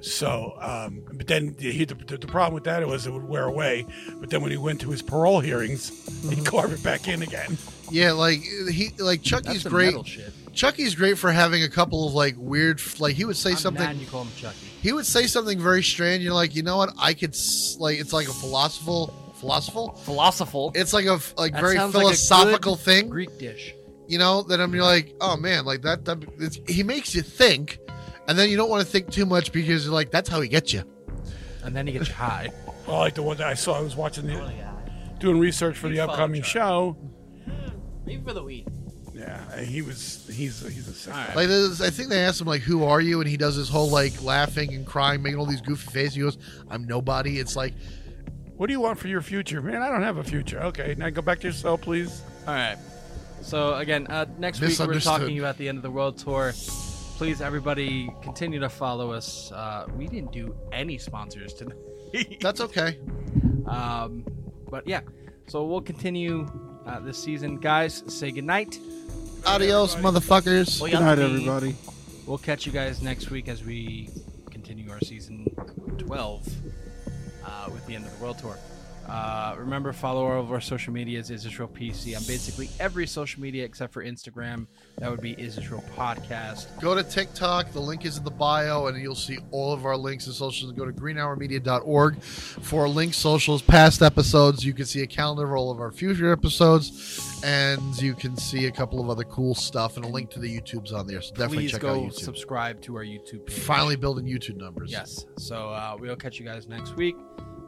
[0.00, 3.84] So, um, but then he, the, the problem with that was it would wear away.
[4.14, 5.90] But then when he went to his parole hearings,
[6.30, 7.58] he'd carve it back in again.
[7.92, 9.94] Yeah, like he like Chucky's great.
[10.54, 13.84] Chucky's great for having a couple of like weird, like he would say I'm something.
[13.84, 14.66] mad you call him Chucky.
[14.80, 16.24] He would say something very strange.
[16.24, 16.92] You're like, you know what?
[16.98, 17.36] I could
[17.78, 20.72] like it's like a philosophical, philosophical, philosophical.
[20.74, 23.08] It's like a like That very sounds like a philosophical thing.
[23.08, 23.74] Greek dish.
[24.08, 26.04] You know that I'm you're like, oh man, like that.
[26.06, 27.78] that it's, he makes you think,
[28.28, 30.48] and then you don't want to think too much because you're like, that's how he
[30.48, 30.82] gets you.
[31.62, 32.50] And then he gets you high.
[32.86, 34.52] Well, like the one that I saw, I was watching the,
[35.20, 36.96] doing research for the upcoming show.
[38.04, 38.66] Maybe for the weed.
[39.14, 40.26] Yeah, he was.
[40.32, 41.14] He's he's a sick.
[41.34, 43.68] Like this, I think they asked him like, "Who are you?" and he does his
[43.68, 46.14] whole like laughing and crying, making all these goofy faces.
[46.14, 46.38] He goes,
[46.70, 47.74] "I'm nobody." It's like,
[48.56, 49.82] What do you want for your future, man?
[49.82, 50.60] I don't have a future.
[50.62, 52.22] Okay, now go back to your cell, please.
[52.46, 52.78] All right.
[53.42, 56.52] So again, uh, next week we're talking about the end of the world tour.
[57.16, 59.52] Please, everybody, continue to follow us.
[59.52, 62.38] Uh, we didn't do any sponsors today.
[62.40, 62.98] That's okay.
[63.66, 64.24] Um,
[64.68, 65.00] but yeah,
[65.46, 66.46] so we'll continue
[66.86, 68.02] uh, this season, guys.
[68.06, 68.78] Say goodnight.
[69.46, 70.80] Adios, motherfuckers.
[70.80, 71.74] Good night, everybody.
[72.26, 74.08] We'll catch you guys next week as we
[74.50, 75.44] continue our season
[75.98, 76.48] 12
[77.44, 78.56] uh, with the end of the world tour.
[79.12, 83.06] Uh, remember, follow all of our social medias, Is This Real PC, on basically every
[83.06, 84.66] social media except for Instagram.
[84.96, 86.80] That would be Is This Real Podcast.
[86.80, 87.72] Go to TikTok.
[87.72, 90.72] The link is in the bio, and you'll see all of our links and socials.
[90.72, 94.64] Go to greenhourmedia.org for links, socials, past episodes.
[94.64, 98.64] You can see a calendar of all of our future episodes, and you can see
[98.64, 101.20] a couple of other cool stuff, and a link to the YouTube's on there.
[101.20, 102.14] So definitely Please check go out YouTube.
[102.14, 103.58] subscribe to our YouTube page.
[103.58, 104.90] Finally building YouTube numbers.
[104.90, 105.26] Yes.
[105.36, 107.16] So uh, we'll catch you guys next week.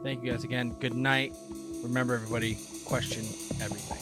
[0.05, 0.69] Thank you guys again.
[0.79, 1.33] Good night.
[1.81, 3.25] Remember, everybody, question
[3.59, 3.97] everything.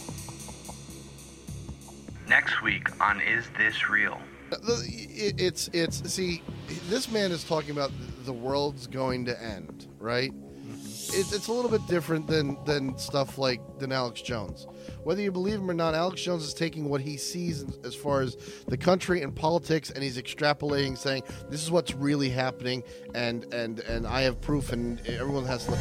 [2.27, 4.19] Next week on Is This Real?
[4.51, 6.43] Uh, it- it's it's see
[6.89, 7.91] this man is talking about
[8.25, 10.73] the world's going to end right mm-hmm.
[10.81, 14.67] it's, it's a little bit different than than stuff like than alex jones
[15.03, 18.21] whether you believe him or not alex jones is taking what he sees as far
[18.21, 23.45] as the country and politics and he's extrapolating saying this is what's really happening and
[23.53, 25.71] and and i have proof and everyone has to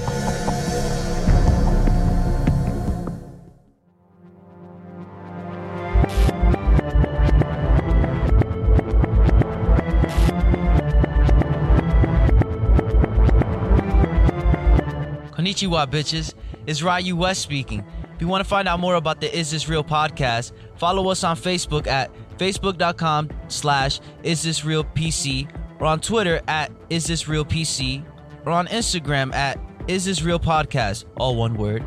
[15.42, 16.34] Konnichiwa, bitches.
[16.66, 17.84] It's Ryu West speaking.
[18.22, 21.34] You want to find out more about the Is This Real podcast, follow us on
[21.34, 22.08] Facebook at
[22.38, 25.50] facebook.com slash Is This Real PC
[25.80, 28.04] or on Twitter at Is This Real PC
[28.46, 29.58] or on Instagram at
[29.88, 31.84] Is This Real Podcast, all one word.